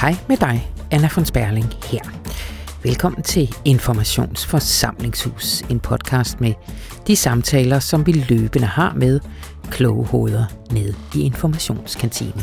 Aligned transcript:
Hej 0.00 0.16
med 0.28 0.36
dig, 0.36 0.72
Anna 0.90 1.08
von 1.16 1.24
Sperling 1.24 1.66
her. 1.84 2.00
Velkommen 2.82 3.22
til 3.22 3.54
Informationsforsamlingshus, 3.64 5.62
en 5.70 5.80
podcast 5.80 6.40
med 6.40 6.52
de 7.06 7.16
samtaler, 7.16 7.78
som 7.78 8.06
vi 8.06 8.12
løbende 8.12 8.66
har 8.66 8.94
med 8.96 9.20
kloge 9.70 10.06
hoveder 10.06 10.44
ned 10.72 10.94
i 11.14 11.20
informationskantinen. 11.20 12.42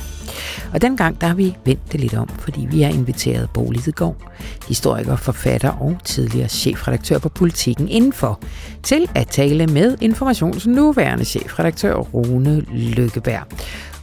Og 0.73 0.81
dengang 0.81 1.21
der 1.21 1.27
har 1.27 1.35
vi 1.35 1.55
vendt 1.65 1.91
det 1.91 1.99
lidt 1.99 2.13
om, 2.13 2.27
fordi 2.27 2.67
vi 2.71 2.81
har 2.81 2.89
inviteret 2.89 3.49
Bo 3.53 3.71
Lidegaard, 3.71 4.33
historiker, 4.67 5.15
forfatter 5.15 5.69
og 5.69 5.97
tidligere 6.03 6.49
chefredaktør 6.49 7.19
på 7.19 7.29
Politiken 7.29 7.87
indenfor, 7.89 8.41
til 8.83 9.09
at 9.15 9.27
tale 9.27 9.67
med 9.67 9.97
Informations 10.01 10.67
nuværende 10.67 11.25
chefredaktør 11.25 11.95
Rune 11.95 12.61
Lykkeberg 12.61 13.43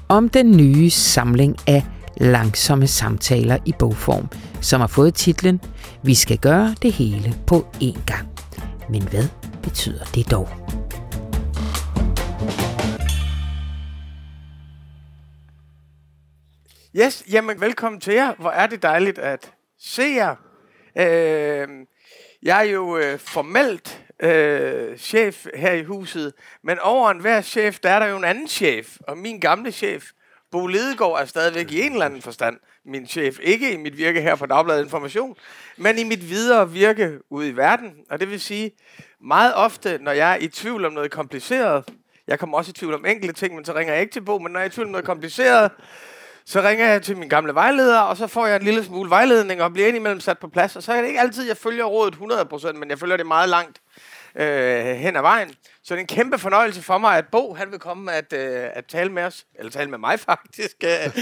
om 0.09 0.29
den 0.29 0.57
nye 0.57 0.91
samling 0.91 1.57
af 1.67 1.85
langsomme 2.17 2.87
samtaler 2.87 3.59
i 3.67 3.73
bogform, 3.79 4.29
som 4.61 4.81
har 4.81 4.89
fået 4.89 5.15
titlen 5.15 5.61
Vi 6.03 6.15
skal 6.15 6.39
gøre 6.39 6.75
det 6.83 6.93
hele 6.93 7.35
på 7.47 7.67
én 7.75 8.05
gang. 8.07 8.29
Men 8.91 9.03
hvad 9.03 9.29
betyder 9.63 10.05
det 10.05 10.31
dog? 10.31 10.49
Yes, 16.97 17.25
jamen 17.33 17.61
velkommen 17.61 18.01
til 18.01 18.15
jer. 18.15 18.35
Hvor 18.39 18.51
er 18.51 18.67
det 18.67 18.83
dejligt 18.83 19.19
at 19.19 19.53
se 19.79 20.03
jer. 20.03 20.35
Øh, 20.99 21.69
jeg 22.43 22.59
er 22.59 22.71
jo 22.71 22.99
øh, 22.99 23.19
formelt 23.19 24.05
øh, 24.23 24.99
chef 24.99 25.47
her 25.55 25.73
i 25.73 25.85
huset, 25.85 26.33
men 26.65 26.79
over 26.79 27.11
en 27.11 27.21
hver 27.21 27.41
chef, 27.41 27.79
der 27.79 27.91
er 27.91 27.99
der 27.99 28.07
jo 28.07 28.17
en 28.17 28.25
anden 28.25 28.49
chef. 28.49 28.97
Og 29.09 29.19
min 29.19 29.41
gamle 29.41 29.73
chef, 29.73 30.05
Bo 30.53 30.67
Lidegaard 30.67 31.21
er 31.21 31.25
stadigvæk 31.25 31.73
i 31.73 31.83
en 31.83 31.93
eller 31.93 32.07
anden 32.07 32.23
forstand 32.23 32.57
min 32.85 33.07
chef. 33.07 33.39
Ikke 33.43 33.73
i 33.73 33.77
mit 33.77 33.99
virke 33.99 34.21
her 34.21 34.35
på 34.35 34.47
Dagbladet 34.47 34.85
Information, 34.85 35.37
men 35.77 35.99
i 35.99 36.05
mit 36.05 36.31
videre 36.31 36.71
virke 36.71 37.19
ude 37.31 37.49
i 37.49 37.57
verden. 37.57 37.93
Og 38.11 38.21
det 38.21 38.31
vil 38.31 38.41
sige, 38.41 38.71
meget 39.21 39.55
ofte, 39.55 39.99
når 40.01 40.13
jeg 40.13 40.33
er 40.33 40.37
i 40.37 40.49
tvivl 40.49 40.85
om 40.85 40.93
noget 40.93 41.11
kompliceret, 41.11 41.85
jeg 42.29 42.39
kommer 42.39 42.59
også 42.59 42.71
i 42.71 42.73
tvivl 42.73 42.95
om 42.95 43.07
enkelte 43.07 43.35
ting, 43.35 43.55
men 43.55 43.65
så 43.65 43.75
ringer 43.75 43.93
jeg 43.93 44.03
ikke 44.03 44.13
til 44.13 44.21
Bo, 44.21 44.39
men 44.39 44.53
når 44.53 44.61
jeg 44.61 44.67
er 44.67 44.71
i 44.71 44.73
tvivl 44.73 44.87
om 44.87 44.93
noget 44.93 45.07
kompliceret, 45.07 45.71
så 46.45 46.63
ringer 46.63 46.87
jeg 46.87 47.03
til 47.03 47.17
min 47.17 47.29
gamle 47.29 47.55
vejleder, 47.55 48.01
og 48.01 48.17
så 48.17 48.27
får 48.27 48.47
jeg 48.47 48.57
en 48.57 48.63
lille 48.63 48.85
smule 48.85 49.11
vejledning 49.11 49.63
og 49.63 49.73
bliver 49.73 49.89
indimellem 49.89 50.21
sat 50.21 50.39
på 50.39 50.49
plads. 50.49 50.77
Og 50.77 50.83
så 50.83 50.93
er 50.93 51.01
det 51.01 51.09
ikke 51.09 51.21
altid, 51.21 51.47
jeg 51.47 51.57
følger 51.57 51.85
rådet 51.85 52.15
100%, 52.15 52.73
men 52.73 52.91
jeg 52.91 52.99
følger 52.99 53.17
det 53.17 53.27
meget 53.27 53.49
langt 53.49 53.81
øh, 54.35 54.97
hen 54.97 55.17
ad 55.17 55.21
vejen. 55.21 55.49
Så 55.83 55.95
det 55.95 55.99
er 55.99 56.01
en 56.01 56.07
kæmpe 56.07 56.39
fornøjelse 56.39 56.83
for 56.83 56.99
mig, 56.99 57.19
at 57.19 57.29
Bo 57.33 57.55
han 57.55 57.71
vil 57.71 57.79
komme 57.79 58.13
at, 58.13 58.33
øh, 58.33 58.69
at 58.73 58.87
tale 58.87 59.13
med 59.13 59.23
os, 59.23 59.47
eller 59.55 59.71
tale 59.71 59.91
med 59.91 59.99
mig 59.99 60.21
faktisk, 60.31 60.85
øh, 60.85 61.19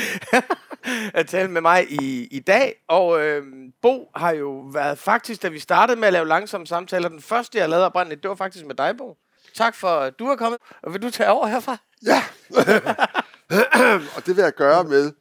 at 1.20 1.27
tale 1.27 1.50
med 1.50 1.61
mig 1.61 1.92
i, 1.92 2.28
i 2.30 2.39
dag. 2.39 2.75
Og 2.89 3.20
øh, 3.20 3.44
Bo 3.83 4.11
har 4.17 4.30
jo 4.30 4.50
været 4.72 4.98
faktisk, 4.98 5.42
da 5.42 5.48
vi 5.48 5.58
startede 5.58 6.00
med 6.00 6.06
at 6.06 6.12
lave 6.12 6.28
langsomme 6.28 6.67
samtaler, 6.67 7.08
den 7.08 7.22
første 7.22 7.58
jeg 7.58 7.69
lavede 7.69 7.86
oprindeligt, 7.86 8.22
det 8.22 8.28
var 8.28 8.34
faktisk 8.34 8.67
med 8.67 8.75
dig, 8.75 8.97
Bo. 8.98 9.17
Tak 9.55 9.74
for, 9.74 9.89
at 9.89 10.19
du 10.19 10.27
er 10.27 10.36
kommet. 10.36 10.61
Og 10.83 10.92
vil 10.92 11.02
du 11.02 11.11
tage 11.11 11.30
over 11.30 11.47
herfra? 11.47 11.77
Ja, 12.06 12.22
og 14.17 14.27
det 14.27 14.36
vil 14.36 14.42
jeg 14.42 14.55
gøre 14.55 14.84
med, 14.84 15.12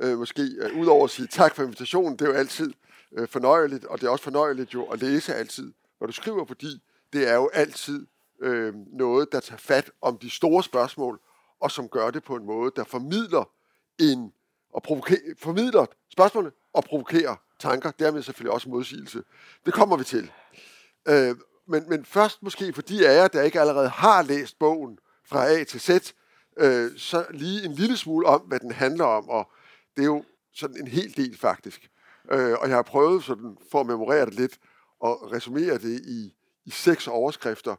øh, 0.00 0.18
måske 0.18 0.42
øh, 0.42 0.76
udover 0.78 1.04
at 1.04 1.10
sige 1.10 1.26
tak 1.26 1.54
for 1.54 1.62
invitationen, 1.62 2.12
det 2.12 2.22
er 2.22 2.30
jo 2.30 2.36
altid 2.36 2.72
øh, 3.16 3.28
fornøjeligt, 3.28 3.84
og 3.84 4.00
det 4.00 4.06
er 4.06 4.10
også 4.10 4.24
fornøjeligt 4.24 4.74
jo 4.74 4.84
at 4.84 5.00
læse 5.02 5.34
altid, 5.34 5.72
når 6.00 6.06
du 6.06 6.12
skriver, 6.12 6.44
fordi 6.46 6.82
det 7.14 7.28
er 7.28 7.34
jo 7.34 7.50
altid 7.52 8.06
øh, 8.40 8.74
noget, 8.92 9.32
der 9.32 9.40
tager 9.40 9.58
fat 9.58 9.90
om 10.02 10.18
de 10.18 10.30
store 10.30 10.62
spørgsmål, 10.62 11.20
og 11.60 11.70
som 11.70 11.88
gør 11.88 12.10
det 12.10 12.24
på 12.24 12.36
en 12.36 12.46
måde, 12.46 12.72
der 12.76 12.84
formidler 12.84 13.50
en 13.98 14.32
og 14.72 14.82
provokerer, 14.82 15.34
formidler 15.38 15.86
spørgsmålene 16.12 16.52
og 16.72 16.84
provokerer 16.84 17.36
tanker, 17.58 17.90
dermed 17.90 18.22
selvfølgelig 18.22 18.52
også 18.52 18.68
modsigelse. 18.68 19.22
Det 19.66 19.74
kommer 19.74 19.96
vi 19.96 20.04
til. 20.04 20.30
Øh, 21.08 21.36
men, 21.66 21.88
men 21.88 22.04
først 22.04 22.42
måske 22.42 22.72
for 22.72 22.82
de 22.82 23.08
af 23.08 23.16
jer, 23.16 23.28
der 23.28 23.42
ikke 23.42 23.60
allerede 23.60 23.88
har 23.88 24.22
læst 24.22 24.58
bogen 24.58 24.98
fra 25.26 25.48
A 25.48 25.64
til 25.64 25.80
Z, 25.80 25.90
øh, 26.56 26.90
så 26.96 27.26
lige 27.30 27.64
en 27.64 27.72
lille 27.72 27.96
smule 27.96 28.26
om, 28.26 28.40
hvad 28.40 28.60
den 28.60 28.72
handler 28.72 29.04
om, 29.04 29.28
og 29.28 29.50
det 29.96 30.02
er 30.02 30.06
jo 30.06 30.24
sådan 30.52 30.76
en 30.76 30.88
hel 30.88 31.16
del 31.16 31.38
faktisk. 31.38 31.90
Øh, 32.30 32.52
og 32.60 32.68
jeg 32.68 32.76
har 32.76 32.82
prøvet 32.82 33.24
sådan, 33.24 33.58
for 33.70 33.80
at 33.80 33.86
memorere 33.86 34.26
det 34.26 34.34
lidt, 34.34 34.58
og 35.00 35.32
resumere 35.32 35.78
det 35.78 36.00
i, 36.00 36.34
i 36.64 36.70
seks 36.70 37.08
overskrifter, 37.08 37.76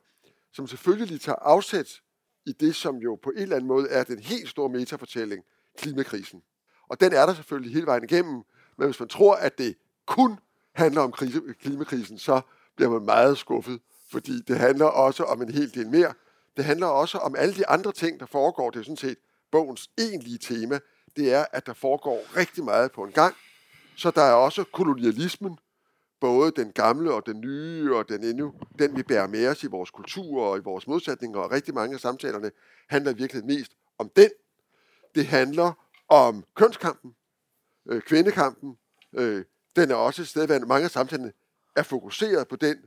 som 0.54 0.68
selvfølgelig 0.68 1.22
tager 1.22 1.36
afsæt 1.36 2.02
i 2.46 2.52
det, 2.52 2.76
som 2.76 2.98
jo 2.98 3.20
på 3.24 3.30
en 3.30 3.42
eller 3.42 3.56
anden 3.56 3.68
måde 3.68 3.90
er 3.90 4.04
den 4.04 4.20
helt 4.20 4.50
store 4.50 4.70
metafortælling, 4.70 5.44
klimakrisen. 5.78 6.42
Og 6.88 7.00
den 7.00 7.14
er 7.14 7.26
der 7.26 7.34
selvfølgelig 7.34 7.74
hele 7.74 7.86
vejen 7.86 8.04
igennem, 8.04 8.44
men 8.78 8.88
hvis 8.88 9.00
man 9.00 9.10
tror, 9.10 9.36
at 9.36 9.58
det 9.58 9.76
kun 10.06 10.40
handler 10.74 11.02
om 11.02 11.12
krise, 11.12 11.42
klimakrisen, 11.62 12.20
så 12.20 12.42
bliver 12.76 12.92
man 12.92 13.06
meget 13.06 13.38
skuffet, 13.38 13.80
fordi 14.12 14.42
det 14.42 14.58
handler 14.58 14.86
også 14.86 15.24
om 15.24 15.42
en 15.42 15.52
hel 15.52 15.74
del 15.74 15.90
mere. 15.90 16.14
Det 16.58 16.66
handler 16.66 16.88
også 16.88 17.18
om 17.18 17.36
alle 17.36 17.56
de 17.56 17.68
andre 17.68 17.92
ting, 17.92 18.20
der 18.20 18.26
foregår. 18.26 18.70
Det 18.70 18.80
er 18.80 18.84
sådan 18.84 18.98
set 18.98 19.18
bogens 19.52 19.90
egentlige 19.98 20.38
tema. 20.38 20.80
Det 21.16 21.34
er, 21.34 21.46
at 21.52 21.66
der 21.66 21.74
foregår 21.74 22.38
rigtig 22.38 22.64
meget 22.64 22.92
på 22.92 23.04
en 23.04 23.12
gang. 23.12 23.36
Så 23.96 24.12
der 24.12 24.22
er 24.22 24.34
også 24.34 24.64
kolonialismen, 24.64 25.58
både 26.26 26.52
den 26.52 26.72
gamle 26.72 27.14
og 27.14 27.26
den 27.26 27.42
nye, 27.42 27.96
og 27.96 28.10
den 28.10 28.24
endnu, 28.24 28.54
den 28.80 28.98
vi 28.98 29.04
bærer 29.04 29.28
med 29.28 29.48
os 29.48 29.64
i 29.64 29.68
vores 29.68 29.92
kultur 29.92 30.42
og 30.42 30.58
i 30.58 30.62
vores 30.62 30.88
modsætninger, 30.88 31.40
og 31.40 31.52
rigtig 31.52 31.74
mange 31.74 31.94
af 31.94 32.00
samtalerne 32.00 32.52
handler 32.90 33.14
virkelig 33.14 33.46
mest 33.46 33.72
om 33.98 34.10
den. 34.16 34.30
Det 35.16 35.26
handler 35.26 35.72
om 36.10 36.44
kønskampen, 36.56 37.16
øh, 37.90 38.02
kvindekampen. 38.02 38.78
Øh, 39.18 39.44
den 39.76 39.92
er 39.92 39.96
også 39.96 40.22
et 40.22 40.28
sted, 40.28 40.48
hvor 40.48 40.60
mange 40.60 40.86
af 40.86 40.92
samtalerne 40.92 41.32
er 41.76 41.84
fokuseret 41.84 42.48
på 42.48 42.56
den. 42.56 42.78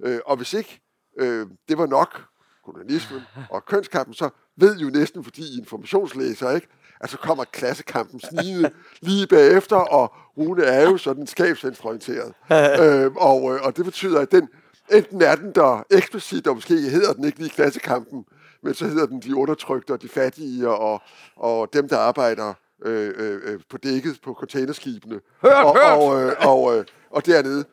Øh, 0.00 0.20
og 0.26 0.36
hvis 0.36 0.54
ikke 0.54 0.80
øh, 1.18 1.46
det 1.68 1.78
var 1.78 1.86
nok, 1.86 2.22
kolonialismen 2.64 3.20
og 3.50 3.64
kønskampen, 3.64 4.14
så 4.14 4.30
ved 4.56 4.76
jo 4.78 4.90
næsten, 4.90 5.24
fordi 5.24 5.42
I 5.42 5.58
informationslæser, 5.58 6.50
ikke? 6.50 6.68
At 7.00 7.10
så 7.10 7.18
kommer 7.18 7.44
klassekampen 7.44 8.20
snigende 8.20 8.70
lige 9.00 9.26
bagefter, 9.26 9.76
og 9.76 10.12
Rune 10.38 10.64
er 10.64 10.82
jo 10.82 10.96
sådan 10.96 11.26
skabsvenstreorienteret. 11.26 12.32
øh, 12.82 13.12
og, 13.16 13.54
øh, 13.54 13.62
og 13.62 13.76
det 13.76 13.84
betyder, 13.84 14.20
at 14.20 14.32
den, 14.32 14.48
enten 14.92 15.22
er 15.22 15.34
den 15.34 15.52
der 15.54 15.86
eksplicit, 15.90 16.46
og 16.46 16.54
måske 16.54 16.74
hedder 16.74 17.12
den 17.12 17.24
ikke 17.24 17.38
lige 17.38 17.50
klassekampen, 17.50 18.24
men 18.62 18.74
så 18.74 18.86
hedder 18.86 19.06
den 19.06 19.20
de 19.20 19.36
undertrykte 19.36 19.92
og 19.92 20.02
de 20.02 20.08
fattige, 20.08 20.68
og, 20.68 21.00
og 21.36 21.72
dem, 21.72 21.88
der 21.88 21.98
arbejder 21.98 22.54
øh, 22.84 23.14
øh, 23.16 23.40
øh 23.44 23.60
på 23.70 23.76
dækket 23.76 24.18
på 24.24 24.34
containerskibene. 24.34 25.20
Hørt, 25.42 25.64
og, 25.64 25.76
hørt! 25.76 25.98
Og, 25.98 26.22
øh, 26.22 26.36
og, 26.40 26.78
øh, 26.78 26.84
og 27.10 27.26
dernede. 27.26 27.64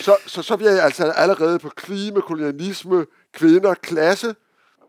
Så, 0.00 0.16
så, 0.26 0.42
så 0.42 0.56
vi 0.56 0.66
er 0.66 0.82
altså 0.82 1.10
allerede 1.10 1.58
på 1.58 1.68
klima, 1.68 2.20
kolonialisme, 2.20 3.06
kvinder, 3.32 3.74
klasse, 3.74 4.34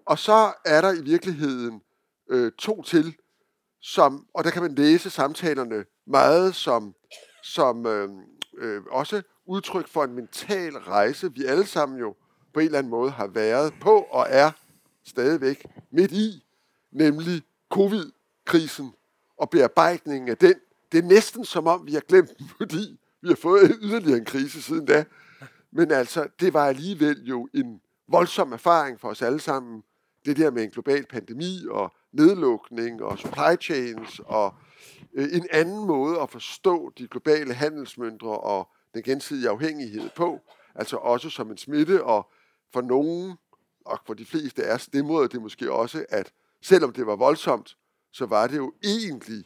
og 0.05 0.19
så 0.19 0.51
er 0.65 0.81
der 0.81 0.93
i 0.93 1.01
virkeligheden 1.01 1.81
øh, 2.29 2.51
to 2.59 2.81
til, 2.81 3.15
som, 3.85 4.27
og 4.33 4.43
der 4.43 4.49
kan 4.49 4.61
man 4.61 4.75
læse 4.75 5.09
samtalerne 5.09 5.85
meget 6.07 6.55
som, 6.55 6.95
som 7.43 7.85
øh, 7.85 8.09
øh, 8.57 8.81
også 8.91 9.21
udtryk 9.45 9.87
for 9.87 10.03
en 10.03 10.13
mental 10.13 10.77
rejse, 10.77 11.33
vi 11.33 11.45
alle 11.45 11.65
sammen 11.65 11.99
jo 11.99 12.15
på 12.53 12.59
en 12.59 12.65
eller 12.65 12.77
anden 12.77 12.89
måde 12.89 13.11
har 13.11 13.27
været 13.27 13.73
på 13.81 14.07
og 14.11 14.27
er 14.29 14.51
stadigvæk 15.03 15.65
midt 15.91 16.11
i, 16.11 16.45
nemlig 16.91 17.43
covid-krisen 17.69 18.93
og 19.37 19.49
bearbejdningen 19.49 20.29
af 20.29 20.37
den. 20.37 20.55
Det 20.91 20.97
er 20.97 21.07
næsten 21.07 21.45
som 21.45 21.67
om, 21.67 21.87
vi 21.87 21.93
har 21.93 22.01
glemt 22.07 22.37
den, 22.39 22.49
fordi 22.57 22.99
vi 23.21 23.27
har 23.27 23.35
fået 23.35 23.77
yderligere 23.81 24.17
en 24.17 24.25
krise 24.25 24.61
siden 24.61 24.85
da. 24.85 25.05
Men 25.71 25.91
altså, 25.91 26.27
det 26.39 26.53
var 26.53 26.65
alligevel 26.65 27.23
jo 27.23 27.47
en 27.53 27.81
voldsom 28.07 28.53
erfaring 28.53 28.99
for 28.99 29.09
os 29.09 29.21
alle 29.21 29.39
sammen. 29.39 29.83
Det 30.25 30.37
der 30.37 30.51
med 30.51 30.63
en 30.63 30.69
global 30.69 31.05
pandemi 31.05 31.65
og 31.69 31.93
nedlukning 32.15 33.03
og 33.03 33.19
supply 33.19 33.55
chains 33.61 34.21
og 34.25 34.55
øh, 35.13 35.29
en 35.33 35.47
anden 35.51 35.85
måde 35.87 36.21
at 36.21 36.29
forstå 36.29 36.91
de 36.97 37.07
globale 37.07 37.53
handelsmønstre 37.53 38.39
og 38.39 38.69
den 38.93 39.03
gensidige 39.03 39.49
afhængighed 39.49 40.09
på. 40.15 40.39
Altså 40.75 40.97
også 40.97 41.29
som 41.29 41.51
en 41.51 41.57
smitte, 41.57 42.03
og 42.03 42.29
for 42.73 42.81
nogen, 42.81 43.37
og 43.85 43.99
for 44.05 44.13
de 44.13 44.25
fleste 44.25 44.63
af 44.63 44.75
os, 44.75 44.87
det 44.87 45.05
måde 45.05 45.27
det 45.27 45.41
måske 45.41 45.71
også, 45.71 46.05
at 46.09 46.33
selvom 46.61 46.93
det 46.93 47.07
var 47.07 47.15
voldsomt, 47.15 47.77
så 48.11 48.25
var 48.25 48.47
det 48.47 48.57
jo 48.57 48.73
egentlig 48.83 49.45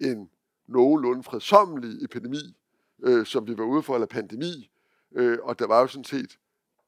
en 0.00 0.30
nogenlunde 0.66 1.22
fredsommelig 1.22 2.04
epidemi, 2.04 2.56
øh, 3.02 3.26
som 3.26 3.46
vi 3.46 3.58
var 3.58 3.64
ude 3.64 3.82
for, 3.82 3.94
eller 3.94 4.06
pandemi. 4.06 4.70
Øh, 5.16 5.38
og 5.42 5.58
der 5.58 5.66
var 5.66 5.80
jo 5.80 5.86
sådan 5.86 6.04
set 6.04 6.38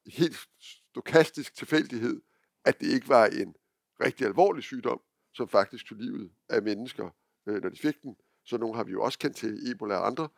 helt 0.07 0.37
stokastisk 0.59 1.55
tilfældighed, 1.55 2.21
at 2.65 2.79
det 2.79 2.87
ikke 2.87 3.09
var 3.09 3.25
en 3.25 3.55
rigtig 4.01 4.27
alvorlig 4.27 4.63
sygdom, 4.63 5.01
som 5.33 5.47
faktisk 5.49 5.85
tog 5.85 5.97
livet 5.97 6.31
af 6.49 6.61
mennesker, 6.61 7.09
øh, 7.47 7.61
når 7.61 7.69
de 7.69 7.77
fik 7.77 8.01
den. 8.03 8.15
Så 8.43 8.57
nogle 8.57 8.75
har 8.75 8.83
vi 8.83 8.91
jo 8.91 9.03
også 9.03 9.19
kendt 9.19 9.35
til, 9.35 9.71
Ebola 9.71 9.95
og 9.95 10.07
andre. 10.07 10.29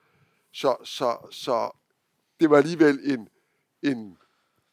Så, 0.52 0.76
så, 0.84 1.28
så 1.32 1.72
det 2.40 2.50
var 2.50 2.58
alligevel 2.58 3.00
en, 3.04 3.30
en, 3.84 4.18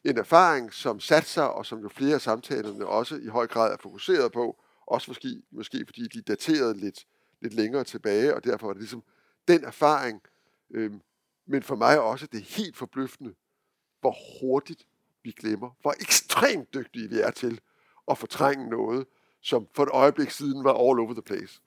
en 0.03 0.17
erfaring, 0.17 0.73
som 0.73 0.99
satte 0.99 1.29
sig, 1.29 1.51
og 1.53 1.65
som 1.65 1.79
jo 1.79 1.89
flere 1.89 2.15
af 2.15 2.21
samtalerne 2.21 2.85
også 2.85 3.15
i 3.15 3.27
høj 3.27 3.47
grad 3.47 3.73
er 3.73 3.77
fokuseret 3.77 4.31
på, 4.31 4.63
også 4.85 5.11
måske, 5.11 5.41
måske 5.51 5.85
fordi 5.85 6.07
de 6.07 6.21
daterede 6.21 6.77
lidt, 6.77 7.07
lidt 7.41 7.53
længere 7.53 7.83
tilbage, 7.83 8.35
og 8.35 8.43
derfor 8.43 8.67
var 8.67 8.73
det 8.73 8.81
ligesom 8.81 9.03
den 9.47 9.63
erfaring, 9.63 10.21
øh, 10.71 10.91
men 11.45 11.63
for 11.63 11.75
mig 11.75 12.01
også 12.01 12.27
det 12.27 12.37
er 12.37 12.45
helt 12.57 12.77
forbløffende, 12.77 13.35
hvor 14.01 14.15
hurtigt 14.41 14.87
vi 15.23 15.31
glemmer, 15.31 15.69
hvor 15.81 15.91
ekstremt 15.91 16.73
dygtige 16.73 17.09
vi 17.09 17.19
er 17.19 17.31
til 17.31 17.61
at 18.11 18.17
fortrænge 18.17 18.69
noget, 18.69 19.07
som 19.41 19.67
for 19.75 19.83
et 19.83 19.89
øjeblik 19.89 20.31
siden 20.31 20.63
var 20.63 20.73
all 20.73 20.99
over 20.99 21.13
the 21.13 21.21
place. 21.21 21.61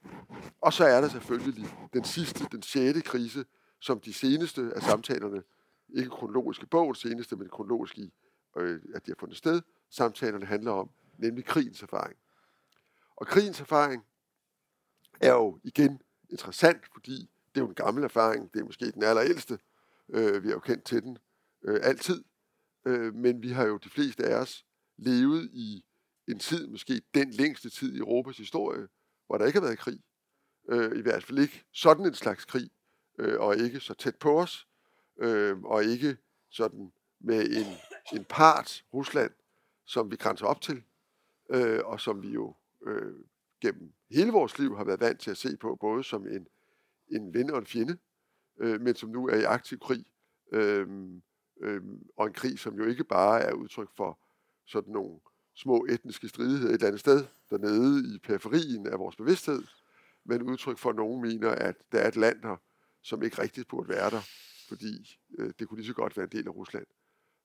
Og 0.61 0.73
så 0.73 0.85
er 0.85 1.01
der 1.01 1.09
selvfølgelig 1.09 1.69
den 1.93 2.05
sidste, 2.05 2.47
den 2.53 2.63
sjette 2.63 3.01
krise, 3.01 3.45
som 3.81 4.01
de 4.01 4.13
seneste 4.13 4.73
af 4.77 4.83
samtalerne, 4.83 5.43
ikke 5.89 6.11
kronologiske 6.11 6.67
bog, 6.67 6.97
seneste, 6.97 7.37
men 7.37 7.49
kronologisk 7.49 7.99
i, 7.99 8.13
øh, 8.57 8.81
at 8.95 9.07
de 9.07 9.11
har 9.11 9.17
fundet 9.19 9.37
sted, 9.37 9.63
samtalerne 9.91 10.47
handler 10.47 10.73
om, 10.73 10.91
nemlig 11.19 11.45
krigens 11.45 11.83
erfaring. 11.83 12.17
Og 13.17 13.27
krigens 13.27 13.61
erfaring 13.61 14.05
er 15.21 15.33
jo 15.33 15.61
igen 15.65 16.01
interessant, 16.31 16.83
fordi 16.93 17.31
det 17.55 17.61
er 17.61 17.65
jo 17.65 17.69
en 17.69 17.75
gammel 17.75 18.05
erfaring, 18.05 18.53
det 18.53 18.61
er 18.61 18.65
måske 18.65 18.91
den 18.91 19.03
allerældste, 19.03 19.59
øh, 20.09 20.43
vi 20.43 20.49
har 20.49 20.55
jo 20.55 20.61
kendt 20.61 20.85
til 20.85 21.03
den 21.03 21.19
øh, 21.63 21.81
altid, 21.83 22.25
øh, 22.85 23.15
men 23.15 23.43
vi 23.43 23.51
har 23.51 23.65
jo 23.65 23.77
de 23.77 23.91
fleste 23.91 24.25
af 24.25 24.41
os 24.41 24.67
levet 24.97 25.51
i 25.53 25.85
en 26.29 26.39
tid, 26.39 26.67
måske 26.67 27.03
den 27.15 27.31
længste 27.31 27.71
tid 27.71 27.95
i 27.95 27.99
Europas 27.99 28.37
historie, 28.37 28.89
hvor 29.27 29.39
der 29.39 29.47
ikke 29.47 29.59
har 29.59 29.67
været 29.67 29.79
krig. 29.79 30.01
Øh, 30.69 30.99
I 30.99 31.03
hvert 31.03 31.25
fald 31.25 31.39
ikke 31.39 31.65
sådan 31.73 32.07
en 32.07 32.15
slags 32.15 32.45
krig, 32.45 32.71
øh, 33.19 33.41
og 33.41 33.57
ikke 33.57 33.81
så 33.81 33.95
tæt 33.95 34.17
på 34.17 34.41
os, 34.41 34.69
øh, 35.19 35.63
og 35.63 35.85
ikke 35.85 36.17
sådan 36.51 36.93
med 37.21 37.49
en, 37.51 37.67
en 38.19 38.25
part, 38.25 38.85
Rusland, 38.95 39.33
som 39.87 40.11
vi 40.11 40.17
grænser 40.17 40.47
op 40.47 40.61
til, 40.61 40.83
øh, 41.51 41.81
og 41.85 42.01
som 42.01 42.23
vi 42.23 42.29
jo 42.29 42.55
øh, 42.87 43.15
gennem 43.61 43.93
hele 44.11 44.33
vores 44.33 44.59
liv 44.59 44.77
har 44.77 44.85
været 44.85 45.01
vant 45.01 45.21
til 45.21 45.31
at 45.31 45.37
se 45.37 45.57
på, 45.57 45.77
både 45.81 46.05
som 46.05 46.27
en, 46.27 46.47
en 47.09 47.35
ven 47.35 47.51
og 47.51 47.59
en 47.59 47.67
fjende, 47.67 47.99
øh, 48.61 48.81
men 48.81 48.95
som 48.95 49.11
nu 49.11 49.29
er 49.29 49.37
i 49.37 49.45
aktiv 49.45 49.79
krig, 49.79 50.07
øh, 50.53 50.89
øh, 51.61 51.83
og 52.17 52.27
en 52.27 52.33
krig, 52.33 52.59
som 52.59 52.75
jo 52.75 52.85
ikke 52.85 53.05
bare 53.05 53.41
er 53.41 53.53
udtryk 53.53 53.89
for 53.97 54.19
sådan 54.67 54.93
nogle 54.93 55.21
små 55.61 55.87
etniske 55.89 56.29
stridigheder 56.29 56.69
et 56.69 56.75
eller 56.75 56.87
andet 56.87 57.01
sted, 57.01 57.27
dernede 57.51 58.15
i 58.15 58.19
periferien 58.19 58.87
af 58.87 58.99
vores 58.99 59.17
bevidsthed, 59.17 59.63
men 60.25 60.43
udtryk 60.43 60.79
for, 60.79 60.91
at 60.91 60.97
nogen 60.97 61.23
mener, 61.23 61.51
at 61.51 61.77
der 61.93 61.99
er 61.99 62.09
et 62.09 62.17
land 62.17 62.43
her, 62.43 62.57
som 63.03 63.23
ikke 63.23 63.43
rigtigt 63.43 63.69
burde 63.69 63.89
være 63.89 64.11
der, 64.11 64.21
fordi 64.69 65.19
øh, 65.39 65.53
det 65.59 65.69
kunne 65.69 65.79
lige 65.79 65.87
så 65.87 65.95
godt 65.95 66.17
være 66.17 66.25
en 66.25 66.33
del 66.33 66.47
af 66.47 66.55
Rusland. 66.55 66.87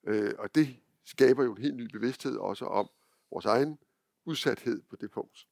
Øh, 0.08 0.34
og 0.40 0.56
det 0.56 0.76
skaber 1.06 1.44
jo 1.44 1.56
en 1.56 1.62
helt 1.62 1.76
ny 1.76 1.92
bevidsthed 1.92 2.38
også 2.38 2.66
om 2.66 2.90
vores 3.32 3.46
egen 3.46 3.80
udsathed 4.26 4.82
på 4.90 4.96
det 4.96 5.12
punkt. 5.12 5.48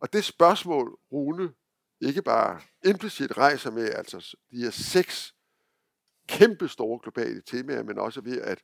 Og 0.00 0.12
det 0.12 0.24
spørgsmål, 0.24 0.98
Rune 1.12 1.52
ikke 2.00 2.22
bare 2.22 2.60
implicit 2.84 3.38
rejser 3.38 3.70
med, 3.70 3.90
altså 3.90 4.36
de 4.50 4.56
her 4.56 4.70
seks 4.70 5.34
kæmpe 6.26 6.68
store 6.68 7.00
globale 7.02 7.42
temaer, 7.46 7.82
men 7.82 7.98
også 7.98 8.20
ved 8.20 8.40
at 8.40 8.62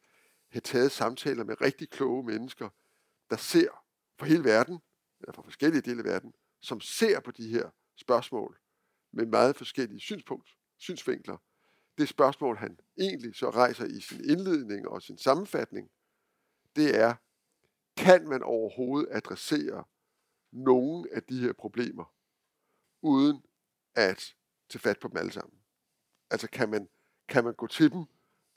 have 0.49 0.61
taget 0.61 0.93
samtaler 0.93 1.45
med 1.45 1.61
rigtig 1.61 1.91
kloge 1.91 2.25
mennesker, 2.25 2.69
der 3.31 3.37
ser 3.37 3.85
for 4.19 4.27
hele 4.27 4.45
verden, 4.45 4.81
eller 5.21 5.33
fra 5.33 5.43
forskellige 5.43 5.83
dele 5.83 5.99
af 5.99 6.05
verden, 6.05 6.33
som 6.61 6.81
ser 6.81 7.21
på 7.21 7.31
de 7.31 7.49
her 7.49 7.71
spørgsmål 7.97 8.59
med 9.13 9.27
meget 9.27 9.57
forskellige 9.57 10.01
synspunkt, 10.01 10.57
synsvinkler. 10.79 11.37
Det 11.99 12.09
spørgsmål, 12.09 12.57
han 12.57 12.79
egentlig 12.99 13.37
så 13.37 13.51
rejser 13.51 13.85
i 13.85 14.01
sin 14.01 14.25
indledning 14.25 14.89
og 14.89 15.03
sin 15.03 15.19
sammenfatning, 15.19 15.91
det 16.77 16.97
er, 16.97 17.15
kan 17.97 18.29
man 18.29 18.43
overhovedet 18.43 19.09
adressere 19.11 19.85
nogen 20.53 21.09
af 21.13 21.23
de 21.23 21.41
her 21.41 21.53
problemer, 21.53 22.15
uden 23.03 23.45
at 23.95 24.35
tage 24.69 24.81
fat 24.81 25.01
på 25.01 25.09
dem 25.09 25.17
alle 25.17 25.33
sammen? 25.33 25.59
Altså 26.31 26.49
kan 26.51 26.69
man, 26.71 26.89
kan 27.29 27.45
man 27.45 27.55
gå 27.55 27.67
til 27.67 27.93
dem 27.93 28.05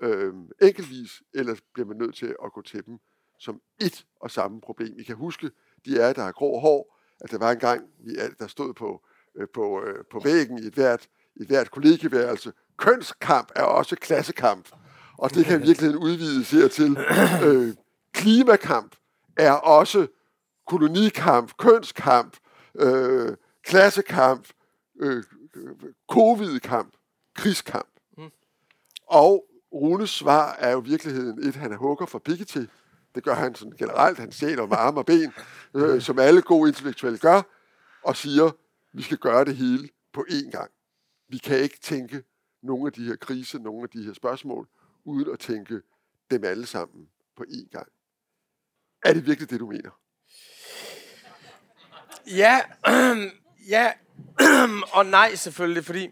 øh, 0.02 0.34
enkeltvis, 0.62 1.24
eller 1.34 1.56
bliver 1.74 1.88
man 1.88 1.98
nødt 1.98 2.16
til 2.16 2.36
at 2.44 2.54
gå 2.54 2.62
til 2.62 2.86
dem 2.86 3.00
som 3.42 3.62
et 3.80 4.06
og 4.22 4.32
samme 4.32 4.62
problem? 4.62 5.00
I 5.00 5.04
kan 5.04 5.16
huske, 5.16 5.52
de 5.86 6.00
er, 6.00 6.14
der 6.14 6.24
har 6.24 6.32
grå 6.32 6.60
hår, 6.60 6.98
at 7.22 7.32
der 7.32 7.38
var 7.38 7.52
en 7.52 7.60
gang, 7.60 7.82
vi, 8.00 8.16
der 8.40 8.48
stod 8.48 8.74
på, 8.74 9.02
øh, 9.36 9.48
på, 9.54 9.84
øh, 9.84 10.06
på 10.12 10.20
væggen 10.24 10.58
i 10.64 10.68
et 10.68 10.74
hvert, 10.74 11.08
i 11.36 11.42
et 11.42 11.48
hvert 11.48 11.72
kollegeværelse, 11.72 12.54
kønskamp 12.78 13.52
er 13.56 13.64
også 13.64 13.96
klassekamp. 13.96 14.70
Og 15.18 15.34
det 15.34 15.46
kan 15.46 15.62
virkelig 15.62 15.98
udvides 15.98 16.52
her 16.52 16.68
til. 16.68 16.98
Øh, 17.46 17.74
klimakamp 18.14 18.96
er 19.38 19.52
også 19.52 20.08
kolonikamp, 20.68 21.58
kønskamp, 21.58 22.38
øh, 22.76 23.38
klassekamp, 23.64 24.48
øh, 25.00 25.24
covid-kamp, 26.12 26.94
krigskamp. 27.36 27.90
Mm. 28.18 28.32
Og 29.08 29.46
Runes 29.74 30.10
svar 30.10 30.56
er 30.60 30.72
jo 30.72 30.82
i 30.82 30.90
virkeligheden 30.90 31.48
et, 31.48 31.56
han 31.56 31.72
er 31.72 31.78
hugger 31.78 32.06
for 32.06 32.20
Piketty. 32.20 32.64
Det 33.16 33.24
gør 33.24 33.34
han 33.34 33.56
sådan 33.56 33.78
generelt. 33.78 34.20
Han 34.20 34.32
sjæler 34.32 34.66
med 34.66 34.78
arme 34.78 35.00
og 35.00 35.06
ben, 35.06 35.34
øh, 35.76 36.02
som 36.02 36.20
alle 36.20 36.42
gode 36.42 36.70
intellektuelle 36.70 37.20
gør, 37.20 37.42
og 38.04 38.16
siger, 38.16 38.52
vi 38.94 39.02
skal 39.02 39.18
gøre 39.18 39.46
det 39.46 39.56
hele 39.56 39.90
på 40.14 40.26
én 40.30 40.52
gang. 40.52 40.72
Vi 41.30 41.38
kan 41.38 41.58
ikke 41.58 41.80
tænke 41.80 42.24
nogle 42.62 42.88
af 42.88 42.94
de 42.94 43.06
her 43.06 43.16
kriser, 43.16 43.60
nogle 43.60 43.84
af 43.84 43.90
de 43.90 44.04
her 44.04 44.14
spørgsmål, 44.14 44.68
uden 45.06 45.34
at 45.34 45.40
tænke 45.40 45.82
dem 46.32 46.44
alle 46.44 46.66
sammen 46.66 47.08
på 47.38 47.44
én 47.50 47.70
gang. 47.72 47.88
Er 49.06 49.14
det 49.14 49.26
virkelig 49.26 49.50
det, 49.50 49.60
du 49.60 49.68
mener? 49.68 49.90
Ja, 52.28 52.62
ja 53.76 53.92
og 54.98 55.06
nej 55.06 55.36
selvfølgelig, 55.36 55.86
fordi 55.86 56.10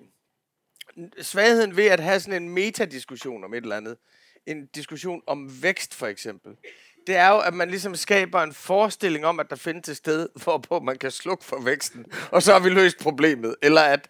svagheden 1.21 1.75
ved 1.77 1.85
at 1.85 1.99
have 1.99 2.19
sådan 2.19 2.43
en 2.43 2.49
metadiskussion 2.49 3.43
om 3.43 3.53
et 3.53 3.63
eller 3.63 3.77
andet, 3.77 3.97
en 4.45 4.65
diskussion 4.65 5.21
om 5.27 5.63
vækst 5.63 5.95
for 5.95 6.07
eksempel, 6.07 6.57
det 7.07 7.15
er 7.15 7.29
jo, 7.29 7.39
at 7.39 7.53
man 7.53 7.69
ligesom 7.69 7.95
skaber 7.95 8.41
en 8.41 8.53
forestilling 8.53 9.25
om, 9.25 9.39
at 9.39 9.49
der 9.49 9.55
findes 9.55 9.89
et 9.89 9.97
sted, 9.97 10.29
hvorpå 10.43 10.79
man 10.79 10.97
kan 10.97 11.11
slukke 11.11 11.45
for 11.45 11.61
væksten, 11.61 12.05
og 12.31 12.43
så 12.43 12.53
har 12.53 12.59
vi 12.59 12.69
løst 12.69 12.99
problemet. 12.99 13.55
Eller, 13.61 13.81
at, 13.81 14.09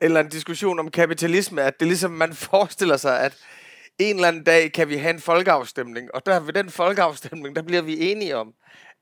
eller 0.00 0.20
en 0.20 0.28
diskussion 0.28 0.78
om 0.78 0.90
kapitalisme, 0.90 1.62
at 1.62 1.80
det 1.80 1.88
ligesom, 1.88 2.10
man 2.10 2.34
forestiller 2.50 2.96
sig, 2.96 3.20
at 3.20 3.38
en 3.98 4.14
eller 4.14 4.28
anden 4.28 4.44
dag 4.44 4.72
kan 4.72 4.88
vi 4.88 4.96
have 4.96 5.14
en 5.14 5.20
folkeafstemning, 5.20 6.14
og 6.14 6.26
der 6.26 6.40
ved 6.40 6.52
den 6.52 6.70
folkeafstemning, 6.70 7.56
der 7.56 7.62
bliver 7.62 7.82
vi 7.82 8.10
enige 8.10 8.36
om, 8.36 8.54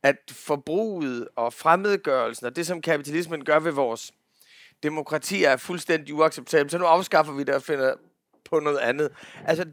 at 0.02 0.16
forbruget 0.32 1.28
og 1.36 1.52
fremmedgørelsen 1.52 2.46
og 2.46 2.56
det, 2.56 2.66
som 2.66 2.82
kapitalismen 2.82 3.44
gør 3.44 3.58
ved 3.58 3.72
vores 3.72 4.12
demokrati, 4.82 5.44
er 5.44 5.56
fuldstændig 5.56 6.14
uacceptabelt. 6.14 6.72
Så 6.72 6.78
nu 6.78 6.84
afskaffer 6.84 7.32
vi 7.32 7.44
det 7.44 7.54
og 7.54 7.62
finder 7.62 7.94
på 8.50 8.60
noget 8.60 8.78
andet. 8.78 9.10
Altså, 9.46 9.64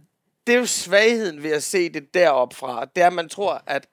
det 0.47 0.55
er 0.55 0.59
jo 0.59 0.65
svagheden 0.65 1.43
ved 1.43 1.51
at 1.51 1.63
se 1.63 1.89
det 1.89 2.13
derop 2.13 2.53
fra. 2.53 2.85
Det 2.85 3.03
er, 3.03 3.07
at 3.07 3.13
man 3.13 3.29
tror, 3.29 3.63
at, 3.65 3.87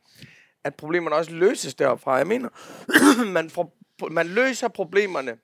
at 0.65 0.75
problemerne 0.75 1.17
også 1.17 1.31
løses 1.31 1.75
derop 1.75 2.01
fra. 2.01 2.15
Jeg 2.15 2.27
mener, 2.27 2.49
man, 3.37 3.51
for, 3.51 3.73
man 4.11 4.27
løser 4.27 4.69
problemerne 4.69 5.37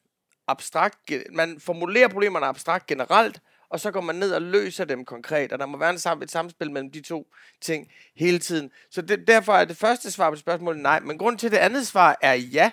abstrakt, 0.48 1.12
man 1.32 1.60
formulerer 1.60 2.08
problemerne 2.08 2.46
abstrakt 2.46 2.86
generelt, 2.86 3.40
og 3.68 3.80
så 3.80 3.90
går 3.90 4.00
man 4.00 4.16
ned 4.16 4.32
og 4.32 4.42
løser 4.42 4.84
dem 4.84 5.04
konkret, 5.04 5.52
og 5.52 5.58
der 5.58 5.66
må 5.66 5.78
være 5.78 5.90
en 5.90 5.98
sam- 5.98 6.22
et 6.22 6.30
samspil 6.30 6.70
mellem 6.70 6.90
de 6.90 7.00
to 7.00 7.26
ting 7.60 7.92
hele 8.16 8.38
tiden. 8.38 8.70
Så 8.90 9.02
det, 9.02 9.26
derfor 9.26 9.52
er 9.52 9.64
det 9.64 9.76
første 9.76 10.10
svar 10.10 10.30
på 10.30 10.36
spørgsmålet 10.36 10.82
nej, 10.82 11.00
men 11.00 11.18
grund 11.18 11.38
til 11.38 11.50
det 11.50 11.56
andet 11.56 11.86
svar 11.86 12.18
er 12.20 12.34
ja. 12.34 12.70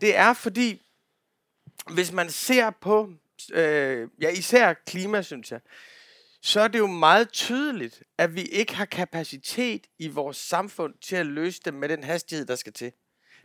Det 0.00 0.16
er 0.16 0.32
fordi, 0.32 0.82
hvis 1.90 2.12
man 2.12 2.30
ser 2.30 2.70
på, 2.70 3.10
øh, 3.52 4.08
ja 4.20 4.28
især 4.30 4.72
klima, 4.72 5.22
synes 5.22 5.52
jeg, 5.52 5.60
så 6.48 6.60
er 6.60 6.68
det 6.68 6.78
jo 6.78 6.86
meget 6.86 7.30
tydeligt, 7.32 8.02
at 8.18 8.34
vi 8.34 8.42
ikke 8.42 8.74
har 8.74 8.84
kapacitet 8.84 9.86
i 9.98 10.08
vores 10.08 10.36
samfund 10.36 10.94
til 11.02 11.16
at 11.16 11.26
løse 11.26 11.60
dem 11.64 11.74
med 11.74 11.88
den 11.88 12.04
hastighed, 12.04 12.46
der 12.46 12.56
skal 12.56 12.72
til. 12.72 12.92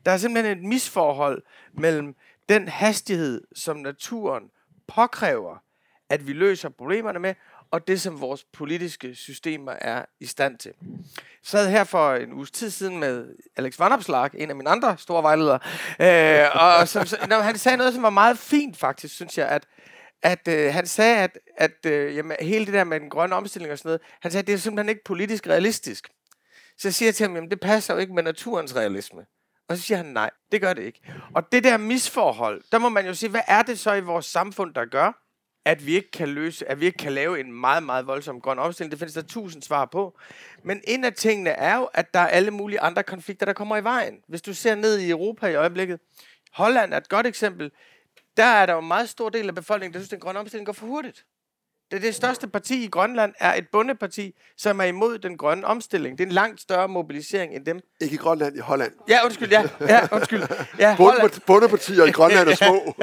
Der 0.06 0.12
er 0.12 0.18
simpelthen 0.18 0.58
et 0.58 0.64
misforhold 0.64 1.44
mellem 1.74 2.16
den 2.50 2.68
hastighed, 2.68 3.42
som 3.56 3.78
naturen 3.78 4.44
påkræver, 4.88 5.58
at 6.10 6.28
vi 6.28 6.34
løser 6.34 6.70
problemerne 6.70 7.20
med, 7.20 7.36
og 7.72 7.88
det, 7.88 8.02
som 8.02 8.22
vores 8.22 8.44
politiske 8.44 9.16
systemer 9.16 9.72
er 9.72 10.06
i 10.20 10.26
stand 10.26 10.58
til. 10.58 10.74
Jeg 10.82 10.90
sad 11.44 11.70
her 11.70 11.84
for 11.84 12.14
en 12.14 12.34
uges 12.34 12.52
tid 12.52 12.70
siden 12.70 13.00
med 13.00 13.36
Alex 13.56 13.80
Van 13.80 13.92
Opslag, 13.92 14.30
en 14.34 14.50
af 14.50 14.56
mine 14.56 14.70
andre 14.70 14.98
store 14.98 15.24
vejledere, 15.24 15.60
øh, 16.00 16.80
og 16.82 16.88
som, 16.88 17.06
når 17.30 17.40
han 17.40 17.58
sagde 17.58 17.78
noget, 17.78 17.94
som 17.94 18.04
var 18.04 18.10
meget 18.10 18.38
fint 18.38 18.78
faktisk, 18.78 19.16
synes 19.16 19.38
jeg, 19.38 19.48
at, 19.48 19.66
at 20.24 20.48
øh, 20.48 20.74
han 20.74 20.88
sagde, 20.88 21.18
at, 21.18 21.40
at 21.58 21.86
øh, 21.86 22.16
jamen, 22.16 22.38
hele 22.40 22.66
det 22.66 22.74
der 22.74 22.84
med 22.84 23.00
den 23.00 23.10
grønne 23.10 23.36
omstilling 23.36 23.72
og 23.72 23.78
sådan 23.78 23.90
noget, 23.90 24.02
han 24.22 24.32
sagde, 24.32 24.42
at 24.42 24.48
det 24.48 24.54
er 24.54 24.58
simpelthen 24.58 24.90
ikke 24.90 25.04
politisk 25.04 25.48
realistisk. 25.48 26.10
Så 26.78 26.88
jeg 26.88 26.94
siger 26.94 27.12
til 27.12 27.24
ham, 27.24 27.36
jamen 27.36 27.52
det 27.52 27.60
passer 27.60 27.94
jo 27.94 28.00
ikke 28.00 28.14
med 28.14 28.24
naturens 28.24 28.76
realisme. 28.76 29.26
Og 29.68 29.78
så 29.78 29.84
siger 29.84 29.98
han, 29.98 30.06
nej, 30.06 30.30
det 30.52 30.62
gør 30.62 30.74
det 30.74 30.84
ikke. 30.84 31.00
Og 31.36 31.52
det 31.52 31.64
der 31.64 31.78
misforhold, 31.78 32.64
der 32.72 32.78
må 32.78 32.90
man 32.90 33.06
jo 33.06 33.14
sige, 33.14 33.30
hvad 33.30 33.42
er 33.48 33.62
det 33.62 33.80
så 33.80 33.94
i 33.94 34.02
vores 34.02 34.26
samfund, 34.26 34.74
der 34.74 34.86
gør, 34.86 35.24
at 35.66 35.86
vi 35.86 35.96
ikke 35.96 36.12
kan 36.12 36.30
løse, 36.30 36.70
at 36.70 36.80
vi 36.80 36.86
ikke 36.86 36.98
kan 36.98 37.12
lave 37.12 37.40
en 37.40 37.54
meget, 37.54 37.84
meget 37.84 38.08
voldsom 38.08 38.42
grøn 38.42 38.60
omstilling. 38.60 38.92
Det 38.92 39.00
findes 39.00 39.14
der 39.14 39.22
tusind 39.22 39.62
svar 39.62 39.86
på. 39.86 40.20
Men 40.64 40.82
en 40.88 41.06
af 41.06 41.14
tingene 41.14 41.50
er 41.50 41.78
jo, 41.78 41.90
at 41.94 42.14
der 42.14 42.20
er 42.20 42.28
alle 42.28 42.52
mulige 42.52 42.80
andre 42.80 43.04
konflikter, 43.04 43.46
der 43.46 43.54
kommer 43.54 43.78
i 43.78 43.84
vejen. 43.84 44.16
Hvis 44.28 44.42
du 44.42 44.54
ser 44.54 44.76
ned 44.76 45.00
i 45.00 45.10
Europa 45.10 45.48
i 45.48 45.56
øjeblikket, 45.56 46.00
Holland 46.54 46.94
er 46.94 46.98
et 46.98 47.10
godt 47.10 47.28
eksempel 47.28 47.72
der 48.38 48.44
er 48.44 48.66
der 48.66 48.74
jo 48.74 48.80
en 48.80 48.88
meget 48.88 49.10
stor 49.10 49.30
del 49.30 49.48
af 49.48 49.56
befolkningen, 49.56 49.94
der 49.94 50.00
synes, 50.00 50.08
at 50.08 50.12
den 50.12 50.20
grønne 50.20 50.40
omstilling 50.40 50.66
går 50.66 50.74
for 50.74 50.86
hurtigt. 50.86 51.26
Det, 51.92 52.02
det 52.02 52.16
største 52.16 52.48
parti 52.48 52.84
i 52.84 52.88
Grønland 52.88 53.34
er 53.40 53.54
et 53.54 53.68
bundeparti, 53.72 54.36
som 54.58 54.80
er 54.80 54.84
imod 54.84 55.18
den 55.18 55.38
grønne 55.38 55.68
omstilling. 55.68 56.18
Det 56.18 56.24
er 56.24 56.28
en 56.28 56.34
langt 56.34 56.62
større 56.62 56.88
mobilisering 56.88 57.56
end 57.56 57.66
dem. 57.66 57.80
Ikke 58.02 58.14
i 58.14 58.18
Grønland, 58.18 58.58
i 58.58 58.60
Holland. 58.60 58.92
Ja, 59.10 59.26
undskyld, 59.26 59.52
ja. 59.52 59.70
ja 59.82 60.08
undskyld. 60.12 60.44
Ja. 60.80 60.96
Bunde- 60.96 61.40
Bundepartier 61.48 62.06
i 62.06 62.12
Grønland 62.12 62.50
er 62.50 62.56
små. 62.56 62.96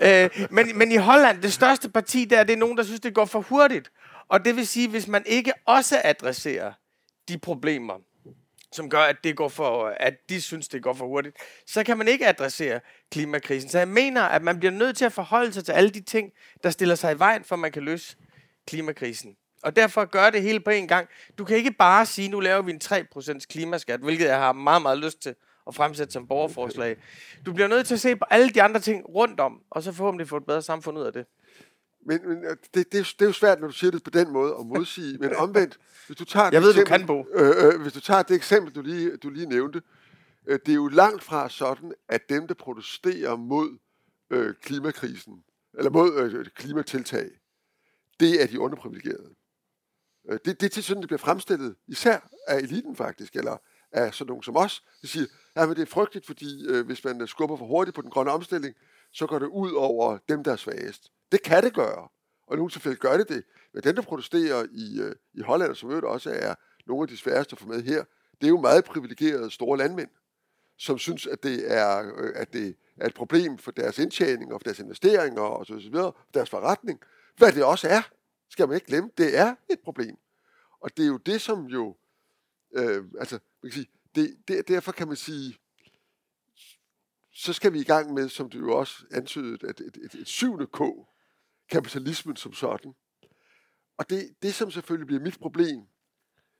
øh, 0.40 0.46
men, 0.50 0.78
men 0.78 0.92
i 0.92 0.96
Holland, 0.96 1.42
det 1.42 1.52
største 1.52 1.90
parti 1.90 2.24
der, 2.24 2.44
det 2.44 2.52
er 2.52 2.56
nogen, 2.56 2.76
der 2.76 2.82
synes, 2.82 3.00
det 3.00 3.14
går 3.14 3.24
for 3.24 3.40
hurtigt. 3.40 3.90
Og 4.28 4.44
det 4.44 4.56
vil 4.56 4.66
sige, 4.66 4.88
hvis 4.88 5.08
man 5.08 5.22
ikke 5.26 5.52
også 5.66 6.00
adresserer 6.04 6.72
de 7.28 7.38
problemer, 7.38 7.94
som 8.72 8.90
gør, 8.90 9.00
at, 9.00 9.16
det 9.24 9.36
går 9.36 9.48
for, 9.48 9.94
at 9.96 10.14
de 10.28 10.40
synes, 10.40 10.68
det 10.68 10.82
går 10.82 10.94
for 10.94 11.06
hurtigt, 11.06 11.36
så 11.66 11.84
kan 11.84 11.98
man 11.98 12.08
ikke 12.08 12.26
adressere 12.26 12.80
klimakrisen. 13.10 13.70
Så 13.70 13.78
jeg 13.78 13.88
mener, 13.88 14.22
at 14.22 14.42
man 14.42 14.58
bliver 14.58 14.72
nødt 14.72 14.96
til 14.96 15.04
at 15.04 15.12
forholde 15.12 15.52
sig 15.52 15.64
til 15.64 15.72
alle 15.72 15.90
de 15.90 16.00
ting, 16.00 16.32
der 16.62 16.70
stiller 16.70 16.94
sig 16.94 17.14
i 17.14 17.18
vejen, 17.18 17.44
for 17.44 17.54
at 17.54 17.58
man 17.58 17.72
kan 17.72 17.82
løse 17.82 18.16
klimakrisen. 18.66 19.36
Og 19.62 19.76
derfor 19.76 20.04
gør 20.04 20.30
det 20.30 20.42
hele 20.42 20.60
på 20.60 20.70
en 20.70 20.88
gang. 20.88 21.08
Du 21.38 21.44
kan 21.44 21.56
ikke 21.56 21.72
bare 21.72 22.06
sige, 22.06 22.28
nu 22.28 22.40
laver 22.40 22.62
vi 22.62 22.70
en 22.72 22.80
3% 22.84 23.38
klimaskat, 23.50 24.00
hvilket 24.00 24.26
jeg 24.26 24.38
har 24.38 24.52
meget, 24.52 24.82
meget 24.82 24.98
lyst 24.98 25.22
til 25.22 25.34
at 25.66 25.74
fremsætte 25.74 26.12
som 26.12 26.28
borgerforslag. 26.28 26.96
Du 27.46 27.52
bliver 27.52 27.68
nødt 27.68 27.86
til 27.86 27.94
at 27.94 28.00
se 28.00 28.16
på 28.16 28.24
alle 28.30 28.50
de 28.50 28.62
andre 28.62 28.80
ting 28.80 29.04
rundt 29.08 29.40
om, 29.40 29.60
og 29.70 29.82
så 29.82 29.92
forhåbentlig 29.92 30.28
få 30.28 30.36
et 30.36 30.46
bedre 30.46 30.62
samfund 30.62 30.98
ud 30.98 31.04
af 31.04 31.12
det. 31.12 31.26
Men, 32.06 32.28
men 32.28 32.44
øh, 32.44 32.56
det, 32.74 32.92
det, 32.92 32.94
er 32.94 32.98
jo- 32.98 33.04
det 33.18 33.22
er 33.22 33.26
jo 33.26 33.32
svært, 33.32 33.60
når 33.60 33.66
du 33.66 33.72
siger 33.72 33.90
det 33.90 34.02
på 34.02 34.10
den 34.10 34.32
måde, 34.32 34.54
at 34.60 34.66
modsige. 34.66 35.18
Men 35.18 35.34
omvendt, 35.36 35.78
hvis 36.06 36.16
du 36.16 36.24
tager... 36.24 36.44
Jeg 36.44 36.52
det 36.52 36.62
ved, 36.62 36.74
du 36.74 36.80
eksempel, 36.80 36.98
kan, 36.98 37.06
Bo. 37.06 37.26
Øh, 37.34 37.74
øh, 37.74 37.80
hvis 37.82 37.92
du 37.92 38.00
tager 38.00 38.22
det 38.22 38.36
eksempel, 38.36 38.74
du 38.74 38.82
lige, 38.82 39.16
du 39.16 39.30
lige 39.30 39.46
nævnte, 39.46 39.82
øh, 40.46 40.58
det 40.66 40.72
er 40.72 40.76
jo 40.76 40.88
langt 40.88 41.22
fra 41.22 41.48
sådan, 41.48 41.92
at 42.08 42.28
dem, 42.28 42.46
der 42.46 42.54
protesterer 42.54 43.36
mod 43.36 43.78
øh, 44.30 44.54
klimakrisen, 44.62 45.44
eller 45.78 45.90
mod 45.90 46.18
øh, 46.18 46.46
klimatiltag, 46.46 47.30
det 48.20 48.42
er 48.42 48.46
de 48.46 48.60
underprivilegerede. 48.60 49.34
Øh, 50.30 50.38
det, 50.44 50.60
det 50.60 50.66
er 50.66 50.70
til 50.70 50.84
sådan, 50.84 51.00
det 51.02 51.08
bliver 51.08 51.18
fremstillet, 51.18 51.74
især 51.86 52.28
af 52.48 52.56
eliten 52.58 52.96
faktisk, 52.96 53.36
eller 53.36 53.56
af 53.92 54.14
sådan 54.14 54.28
nogen 54.28 54.42
som 54.42 54.56
os, 54.56 54.84
der 55.02 55.08
siger, 55.08 55.26
at 55.54 55.68
det 55.68 55.78
er 55.78 55.86
frygteligt, 55.86 56.26
fordi 56.26 56.66
øh, 56.68 56.86
hvis 56.86 57.04
man 57.04 57.26
skubber 57.26 57.56
for 57.56 57.66
hurtigt 57.66 57.94
på 57.94 58.02
den 58.02 58.10
grønne 58.10 58.30
omstilling, 58.32 58.74
så 59.12 59.26
går 59.26 59.38
det 59.38 59.46
ud 59.46 59.72
over 59.72 60.18
dem, 60.28 60.44
der 60.44 60.52
er 60.52 60.56
svagest. 60.56 61.10
Det 61.32 61.42
kan 61.42 61.62
det 61.62 61.74
gøre, 61.74 62.08
og 62.46 62.54
i 62.54 62.56
nogle 62.56 62.70
tilfælde 62.70 62.96
gør 62.96 63.16
det 63.16 63.28
det. 63.28 63.44
Men 63.72 63.82
den, 63.82 63.96
der 63.96 64.02
protesterer 64.02 64.66
i, 64.72 65.00
øh, 65.00 65.16
i 65.34 65.40
Holland, 65.40 65.74
som 65.74 65.90
øvrigt 65.90 66.06
også 66.06 66.30
er 66.30 66.54
nogle 66.86 67.02
af 67.02 67.08
de 67.08 67.16
sværeste 67.16 67.54
at 67.54 67.58
få 67.58 67.68
med 67.68 67.82
her, 67.82 68.04
det 68.40 68.46
er 68.46 68.48
jo 68.48 68.60
meget 68.60 68.84
privilegerede 68.84 69.50
store 69.50 69.78
landmænd, 69.78 70.08
som 70.78 70.98
synes, 70.98 71.26
at 71.26 71.42
det 71.42 71.72
er, 71.72 72.12
øh, 72.16 72.32
at 72.34 72.52
det 72.52 72.76
er 72.96 73.06
et 73.06 73.14
problem 73.14 73.58
for 73.58 73.70
deres 73.70 73.98
indtjening 73.98 74.52
og 74.52 74.60
for 74.60 74.64
deres 74.64 74.78
investeringer 74.78 75.42
og 75.42 75.66
så 75.66 75.74
videre, 75.74 76.12
for 76.12 76.32
deres 76.34 76.50
forretning. 76.50 77.00
Hvad 77.36 77.52
det 77.52 77.64
også 77.64 77.88
er, 77.88 78.02
skal 78.50 78.68
man 78.68 78.74
ikke 78.74 78.86
glemme. 78.86 79.10
Det 79.18 79.38
er 79.38 79.54
et 79.70 79.80
problem. 79.80 80.16
Og 80.80 80.96
det 80.96 81.02
er 81.02 81.06
jo 81.06 81.16
det, 81.16 81.40
som 81.40 81.66
jo, 81.66 81.96
øh, 82.72 83.04
altså, 83.18 83.38
man 83.62 83.70
kan 83.70 83.72
sige, 83.72 83.90
det, 84.14 84.36
det, 84.48 84.68
derfor 84.68 84.92
kan 84.92 85.08
man 85.08 85.16
sige, 85.16 85.58
så 87.32 87.52
skal 87.52 87.72
vi 87.72 87.80
i 87.80 87.84
gang 87.84 88.14
med, 88.14 88.28
som 88.28 88.50
du 88.50 88.58
jo 88.58 88.76
også 88.76 89.04
antydede, 89.10 89.68
et, 89.68 89.80
et, 89.80 89.96
et, 90.04 90.14
et 90.14 90.28
syvende 90.28 90.66
K, 90.66 90.80
kapitalismen 91.70 92.36
som 92.36 92.52
sådan. 92.52 92.94
Og 93.98 94.10
det, 94.10 94.34
det, 94.42 94.54
som 94.54 94.70
selvfølgelig 94.70 95.06
bliver 95.06 95.22
mit 95.22 95.38
problem, 95.40 95.80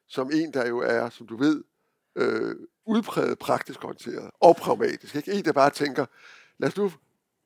som 0.07 0.31
en, 0.33 0.53
der 0.53 0.69
jo 0.69 0.79
er, 0.79 1.11
som 1.11 1.27
du 1.27 1.37
ved, 1.37 1.65
øh, 2.17 2.57
udpræget 2.87 3.39
praktisk 3.39 3.85
orienteret 3.85 4.31
og 4.41 4.57
pragmatisk. 4.57 5.17
Ikke? 5.17 5.33
En, 5.33 5.45
der 5.45 5.53
bare 5.53 5.71
tænker, 5.71 6.07
lad 6.59 6.69
os 6.69 6.77
nu 6.77 6.93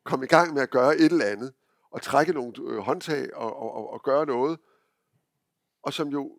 komme 0.05 0.25
i 0.25 0.29
gang 0.29 0.55
med 0.55 0.63
at 0.63 0.71
gøre 0.71 0.97
et 0.97 1.13
eller 1.13 1.25
andet, 1.25 1.53
og 1.91 2.03
trække 2.03 2.33
nogle 2.33 2.53
øh, 2.67 2.79
håndtag 2.79 3.35
og, 3.35 3.57
og, 3.57 3.75
og, 3.75 3.93
og 3.93 4.03
gøre 4.03 4.27
noget, 4.27 4.59
og 5.83 5.93
som 5.93 6.09
jo 6.09 6.39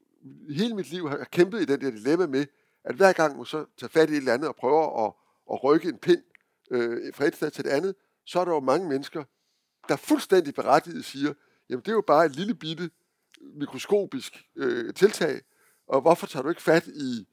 hele 0.50 0.75
mit 0.75 0.89
liv 0.91 1.10
har 1.10 1.27
kæmpet 1.32 1.62
i 1.62 1.65
den 1.65 1.82
der 1.82 1.91
dilemma 1.91 2.27
med, 2.27 2.46
at 2.84 2.96
hver 2.96 3.13
gang 3.13 3.38
man 3.38 3.46
så 3.46 3.65
tager 3.77 3.89
fat 3.89 4.10
i 4.10 4.12
et 4.12 4.17
eller 4.17 4.34
andet 4.34 4.50
og 4.50 4.55
prøver 4.55 5.05
at, 5.05 5.13
at 5.51 5.63
rykke 5.63 5.89
en 5.89 5.98
pind 5.98 6.24
øh, 6.72 7.13
fra 7.13 7.25
et 7.25 7.36
sted 7.36 7.51
til 7.51 7.65
et 7.65 7.70
andet, 7.70 7.96
så 8.25 8.39
er 8.39 8.46
der 8.46 8.51
jo 8.51 8.60
mange 8.60 8.89
mennesker, 8.89 9.24
der 9.89 9.96
fuldstændig 9.96 10.54
berettiget 10.54 11.06
siger, 11.06 11.34
jamen 11.70 11.82
det 11.82 11.88
er 11.88 11.96
jo 11.96 12.04
bare 12.08 12.25
et 12.25 12.36
lille 12.36 12.56
bitte 12.56 12.84
øh, 13.42 13.56
mikroskopisk 13.56 14.46
øh, 14.56 14.94
tiltag, 14.94 15.42
og 15.88 16.01
hvorfor 16.01 16.27
tager 16.27 16.44
du 16.44 16.50
ikke 16.50 16.62
fat 16.62 16.88
i 16.88 17.27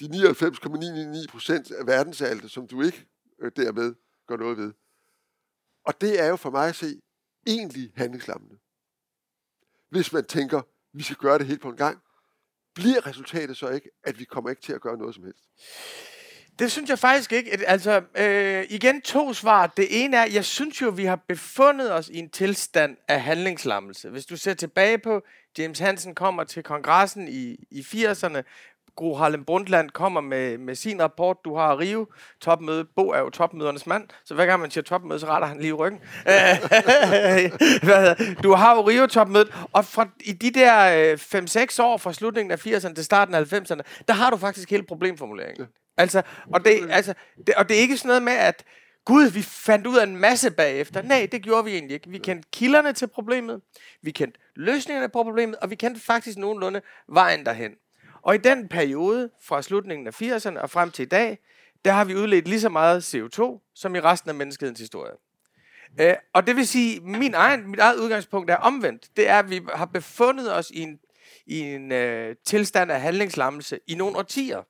de 0.00 0.08
99,999 0.08 1.26
procent 1.26 1.70
af 1.70 1.86
verdensalte, 1.86 2.48
som 2.48 2.68
du 2.68 2.82
ikke 2.82 3.06
øh, 3.40 3.52
dermed 3.56 3.94
gør 4.26 4.36
noget 4.36 4.58
ved? 4.58 4.72
Og 5.84 6.00
det 6.00 6.20
er 6.20 6.26
jo 6.26 6.36
for 6.36 6.50
mig 6.50 6.68
at 6.68 6.76
se 6.76 7.00
egentlig 7.46 7.92
handlingslammende. 7.96 8.58
Hvis 9.88 10.12
man 10.12 10.24
tænker, 10.24 10.62
vi 10.92 11.02
skal 11.02 11.16
gøre 11.16 11.38
det 11.38 11.46
helt 11.46 11.60
på 11.60 11.68
en 11.68 11.76
gang, 11.76 12.02
bliver 12.74 13.06
resultatet 13.06 13.56
så 13.56 13.68
ikke, 13.68 13.90
at 14.04 14.18
vi 14.18 14.24
kommer 14.24 14.50
ikke 14.50 14.62
til 14.62 14.72
at 14.72 14.80
gøre 14.80 14.96
noget 14.96 15.14
som 15.14 15.24
helst? 15.24 15.44
Det 16.58 16.72
synes 16.72 16.90
jeg 16.90 16.98
faktisk 16.98 17.32
ikke. 17.32 17.64
Altså, 17.66 18.02
øh, 18.14 18.64
igen 18.68 19.02
to 19.02 19.32
svar. 19.32 19.66
Det 19.66 20.04
ene 20.04 20.16
er, 20.16 20.26
jeg 20.32 20.44
synes 20.44 20.82
jo, 20.82 20.88
vi 20.88 21.04
har 21.04 21.20
befundet 21.28 21.92
os 21.92 22.08
i 22.08 22.18
en 22.18 22.30
tilstand 22.30 22.96
af 23.08 23.22
handlingslammelse. 23.22 24.10
Hvis 24.10 24.26
du 24.26 24.36
ser 24.36 24.54
tilbage 24.54 24.98
på, 24.98 25.22
James 25.58 25.78
Hansen 25.78 26.14
kommer 26.14 26.44
til 26.44 26.62
kongressen 26.62 27.28
i, 27.28 27.56
i 27.70 27.80
80'erne, 27.80 28.42
Gro 28.96 29.14
Harlem 29.14 29.44
Brundtland 29.44 29.90
kommer 29.90 30.20
med, 30.20 30.58
med 30.58 30.74
sin 30.74 31.02
rapport. 31.02 31.36
Du 31.44 31.56
har 31.56 31.78
Rio 31.78 32.06
topmøde. 32.40 32.84
Bo 32.96 33.08
er 33.08 33.18
jo 33.18 33.30
topmødernes 33.30 33.86
mand, 33.86 34.08
så 34.24 34.34
hver 34.34 34.46
gang 34.46 34.60
man 34.60 34.70
siger 34.70 34.84
topmøde, 34.84 35.20
så 35.20 35.26
retter 35.26 35.48
han 35.48 35.60
lige 35.60 35.72
ryggen. 35.72 36.00
Du 38.42 38.54
har 38.54 38.74
jo 38.74 38.80
Rio 38.80 39.06
topmødet, 39.06 39.54
og 39.72 39.84
fra, 39.84 40.08
i 40.20 40.32
de 40.32 40.50
der 40.50 41.12
øh, 41.12 41.18
5-6 41.74 41.82
år 41.82 41.96
fra 41.96 42.12
slutningen 42.12 42.52
af 42.52 42.66
80'erne 42.66 42.94
til 42.94 43.04
starten 43.04 43.34
af 43.34 43.52
90'erne, 43.52 43.80
der 44.08 44.14
har 44.14 44.30
du 44.30 44.36
faktisk 44.36 44.70
hele 44.70 44.82
problemformuleringen. 44.82 45.66
Altså, 45.96 46.22
og 46.52 46.64
det, 46.64 46.90
altså, 46.90 47.14
det, 47.46 47.54
og 47.54 47.68
det 47.68 47.76
er 47.76 47.80
ikke 47.80 47.96
sådan 47.96 48.08
noget 48.08 48.22
med, 48.22 48.32
at 48.32 48.64
Gud, 49.04 49.30
vi 49.30 49.42
fandt 49.42 49.86
ud 49.86 49.96
af 49.96 50.02
en 50.02 50.16
masse 50.16 50.50
bagefter. 50.50 51.02
Nej, 51.02 51.28
det 51.32 51.42
gjorde 51.42 51.64
vi 51.64 51.70
egentlig 51.70 51.94
ikke. 51.94 52.10
Vi 52.10 52.18
kendte 52.18 52.48
kilderne 52.52 52.92
til 52.92 53.06
problemet, 53.06 53.60
vi 54.02 54.10
kendte 54.10 54.40
løsningerne 54.56 55.08
på 55.08 55.22
problemet, 55.22 55.56
og 55.56 55.70
vi 55.70 55.74
kendte 55.74 56.00
faktisk 56.00 56.38
nogenlunde 56.38 56.82
vejen 57.08 57.46
derhen. 57.46 57.72
Og 58.22 58.34
i 58.34 58.38
den 58.38 58.68
periode, 58.68 59.30
fra 59.42 59.62
slutningen 59.62 60.06
af 60.06 60.22
80'erne 60.22 60.58
og 60.58 60.70
frem 60.70 60.90
til 60.90 61.02
i 61.02 61.08
dag, 61.08 61.38
der 61.84 61.92
har 61.92 62.04
vi 62.04 62.14
udledt 62.14 62.48
lige 62.48 62.60
så 62.60 62.68
meget 62.68 63.14
CO2, 63.14 63.70
som 63.74 63.94
i 63.94 64.00
resten 64.00 64.28
af 64.28 64.34
menneskehedens 64.34 64.80
historie. 64.80 65.12
Øh, 66.00 66.14
og 66.32 66.46
det 66.46 66.56
vil 66.56 66.66
sige, 66.66 67.00
min 67.00 67.34
egen, 67.34 67.70
mit 67.70 67.80
eget 67.80 67.98
udgangspunkt 67.98 68.50
er 68.50 68.56
omvendt. 68.56 69.16
Det 69.16 69.28
er, 69.28 69.38
at 69.38 69.50
vi 69.50 69.60
har 69.74 69.86
befundet 69.86 70.54
os 70.54 70.70
i 70.70 70.80
en, 70.80 70.98
i 71.46 71.60
en 71.60 71.92
øh, 71.92 72.36
tilstand 72.44 72.92
af 72.92 73.00
handlingslammelse 73.00 73.80
i 73.86 73.94
nogle 73.94 74.16
årtier. 74.16 74.62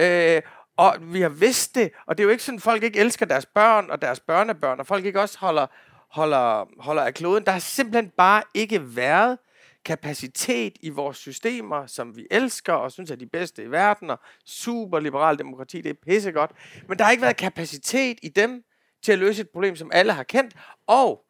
Øh, 0.00 0.42
og 0.76 0.96
vi 1.00 1.20
har 1.20 1.28
vidst 1.28 1.74
det, 1.74 1.90
og 2.06 2.18
det 2.18 2.22
er 2.22 2.24
jo 2.24 2.30
ikke 2.30 2.42
sådan, 2.42 2.58
at 2.58 2.62
folk 2.62 2.82
ikke 2.82 2.98
elsker 2.98 3.26
deres 3.26 3.46
børn 3.46 3.90
og 3.90 4.02
deres 4.02 4.20
børnebørn, 4.20 4.80
og 4.80 4.86
folk 4.86 5.04
ikke 5.04 5.20
også 5.20 5.38
holder, 5.38 5.66
holder, 6.10 6.82
holder 6.82 7.02
af 7.02 7.14
kloden. 7.14 7.44
Der 7.44 7.52
har 7.52 7.58
simpelthen 7.58 8.12
bare 8.16 8.42
ikke 8.54 8.96
været 8.96 9.38
kapacitet 9.84 10.72
i 10.82 10.88
vores 10.88 11.16
systemer, 11.16 11.86
som 11.86 12.16
vi 12.16 12.26
elsker 12.30 12.72
og 12.72 12.92
synes 12.92 13.10
er 13.10 13.16
de 13.16 13.26
bedste 13.26 13.64
i 13.64 13.70
verden, 13.70 14.10
og 14.10 14.20
super 14.46 14.98
liberal 14.98 15.38
demokrati, 15.38 15.80
det 15.80 15.90
er 15.90 15.94
pissegodt. 16.06 16.50
Men 16.88 16.98
der 16.98 17.04
har 17.04 17.10
ikke 17.10 17.22
været 17.22 17.36
kapacitet 17.36 18.18
i 18.22 18.28
dem 18.28 18.64
til 19.02 19.12
at 19.12 19.18
løse 19.18 19.42
et 19.42 19.48
problem, 19.48 19.76
som 19.76 19.90
alle 19.94 20.12
har 20.12 20.22
kendt, 20.22 20.54
og 20.86 21.24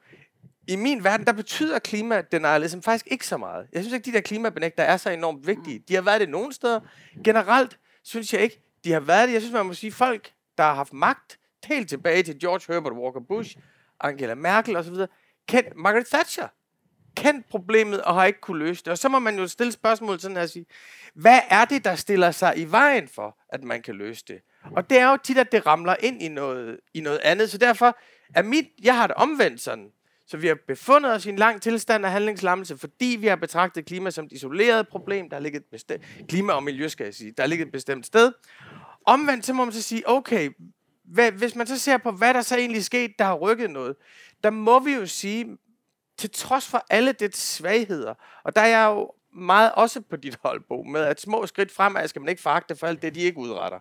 i 0.69 0.77
min 0.77 1.05
verden, 1.05 1.27
der 1.27 1.33
betyder 1.33 1.79
klimadenialism 1.79 2.61
ligesom 2.63 2.83
faktisk 2.83 3.07
ikke 3.11 3.27
så 3.27 3.37
meget. 3.37 3.67
Jeg 3.73 3.83
synes 3.83 3.95
ikke, 3.95 4.05
de 4.05 4.13
der 4.13 4.21
klimabenægter 4.21 4.83
er 4.83 4.97
så 4.97 5.11
enormt 5.11 5.47
vigtige. 5.47 5.83
De 5.89 5.95
har 5.95 6.03
været 6.03 6.21
det 6.21 6.29
nogle 6.29 6.53
steder. 6.53 6.81
Generelt 7.25 7.79
synes 8.05 8.33
jeg 8.33 8.43
ikke, 8.43 8.63
de 8.85 8.93
har 8.93 9.01
været 9.01 9.29
det. 9.29 9.33
Jeg 9.33 9.43
synes, 9.43 9.53
man 9.53 9.67
må 9.67 9.75
sige, 9.75 9.93
folk, 9.93 10.33
der 10.59 10.65
har 10.65 10.75
haft 10.75 10.93
magt, 10.93 11.39
helt 11.65 11.89
tilbage 11.89 12.23
til 12.23 12.39
George 12.41 12.75
Herbert 12.75 12.93
Walker 12.93 13.21
Bush, 13.21 13.57
Angela 14.01 14.35
Merkel 14.35 14.77
osv., 14.77 14.95
kendt 15.49 15.77
Margaret 15.77 16.07
Thatcher, 16.07 16.49
kendt 17.17 17.49
problemet 17.49 18.03
og 18.03 18.15
har 18.15 18.25
ikke 18.25 18.41
kunne 18.41 18.59
løse 18.59 18.85
det. 18.85 18.89
Og 18.89 18.99
så 18.99 19.09
må 19.09 19.19
man 19.19 19.39
jo 19.39 19.47
stille 19.47 19.73
spørgsmål 19.73 20.21
sådan 20.21 20.37
her 20.37 20.43
og 20.43 20.49
sige, 20.49 20.67
hvad 21.15 21.41
er 21.51 21.65
det, 21.65 21.85
der 21.85 21.95
stiller 21.95 22.31
sig 22.31 22.59
i 22.59 22.65
vejen 22.65 23.09
for, 23.09 23.39
at 23.49 23.65
man 23.65 23.83
kan 23.83 23.95
løse 23.95 24.25
det? 24.29 24.41
Og 24.77 24.91
det 24.91 24.99
er 24.99 25.11
jo 25.11 25.17
tit, 25.17 25.39
at 25.39 25.53
det 25.53 25.67
ramler 25.67 25.97
ind 26.01 26.23
i 26.23 26.29
noget, 26.29 26.81
i 26.95 27.01
noget 27.01 27.19
andet. 27.19 27.51
Så 27.51 27.59
derfor 27.59 27.99
er 28.35 28.43
mit, 28.43 28.67
jeg 28.83 28.97
har 28.97 29.07
det 29.07 29.17
omvendt 29.17 29.61
sådan. 29.61 29.91
Så 30.31 30.37
vi 30.37 30.47
har 30.47 30.59
befundet 30.67 31.13
os 31.13 31.27
i 31.27 31.29
en 31.29 31.37
lang 31.37 31.63
tilstand 31.63 32.05
af 32.05 32.13
handlingslammelse, 32.13 32.79
fordi 32.79 33.17
vi 33.21 33.27
har 33.27 33.37
betragtet 33.37 33.87
klima 33.87 34.11
som 34.11 34.25
et 34.25 34.33
isoleret 34.33 34.89
problem, 34.89 35.29
der 35.31 35.37
har 35.37 35.43
ligget 35.43 35.61
et 35.61 35.67
bestemt, 35.71 36.05
klima 36.29 36.53
og 36.53 36.63
miljø, 36.63 36.89
skal 36.89 37.05
jeg 37.05 37.15
sige, 37.15 37.33
der 37.37 37.43
har 37.43 37.49
ligget 37.49 37.67
et 37.67 37.73
bestemt 37.73 38.07
sted. 38.07 38.33
Omvendt, 39.07 39.47
så 39.47 39.53
må 39.53 39.65
man 39.65 39.73
så 39.73 39.83
sige, 39.83 40.03
okay, 40.07 40.51
hvad, 41.05 41.33
hvis 41.33 41.55
man 41.55 41.67
så 41.67 41.79
ser 41.79 41.99
på, 41.99 42.11
hvad 42.11 42.35
der 42.35 42.43
så 42.43 42.57
egentlig 42.57 42.79
er 42.79 42.83
sket, 42.83 43.13
der 43.19 43.25
har 43.25 43.35
rykket 43.35 43.71
noget, 43.71 43.97
der 44.45 44.51
må 44.51 44.79
vi 44.79 44.93
jo 44.93 45.07
sige, 45.07 45.59
til 46.19 46.31
trods 46.31 46.69
for 46.69 46.87
alle 46.91 47.13
dets 47.13 47.39
svagheder, 47.39 48.15
og 48.45 48.57
der 48.57 48.63
er 48.63 48.67
jeg 48.67 48.87
jo 48.87 49.13
meget 49.35 49.73
også 49.73 50.01
på 50.01 50.17
dit 50.17 50.39
hold, 50.43 50.61
Bo, 50.69 50.83
med 50.83 51.01
at 51.01 51.21
små 51.21 51.47
skridt 51.47 51.73
fremad 51.73 52.09
skal 52.09 52.23
man 52.23 52.29
ikke 52.29 52.43
fragte 52.43 52.77
for 52.77 52.87
alt 52.87 53.03
det, 53.03 53.15
de 53.15 53.21
ikke 53.21 53.39
udretter. 53.39 53.79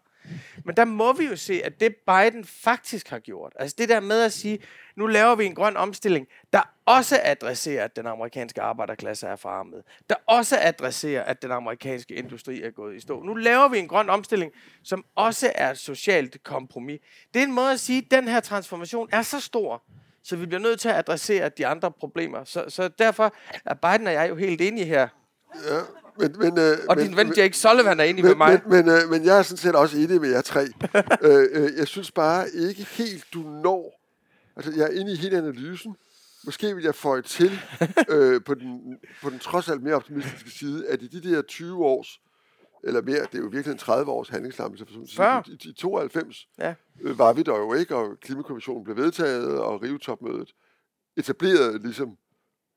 Men 0.66 0.78
der 0.78 0.86
må 0.86 1.14
vi 1.14 1.26
jo 1.26 1.36
se, 1.36 1.62
at 1.64 1.80
det 1.80 1.96
Biden 1.96 2.46
faktisk 2.46 3.10
har 3.10 3.20
gjort, 3.20 3.54
altså 3.60 3.76
det 3.78 3.90
der 3.90 4.00
med 4.00 4.22
at 4.22 4.34
sige, 4.34 4.60
nu 4.96 5.08
laver 5.08 5.36
vi 5.36 5.46
en 5.46 5.56
grøn 5.56 5.78
omstilling, 5.78 6.28
der 6.54 6.62
også 6.86 7.20
adresserer, 7.24 7.84
at 7.84 7.96
den 7.96 8.08
amerikanske 8.08 8.62
arbejderklasse 8.62 9.28
er 9.28 9.36
forarmet. 9.36 9.84
Der 10.10 10.16
også 10.26 10.58
adresserer, 10.62 11.24
at 11.24 11.42
den 11.42 11.52
amerikanske 11.52 12.16
industri 12.16 12.62
er 12.62 12.72
gået 12.72 12.96
i 12.96 13.00
stå. 13.00 13.24
Nu 13.24 13.34
laver 13.34 13.68
vi 13.68 13.80
en 13.80 13.88
grøn 13.88 14.10
omstilling, 14.10 14.52
som 14.84 15.06
også 15.16 15.52
er 15.56 15.72
et 15.72 15.78
socialt 15.78 16.44
kompromis. 16.44 17.00
Det 17.34 17.40
er 17.40 17.44
en 17.44 17.54
måde 17.54 17.72
at 17.72 17.80
sige, 17.80 17.98
at 17.98 18.12
den 18.12 18.28
her 18.28 18.40
transformation 18.40 19.10
er 19.12 19.22
så 19.22 19.40
stor, 19.40 19.84
så 20.24 20.36
vi 20.36 20.46
bliver 20.46 20.62
nødt 20.62 20.80
til 20.80 20.90
at 20.90 20.96
adressere 20.96 21.50
de 21.50 21.68
andre 21.68 21.92
problemer. 21.92 22.44
Så, 22.44 22.66
så 22.68 22.88
derfor 22.88 23.36
er 23.66 23.74
Biden 23.74 24.08
og 24.08 24.14
jeg 24.14 24.30
jo 24.30 24.36
helt 24.36 24.62
enige 24.62 24.86
her. 24.86 25.08
Ja, 25.56 25.80
men, 26.18 26.36
men, 26.40 26.60
øh, 26.60 26.78
Og 26.90 26.96
men, 26.98 27.08
din 27.08 27.18
ven 27.18 27.34
Jake 27.38 27.58
Sullivan 27.58 28.00
er 28.00 28.04
enig 28.04 28.24
med 28.24 28.32
men, 28.32 28.38
mig. 28.38 28.62
Men, 28.68 28.86
men, 28.86 28.96
øh, 28.96 29.10
men 29.10 29.26
jeg 29.26 29.38
er 29.38 29.42
sådan 29.42 29.58
set 29.58 29.76
også 29.76 29.98
enig 29.98 30.22
med 30.22 30.30
jer 30.30 30.42
tre. 30.42 30.62
øh, 31.28 31.48
øh, 31.52 31.70
jeg 31.78 31.88
synes 31.88 32.12
bare 32.12 32.50
ikke 32.50 32.84
helt, 32.84 33.26
du 33.34 33.40
når... 33.40 34.00
Altså, 34.56 34.72
jeg 34.76 34.84
er 34.84 35.00
inde 35.00 35.14
i 35.14 35.16
hele 35.16 35.38
analysen. 35.38 35.96
Måske 36.46 36.76
vil 36.76 36.84
jeg 36.84 36.96
føje 36.96 37.22
til 37.22 37.52
øh, 38.10 38.44
på, 38.44 38.54
den, 38.54 38.98
på 39.22 39.30
den 39.30 39.40
trods 39.40 39.70
alt 39.70 39.84
mere 39.84 39.96
optimistiske 39.96 40.50
side, 40.52 40.88
at 40.88 41.02
i 41.02 41.08
de 41.08 41.32
der 41.32 41.42
20 41.42 41.86
års, 41.86 42.20
eller 42.84 43.02
mere, 43.02 43.22
det 43.22 43.36
er 43.36 43.40
jo 43.40 43.50
virkelig 43.52 43.72
en 43.72 43.78
30 43.78 44.12
års 44.12 44.30
handlingslammelse, 44.30 44.86
for 44.86 44.92
sådan 44.92 45.04
at 45.04 45.10
sige, 45.10 45.18
40. 45.18 45.44
i, 45.48 45.52
i, 45.52 45.70
i 45.70 45.74
92 45.74 46.48
Ja. 46.60 46.74
øh, 47.02 47.20
var 47.20 47.34
vi 47.34 47.44
der 47.44 47.58
jo 47.58 47.74
ikke, 47.74 47.96
og 47.96 48.18
Klimakommissionen 48.22 48.84
blev 48.84 48.98
vedtaget, 48.98 49.60
og 49.60 49.82
Rio-topmødet 49.84 50.54
etablerede 51.18 51.80
ligesom 51.80 52.18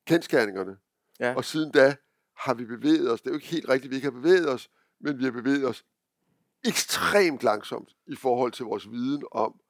kendskærningerne. 0.07 0.76
Ja. 1.21 1.35
Og 1.35 1.45
siden 1.45 1.73
da 1.73 1.97
har 2.44 2.54
vi 2.54 2.64
bevæget 2.64 3.11
os. 3.11 3.20
Det 3.20 3.28
er 3.28 3.32
jo 3.32 3.37
ikke 3.37 3.46
helt 3.46 3.68
rigtigt, 3.68 3.90
vi 3.90 3.96
ikke 3.96 4.06
har 4.06 4.20
bevæget 4.20 4.49
os, 4.49 4.70
men 5.00 5.18
vi 5.18 5.25
har 5.25 5.30
bevæget 5.30 5.68
os 5.68 5.84
ekstremt 6.64 7.42
langsomt 7.42 7.96
i 8.06 8.16
forhold 8.16 8.52
til 8.52 8.64
vores 8.64 8.90
viden 8.90 9.22
om 9.32 9.61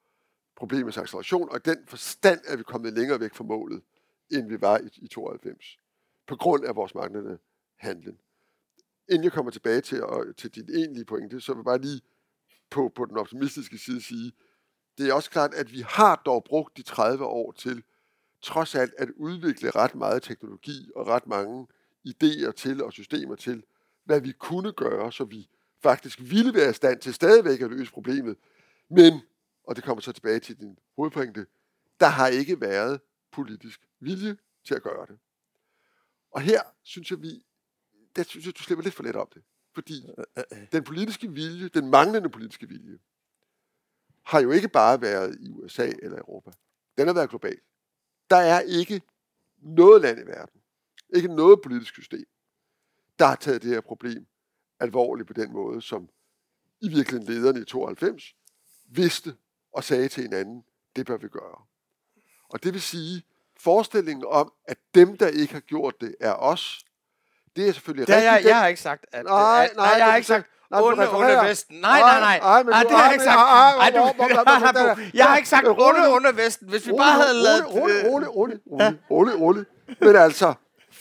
problemets 0.55 0.97
acceleration, 0.97 1.49
og 1.49 1.57
i 1.57 1.69
den 1.69 1.77
forstand 1.87 2.39
er 2.45 2.57
vi 2.57 2.63
kommet 2.63 2.93
længere 2.93 3.19
væk 3.19 3.35
fra 3.35 3.43
målet, 3.43 3.81
end 4.31 4.47
vi 4.47 4.61
var 4.61 4.77
i, 4.77 4.89
i 4.95 5.07
92, 5.07 5.77
på 6.27 6.35
grund 6.35 6.65
af 6.65 6.75
vores 6.75 6.95
manglende 6.95 7.37
handling. 7.75 8.19
Inden 9.09 9.23
jeg 9.23 9.31
kommer 9.31 9.51
tilbage 9.51 9.81
til, 9.81 10.03
og, 10.03 10.35
til 10.37 10.49
din 10.55 10.69
egentlige 10.69 11.05
pointe, 11.05 11.41
så 11.41 11.53
vil 11.53 11.59
jeg 11.59 11.65
bare 11.65 11.81
lige 11.81 12.01
på, 12.69 12.91
på 12.95 13.05
den 13.05 13.17
optimistiske 13.17 13.77
side 13.77 14.01
sige, 14.01 14.31
det 14.97 15.09
er 15.09 15.13
også 15.13 15.31
klart, 15.31 15.53
at 15.53 15.71
vi 15.71 15.83
har 15.87 16.21
dog 16.25 16.43
brugt 16.43 16.77
de 16.77 16.83
30 16.83 17.25
år 17.25 17.51
til 17.51 17.83
trods 18.41 18.75
alt 18.75 18.93
at 18.97 19.09
udvikle 19.09 19.69
ret 19.69 19.95
meget 19.95 20.23
teknologi 20.23 20.91
og 20.95 21.07
ret 21.07 21.27
mange 21.27 21.67
idéer 22.07 22.51
til 22.51 22.83
og 22.83 22.93
systemer 22.93 23.35
til, 23.35 23.63
hvad 24.03 24.21
vi 24.21 24.31
kunne 24.31 24.71
gøre, 24.71 25.11
så 25.11 25.23
vi 25.23 25.49
faktisk 25.83 26.19
ville 26.21 26.53
være 26.53 26.69
i 26.69 26.73
stand 26.73 26.99
til 26.99 27.13
stadigvæk 27.13 27.61
at 27.61 27.69
løse 27.69 27.91
problemet. 27.91 28.37
Men, 28.89 29.21
og 29.63 29.75
det 29.75 29.83
kommer 29.83 30.01
så 30.01 30.11
tilbage 30.11 30.39
til 30.39 30.59
din 30.59 30.77
hovedpointe, 30.95 31.45
der 31.99 32.07
har 32.07 32.27
ikke 32.27 32.61
været 32.61 33.01
politisk 33.31 33.87
vilje 33.99 34.37
til 34.65 34.75
at 34.75 34.83
gøre 34.83 35.05
det. 35.05 35.19
Og 36.31 36.41
her 36.41 36.61
synes 36.83 37.11
jeg, 37.11 37.21
vi, 37.21 37.45
der 38.15 38.23
synes 38.23 38.45
jeg, 38.45 38.57
du 38.57 38.63
slipper 38.63 38.83
lidt 38.83 38.95
for 38.95 39.03
let 39.03 39.15
om 39.15 39.27
det. 39.33 39.43
Fordi 39.73 39.93
den 40.71 40.83
politiske 40.83 41.31
vilje, 41.31 41.67
den 41.67 41.89
manglende 41.89 42.29
politiske 42.29 42.67
vilje, 42.67 42.99
har 44.23 44.39
jo 44.39 44.51
ikke 44.51 44.69
bare 44.69 45.01
været 45.01 45.37
i 45.39 45.49
USA 45.49 45.91
eller 46.01 46.17
Europa. 46.17 46.51
Den 46.97 47.07
har 47.07 47.13
været 47.13 47.29
global. 47.29 47.59
Der 48.29 48.35
er 48.35 48.59
ikke 48.59 49.01
noget 49.61 50.01
land 50.01 50.19
i 50.19 50.27
verden, 50.27 50.61
ikke 51.13 51.35
noget 51.35 51.61
politisk 51.61 51.93
system, 51.93 52.25
der 53.19 53.25
har 53.25 53.35
taget 53.35 53.61
det 53.61 53.69
her 53.69 53.81
problem 53.81 54.25
alvorligt 54.79 55.27
på 55.27 55.33
den 55.33 55.53
måde, 55.53 55.81
som 55.81 56.09
i 56.81 56.87
virkeligheden 56.87 57.33
lederne 57.33 57.61
i 57.61 57.65
92 57.65 58.23
vidste 58.89 59.35
og 59.73 59.83
sagde 59.83 60.07
til 60.07 60.23
hinanden, 60.23 60.63
det 60.95 61.05
bør 61.05 61.17
vi 61.17 61.27
gøre. 61.27 61.57
Og 62.49 62.63
det 62.63 62.73
vil 62.73 62.81
sige, 62.81 63.23
forestillingen 63.59 64.25
om, 64.27 64.53
at 64.67 64.77
dem, 64.95 65.17
der 65.17 65.27
ikke 65.27 65.53
har 65.53 65.59
gjort 65.59 66.01
det, 66.01 66.15
er 66.19 66.33
os, 66.33 66.85
det 67.55 67.67
er 67.67 67.71
selvfølgelig 67.71 68.07
Det 68.07 68.15
har 68.15 68.21
jeg, 68.21 68.31
rigtigt. 68.33 68.49
jeg 68.49 68.59
har 68.59 68.67
ikke 68.67 68.81
sagt, 68.81 69.05
at... 69.11 69.25
Nej, 69.25 69.67
at, 69.71 69.75
nej, 69.75 69.85
jeg 69.97 70.05
har 70.05 70.15
ikke 70.15 70.27
sagt, 70.27 70.47
nej, 70.71 70.81
onde, 70.81 71.09
onde 71.15 71.49
Vesten. 71.49 71.75
Nej, 71.79 71.99
nej, 71.99 72.19
nej. 72.19 72.39
Nej, 72.39 72.63
Nej, 72.63 72.83
det 72.83 72.91
har 72.91 73.03
jeg 73.03 73.13
ikke 73.13 73.23
sagt. 73.23 73.37
Nej, 73.37 73.89
du, 73.89 73.97
nej, 73.97 74.71
nej, 74.95 75.09
jeg 75.19 75.25
har 75.25 75.37
ikke 75.37 75.49
sagt 75.49 75.67
onde, 75.67 76.37
Vesten. 76.37 76.69
Hvis 76.69 76.87
vi 76.87 76.91
bare 76.91 77.21
havde 77.21 77.33
lavet... 77.33 77.59
øh, 77.59 77.65
rolig, 77.65 77.95
rolig, 78.05 78.27
rolig, 78.35 78.59
rolig, 79.11 79.39
rolig. 79.39 79.65
Men 79.99 80.15
altså, 80.15 80.53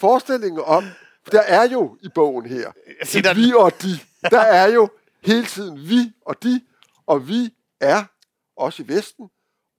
forestillingen 0.06 0.62
om, 0.66 0.84
der 1.32 1.40
er 1.40 1.68
jo 1.68 1.98
i 2.02 2.08
bogen 2.14 2.46
her, 2.46 2.72
siger 3.04 3.34
vi 3.34 3.52
og 3.56 3.72
de, 3.82 3.92
der 4.30 4.40
er 4.40 4.68
jo 4.72 4.88
hele 5.24 5.46
tiden 5.46 5.76
vi 5.88 6.12
og 6.26 6.42
de, 6.42 6.60
og 7.06 7.28
vi 7.28 7.54
er 7.80 8.04
også 8.56 8.82
i 8.82 8.88
Vesten, 8.88 9.30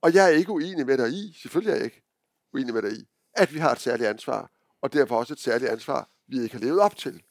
og 0.01 0.13
jeg 0.13 0.25
er 0.25 0.29
ikke 0.29 0.51
uenig 0.51 0.85
med 0.85 0.97
dig 0.97 1.09
i, 1.09 1.37
selvfølgelig 1.41 1.71
er 1.71 1.75
jeg 1.75 1.85
ikke 1.85 2.03
uenig 2.53 2.73
med 2.73 2.81
dig 2.81 2.91
i, 2.91 3.07
at 3.33 3.53
vi 3.53 3.59
har 3.59 3.71
et 3.71 3.79
særligt 3.79 4.09
ansvar, 4.09 4.51
og 4.81 4.93
derfor 4.93 5.17
også 5.17 5.33
et 5.33 5.39
særligt 5.39 5.71
ansvar, 5.71 6.09
vi 6.27 6.43
ikke 6.43 6.55
har 6.55 6.63
levet 6.65 6.79
op 6.79 6.95
til. 6.95 7.23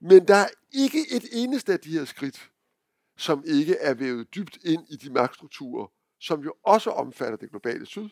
Men 0.00 0.28
der 0.28 0.34
er 0.34 0.48
ikke 0.72 0.98
et 1.10 1.24
eneste 1.32 1.72
af 1.72 1.80
de 1.80 1.98
her 1.98 2.04
skridt, 2.04 2.50
som 3.16 3.42
ikke 3.46 3.76
er 3.76 3.94
vævet 3.94 4.34
dybt 4.34 4.58
ind 4.64 4.86
i 4.88 4.96
de 4.96 5.10
magtstrukturer, 5.10 5.86
som 6.20 6.40
jo 6.40 6.54
også 6.64 6.90
omfatter 6.90 7.36
det 7.36 7.50
globale 7.50 7.86
syd, 7.86 8.08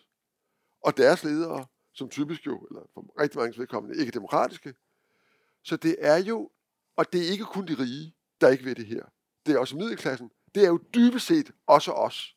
og 0.83 0.97
deres 0.97 1.25
ledere, 1.25 1.67
som 1.97 2.09
typisk 2.09 2.47
jo, 2.47 2.67
eller 2.71 2.81
for 2.95 3.21
rigtig 3.21 3.39
mange 3.39 3.59
vedkommende, 3.59 3.99
ikke 3.99 4.11
er 4.11 4.13
demokratiske. 4.13 4.75
Så 5.63 5.77
det 5.77 5.97
er 5.99 6.17
jo, 6.17 6.51
og 6.97 7.13
det 7.13 7.27
er 7.27 7.31
ikke 7.31 7.45
kun 7.45 7.67
de 7.67 7.75
rige, 7.75 8.15
der 8.41 8.49
ikke 8.49 8.65
ved 8.65 8.75
det 8.75 8.87
her. 8.87 9.03
Det 9.47 9.55
er 9.55 9.59
også 9.59 9.77
middelklassen. 9.77 10.31
Det 10.55 10.65
er 10.65 10.69
jo 10.69 10.81
dybest 10.95 11.27
set 11.27 11.51
også 11.67 11.93
os. 11.93 12.37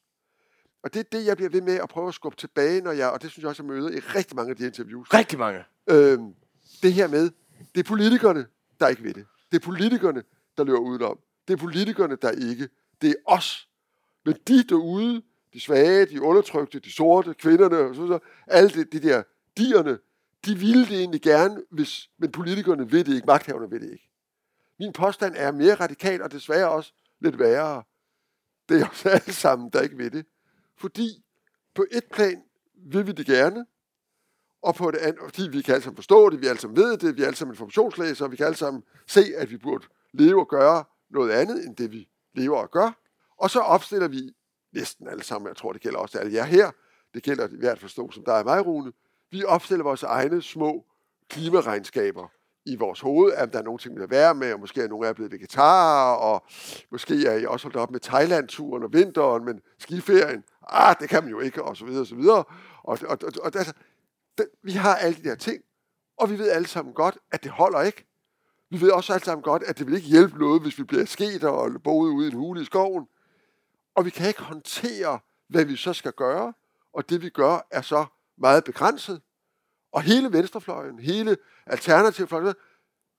Og 0.83 0.93
det 0.93 0.99
er 0.99 1.03
det, 1.11 1.25
jeg 1.25 1.37
bliver 1.37 1.49
ved 1.49 1.61
med 1.61 1.73
at 1.73 1.89
prøve 1.89 2.07
at 2.07 2.13
skubbe 2.13 2.37
tilbage, 2.37 2.81
når 2.81 2.91
jeg, 2.91 3.09
og 3.09 3.21
det 3.21 3.31
synes 3.31 3.43
jeg 3.43 3.49
også, 3.49 3.63
jeg 3.63 3.67
møder 3.67 3.89
i 3.89 3.99
rigtig 3.99 4.35
mange 4.35 4.49
af 4.49 4.55
de 4.55 4.65
interviews. 4.65 5.13
Rigtig 5.13 5.39
mange. 5.39 5.63
Øhm, 5.89 6.35
det 6.83 6.93
her 6.93 7.07
med, 7.07 7.31
det 7.75 7.79
er 7.79 7.87
politikerne, 7.87 8.47
der 8.79 8.87
ikke 8.87 9.03
ved 9.03 9.13
det. 9.13 9.25
Det 9.51 9.57
er 9.61 9.65
politikerne, 9.65 10.23
der 10.57 10.63
løber 10.63 10.79
udenom. 10.79 11.19
Det 11.47 11.53
er 11.53 11.57
politikerne, 11.57 12.15
der 12.15 12.31
ikke. 12.31 12.69
Det 13.01 13.09
er 13.09 13.13
os. 13.25 13.69
Men 14.25 14.35
de 14.47 14.63
derude, 14.63 15.21
de 15.53 15.59
svage, 15.59 16.05
de 16.05 16.21
undertrykte, 16.21 16.79
de 16.79 16.91
sorte, 16.91 17.33
kvinderne 17.33 17.77
og 17.77 17.95
så 17.95 18.01
videre, 18.01 18.19
alle 18.47 18.69
de, 18.69 18.83
de 18.83 19.07
der 19.07 19.23
værdierne, 19.59 19.99
de 20.45 20.57
ville 20.57 20.85
det 20.85 20.97
egentlig 20.97 21.21
gerne, 21.21 21.63
hvis, 21.71 22.09
men 22.17 22.31
politikerne 22.31 22.91
ved 22.91 23.03
det 23.03 23.15
ikke, 23.15 23.27
magthaverne 23.27 23.71
ved 23.71 23.79
det 23.79 23.91
ikke. 23.91 24.09
Min 24.79 24.93
påstand 24.93 25.33
er 25.37 25.51
mere 25.51 25.75
radikal, 25.75 26.21
og 26.21 26.31
desværre 26.31 26.69
også 26.69 26.93
lidt 27.19 27.39
værre. 27.39 27.83
Det 28.69 28.81
er 28.81 28.89
os 28.89 29.05
alle 29.05 29.33
sammen, 29.33 29.69
der 29.69 29.81
ikke 29.81 29.97
ved 29.97 30.11
det. 30.11 30.25
Fordi 30.77 31.23
på 31.73 31.85
et 31.91 32.03
plan 32.11 32.43
vil 32.75 33.07
vi 33.07 33.11
det 33.11 33.25
gerne, 33.25 33.65
og 34.61 34.75
på 34.75 34.91
det 34.91 34.97
andet, 34.97 35.19
fordi 35.23 35.49
vi 35.49 35.61
kan 35.61 35.73
alle 35.73 35.83
sammen 35.83 35.95
forstå 35.95 36.29
det, 36.29 36.41
vi 36.41 36.47
alle 36.47 36.61
sammen 36.61 36.77
ved 36.77 36.97
det, 36.97 37.17
vi 37.17 37.21
er 37.21 37.25
alle 37.25 37.37
sammen 37.37 37.53
informationslæsere, 37.53 38.29
vi 38.29 38.35
kan 38.35 38.45
alle 38.45 38.57
sammen 38.57 38.83
se, 39.07 39.25
at 39.37 39.49
vi 39.49 39.57
burde 39.57 39.87
leve 40.13 40.39
og 40.39 40.47
gøre 40.47 40.83
noget 41.09 41.31
andet, 41.31 41.65
end 41.65 41.75
det 41.75 41.91
vi 41.91 42.09
lever 42.33 42.57
og 42.57 42.71
gør. 42.71 42.91
Og 43.37 43.49
så 43.49 43.59
opstiller 43.59 44.07
vi 44.07 44.33
næsten 44.73 45.07
alle 45.07 45.23
sammen, 45.23 45.47
jeg 45.47 45.55
tror 45.55 45.73
det 45.73 45.81
gælder 45.81 45.99
også 45.99 46.19
alle 46.19 46.33
jer 46.33 46.43
her, 46.43 46.71
det 47.13 47.23
gælder 47.23 47.47
i 47.47 47.57
hvert 47.59 47.79
forstå 47.79 48.11
som 48.11 48.23
dig 48.25 48.39
og 48.39 48.45
mig, 48.45 48.65
Rune, 48.65 48.91
vi 49.31 49.43
opstiller 49.43 49.83
vores 49.83 50.03
egne 50.03 50.41
små 50.41 50.85
klimaregnskaber 51.29 52.27
i 52.65 52.75
vores 52.75 52.99
hoved, 52.99 53.33
at 53.33 53.53
der 53.53 53.59
er 53.59 53.63
nogle 53.63 53.79
ting, 53.79 53.97
vi 53.97 54.01
er 54.01 54.07
være 54.07 54.35
med, 54.35 54.53
og 54.53 54.59
måske 54.59 54.81
er 54.81 54.87
nogle 54.87 55.05
af 55.05 55.09
jer 55.09 55.13
blevet 55.13 55.31
vegetarer, 55.31 56.15
og 56.15 56.45
måske 56.91 57.27
er 57.27 57.37
I 57.37 57.45
også 57.45 57.65
holdt 57.65 57.77
op 57.77 57.91
med 57.91 57.99
Thailand-turen 57.99 58.83
og 58.83 58.93
vinteren, 58.93 59.45
men 59.45 59.61
skiferien, 59.79 60.43
ah, 60.69 60.95
det 60.99 61.09
kan 61.09 61.23
man 61.23 61.31
jo 61.31 61.39
ikke, 61.39 61.63
og 61.63 61.77
så 61.77 61.85
videre, 61.85 62.01
og 62.01 62.07
så 62.07 62.15
videre. 62.15 62.43
Og, 62.83 62.97
og, 63.07 63.17
og, 63.21 63.31
og 63.43 63.51
altså, 63.55 63.73
det, 64.37 64.47
vi 64.63 64.71
har 64.71 64.95
alle 64.95 65.17
de 65.17 65.29
der 65.29 65.35
ting, 65.35 65.63
og 66.17 66.29
vi 66.29 66.39
ved 66.39 66.49
alle 66.49 66.67
sammen 66.67 66.93
godt, 66.93 67.17
at 67.31 67.43
det 67.43 67.51
holder 67.51 67.81
ikke. 67.81 68.05
Vi 68.69 68.81
ved 68.81 68.91
også 68.91 69.13
alle 69.13 69.25
sammen 69.25 69.43
godt, 69.43 69.63
at 69.63 69.79
det 69.79 69.87
vil 69.87 69.95
ikke 69.95 70.07
hjælpe 70.07 70.39
noget, 70.39 70.61
hvis 70.61 70.77
vi 70.77 70.83
bliver 70.83 71.05
sket 71.05 71.43
og 71.43 71.83
boet 71.83 72.09
ude 72.09 72.27
i 72.27 72.31
en 72.31 72.37
hule 72.37 72.61
i 72.61 72.65
skoven. 72.65 73.07
Og 73.95 74.05
vi 74.05 74.09
kan 74.09 74.27
ikke 74.27 74.41
håndtere, 74.41 75.19
hvad 75.47 75.65
vi 75.65 75.75
så 75.75 75.93
skal 75.93 76.13
gøre, 76.13 76.53
og 76.93 77.09
det 77.09 77.21
vi 77.21 77.29
gør 77.29 77.67
er 77.71 77.81
så 77.81 78.05
meget 78.39 78.63
begrænset. 78.63 79.21
Og 79.91 80.01
hele 80.01 80.33
venstrefløjen, 80.33 80.99
hele 80.99 81.37
alternativfløjen, 81.65 82.53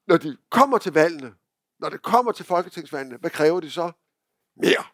når 0.07 0.17
de 0.17 0.37
kommer 0.51 0.79
til 0.79 0.93
valgene, 0.93 1.35
når 1.79 1.89
det 1.89 2.03
kommer 2.03 2.33
til 2.33 2.45
folketingsvalgene, 2.45 3.17
hvad 3.17 3.31
kræver 3.31 3.61
de 3.61 3.71
så? 3.71 3.93
Mere. 4.57 4.85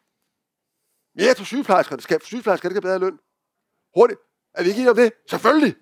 Mere 1.15 1.35
til 1.35 1.47
sygeplejerskerne. 1.47 2.03
Skal 2.03 2.23
sygeplejerskerne 2.23 2.73
ikke 2.73 2.89
have 2.89 2.99
bedre 2.99 3.11
løn? 3.11 3.19
Hurtigt. 3.95 4.21
Er 4.55 4.63
vi 4.63 4.69
ikke 4.69 4.79
enige 4.79 4.91
om 4.91 4.97
det? 4.97 5.13
Selvfølgelig. 5.31 5.77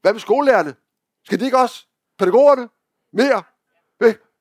Hvad 0.00 0.12
med 0.12 0.20
skolelærerne? 0.20 0.74
Skal 1.24 1.40
de 1.40 1.44
ikke 1.44 1.58
også? 1.58 1.86
Pædagogerne? 2.18 2.68
Mere? 3.12 3.42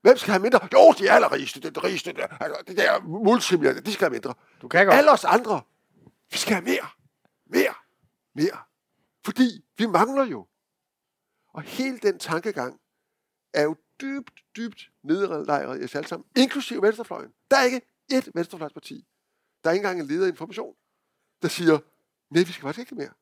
Hvem 0.01 0.17
skal 0.17 0.31
have 0.31 0.41
mindre? 0.41 0.67
Jo, 0.73 0.91
de 0.91 1.11
allerrigeste, 1.11 1.61
det, 1.61 1.75
det 1.75 1.83
rigeste, 1.83 2.13
det, 2.13 2.25
altså, 2.39 2.63
det 2.67 2.77
der 2.77 3.01
multimillioner, 3.01 3.81
de 3.81 3.93
skal 3.93 4.05
have 4.05 4.11
mindre. 4.11 4.33
Du 4.61 4.67
kan 4.67 4.85
godt. 4.85 4.97
Alle 4.97 5.11
os 5.11 5.25
andre, 5.25 5.61
vi 6.31 6.37
skal 6.37 6.53
have 6.53 6.65
mere. 6.65 6.87
Mere. 7.45 7.73
Mere. 8.35 8.57
Fordi 9.25 9.65
vi 9.77 9.85
mangler 9.85 10.25
jo. 10.25 10.47
Og 11.47 11.61
hele 11.61 11.99
den 11.99 12.19
tankegang 12.19 12.81
er 13.53 13.63
jo 13.63 13.75
dybt, 14.01 14.43
dybt 14.55 14.91
nedlejret 15.03 15.81
i 15.81 15.83
os 15.83 15.95
alle 15.95 16.07
sammen, 16.07 16.29
inklusive 16.37 16.81
venstrefløjen. 16.81 17.33
Der 17.51 17.57
er 17.57 17.63
ikke 17.63 17.81
ét 18.13 18.31
venstrefløjsparti. 18.33 19.07
Der 19.63 19.69
er 19.69 19.73
ikke 19.73 19.83
engang 19.85 19.99
en 19.99 20.07
leder 20.07 20.25
af 20.25 20.29
information, 20.29 20.75
der 21.41 21.47
siger, 21.47 21.79
nej, 22.29 22.43
vi 22.43 22.51
skal 22.51 22.61
faktisk 22.61 22.79
ikke 22.79 22.95
mere. 22.95 23.13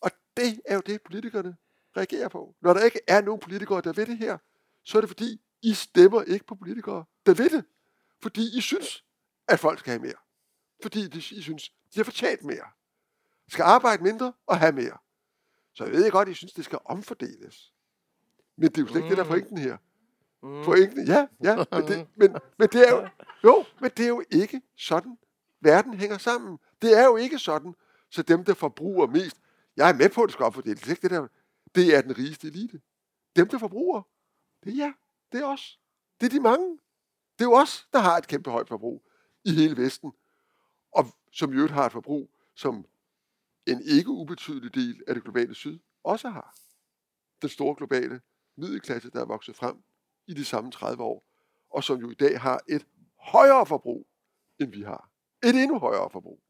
Og 0.00 0.10
det 0.36 0.60
er 0.64 0.74
jo 0.74 0.82
det, 0.86 1.02
politikerne 1.02 1.56
reagerer 1.96 2.28
på. 2.28 2.56
Når 2.60 2.72
der 2.72 2.84
ikke 2.84 3.00
er 3.08 3.20
nogen 3.20 3.40
politikere, 3.40 3.80
der 3.80 3.92
ved 3.92 4.06
det 4.06 4.18
her, 4.18 4.38
så 4.84 4.98
er 4.98 5.00
det 5.00 5.10
fordi, 5.10 5.42
I 5.62 5.74
stemmer 5.74 6.22
ikke 6.22 6.46
på 6.46 6.54
politikere, 6.54 7.04
der 7.26 7.34
ved 7.34 7.50
det. 7.50 7.64
Fordi 8.22 8.58
I 8.58 8.60
synes, 8.60 9.04
at 9.48 9.60
folk 9.60 9.78
skal 9.78 9.90
have 9.90 10.02
mere. 10.02 10.18
Fordi 10.82 11.16
I 11.16 11.42
synes, 11.42 11.68
de 11.68 11.96
har 11.96 12.04
fortjent 12.04 12.44
mere. 12.44 12.70
Skal 13.48 13.62
arbejde 13.62 14.02
mindre 14.02 14.32
og 14.46 14.58
have 14.58 14.72
mere. 14.72 14.98
Så 15.74 15.84
jeg 15.84 15.92
ved 15.92 16.10
godt, 16.10 16.28
at 16.28 16.32
I 16.32 16.34
synes, 16.34 16.52
det 16.52 16.64
skal 16.64 16.78
omfordeles. 16.84 17.72
Men 18.56 18.68
det 18.68 18.78
er 18.78 18.82
jo 18.82 18.88
slet 18.88 18.96
ikke 18.96 19.04
mm. 19.04 19.08
det, 19.08 19.16
der 19.16 19.24
er 19.24 19.28
pointen 19.28 19.58
her. 19.58 19.76
Mm. 20.42 20.64
Pointen, 20.64 21.06
ja, 21.06 21.26
ja, 21.42 21.56
men 21.56 21.86
det, 21.88 22.08
men, 22.16 22.36
men 22.58 22.68
det 22.68 22.88
er 22.88 22.90
jo, 22.90 23.08
jo, 23.44 23.64
men 23.80 23.90
det 23.96 24.04
er 24.04 24.08
jo 24.08 24.22
ikke 24.30 24.62
sådan, 24.76 25.18
verden 25.60 25.94
hænger 25.94 26.18
sammen. 26.18 26.58
Det 26.82 26.98
er 26.98 27.04
jo 27.04 27.16
ikke 27.16 27.38
sådan, 27.38 27.74
så 28.10 28.22
dem, 28.22 28.44
der 28.44 28.54
forbruger 28.54 29.06
mest, 29.06 29.36
jeg 29.76 29.90
er 29.90 29.94
med 29.94 30.08
på, 30.08 30.22
at 30.22 30.26
det 30.26 30.32
skal 30.32 30.44
omfordeles, 30.44 30.80
det 30.80 30.86
er 30.86 30.90
ikke 30.90 31.02
det 31.02 31.10
der, 31.10 31.26
det 31.74 31.96
er 31.96 32.02
den 32.02 32.18
rigeste 32.18 32.48
elite. 32.48 32.80
Dem, 33.36 33.48
der 33.48 33.58
forbruger, 33.58 34.02
det 34.64 34.72
er 34.72 34.76
ja, 34.76 34.92
det 35.32 35.40
er 35.40 35.46
os. 35.46 35.80
Det 36.20 36.26
er 36.26 36.30
de 36.30 36.40
mange. 36.40 36.78
Det 37.38 37.44
er 37.44 37.48
jo 37.48 37.52
os, 37.52 37.88
der 37.92 37.98
har 37.98 38.16
et 38.16 38.26
kæmpe 38.26 38.50
højt 38.50 38.68
forbrug 38.68 39.02
i 39.44 39.50
hele 39.54 39.76
Vesten, 39.76 40.12
og 40.92 41.06
som 41.32 41.52
i 41.52 41.56
øvrigt 41.56 41.72
har 41.72 41.86
et 41.86 41.92
forbrug, 41.92 42.30
som 42.54 42.86
en 43.66 43.82
ikke 43.84 44.10
ubetydelig 44.10 44.74
del 44.74 45.02
af 45.06 45.14
det 45.14 45.24
globale 45.24 45.54
syd 45.54 45.78
også 46.04 46.28
har. 46.28 46.56
Den 47.42 47.48
store 47.48 47.74
globale 47.76 48.20
middelklasse, 48.56 49.10
der 49.10 49.20
er 49.20 49.24
vokset 49.24 49.56
frem 49.56 49.76
i 50.26 50.34
de 50.34 50.44
samme 50.44 50.70
30 50.70 51.02
år, 51.02 51.26
og 51.70 51.84
som 51.84 52.00
jo 52.00 52.10
i 52.10 52.14
dag 52.14 52.40
har 52.40 52.60
et 52.68 52.86
højere 53.18 53.66
forbrug, 53.66 54.06
end 54.60 54.72
vi 54.72 54.82
har. 54.82 55.10
Et 55.44 55.62
endnu 55.62 55.78
højere 55.78 56.10
forbrug. 56.10 56.40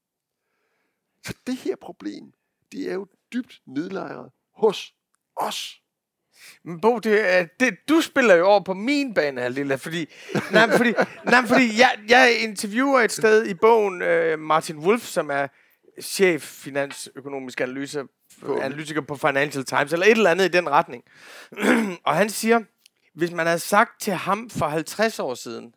Så 1.25 1.35
det 1.47 1.57
her 1.57 1.77
problem, 1.77 2.33
det 2.73 2.91
er 2.91 2.95
jo 2.95 3.07
dybt 3.33 3.63
nedlejret 3.67 4.31
hos 4.53 4.95
os. 5.37 5.83
Men 6.63 6.81
Bo, 6.81 6.99
det, 6.99 7.49
det, 7.61 7.77
du 7.89 8.01
spiller 8.01 8.35
jo 8.35 8.47
over 8.47 8.61
på 8.61 8.75
min 8.75 9.15
bane 9.15 9.41
her, 9.41 9.49
Lilla, 9.49 9.75
fordi, 9.75 10.07
nej, 10.53 10.77
fordi, 10.77 10.93
nej, 11.25 11.47
fordi 11.47 11.79
jeg, 11.79 11.99
jeg 12.09 12.43
interviewer 12.43 13.01
et 13.01 13.13
sted 13.13 13.47
i 13.47 13.55
bogen 13.55 14.03
øh, 14.03 14.39
Martin 14.39 14.79
Wolf, 14.79 15.03
som 15.03 15.31
er 15.31 15.49
chef 16.03 16.43
finansøkonomisk 16.43 17.61
analyse, 17.61 18.05
analytiker 18.63 19.01
på 19.01 19.17
Financial 19.17 19.65
Times, 19.65 19.93
eller 19.93 20.07
et 20.07 20.11
eller 20.11 20.31
andet 20.31 20.45
i 20.45 20.49
den 20.49 20.71
retning. 20.71 21.05
og 22.07 22.17
han 22.17 22.31
siger, 22.31 22.61
hvis 23.15 23.31
man 23.31 23.47
havde 23.47 23.59
sagt 23.59 24.01
til 24.01 24.13
ham 24.13 24.51
for 24.51 24.67
50 24.67 25.19
år 25.19 25.35
siden, 25.35 25.75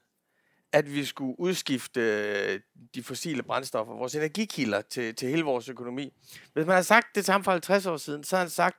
at 0.71 0.93
vi 0.93 1.05
skulle 1.05 1.39
udskifte 1.39 2.01
øh, 2.01 2.59
de 2.95 3.03
fossile 3.03 3.43
brændstoffer, 3.43 3.93
vores 3.93 4.15
energikilder 4.15 4.81
til, 4.81 5.15
til 5.15 5.29
hele 5.29 5.43
vores 5.43 5.69
økonomi. 5.69 6.13
Hvis 6.53 6.65
man 6.65 6.73
havde 6.73 6.83
sagt 6.83 7.15
det 7.15 7.25
til 7.25 7.31
ham 7.31 7.43
for 7.43 7.51
50 7.51 7.85
år 7.85 7.97
siden, 7.97 8.23
så 8.23 8.35
havde 8.35 8.45
han 8.45 8.51
sagt, 8.51 8.77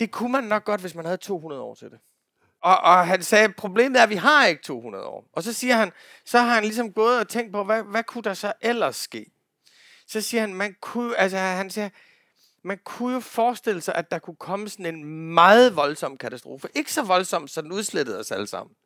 det 0.00 0.10
kunne 0.10 0.32
man 0.32 0.44
nok 0.44 0.64
godt, 0.64 0.80
hvis 0.80 0.94
man 0.94 1.04
havde 1.04 1.16
200 1.16 1.62
år 1.62 1.74
til 1.74 1.90
det. 1.90 1.98
Og, 2.60 2.80
og 2.80 3.06
han 3.06 3.22
sagde, 3.22 3.52
problemet 3.52 3.98
er, 3.98 4.02
at 4.02 4.10
vi 4.10 4.14
har 4.14 4.46
ikke 4.46 4.62
200 4.62 5.04
år. 5.04 5.28
Og 5.32 5.42
så 5.42 5.52
siger 5.52 5.74
han, 5.74 5.92
så 6.24 6.38
har 6.38 6.54
han 6.54 6.62
ligesom 6.62 6.92
gået 6.92 7.20
og 7.20 7.28
tænkt 7.28 7.52
på, 7.52 7.64
hvad, 7.64 7.82
hvad 7.82 8.02
kunne 8.02 8.22
der 8.22 8.34
så 8.34 8.52
ellers 8.60 8.96
ske? 8.96 9.26
Så 10.06 10.20
siger 10.20 10.40
han, 10.40 10.54
man 10.54 10.76
kunne, 10.80 11.16
altså 11.16 11.38
han 11.38 11.70
siger, 11.70 11.88
man 12.64 12.78
kunne 12.84 13.14
jo 13.14 13.20
forestille 13.20 13.80
sig, 13.80 13.94
at 13.94 14.10
der 14.10 14.18
kunne 14.18 14.36
komme 14.36 14.68
sådan 14.68 14.86
en 14.86 15.04
meget 15.34 15.76
voldsom 15.76 16.16
katastrofe. 16.16 16.68
Ikke 16.74 16.92
så 16.92 17.02
voldsom, 17.02 17.48
så 17.48 17.62
den 17.62 17.72
udslettede 17.72 18.18
os 18.18 18.30
alle 18.30 18.46
sammen. 18.46 18.76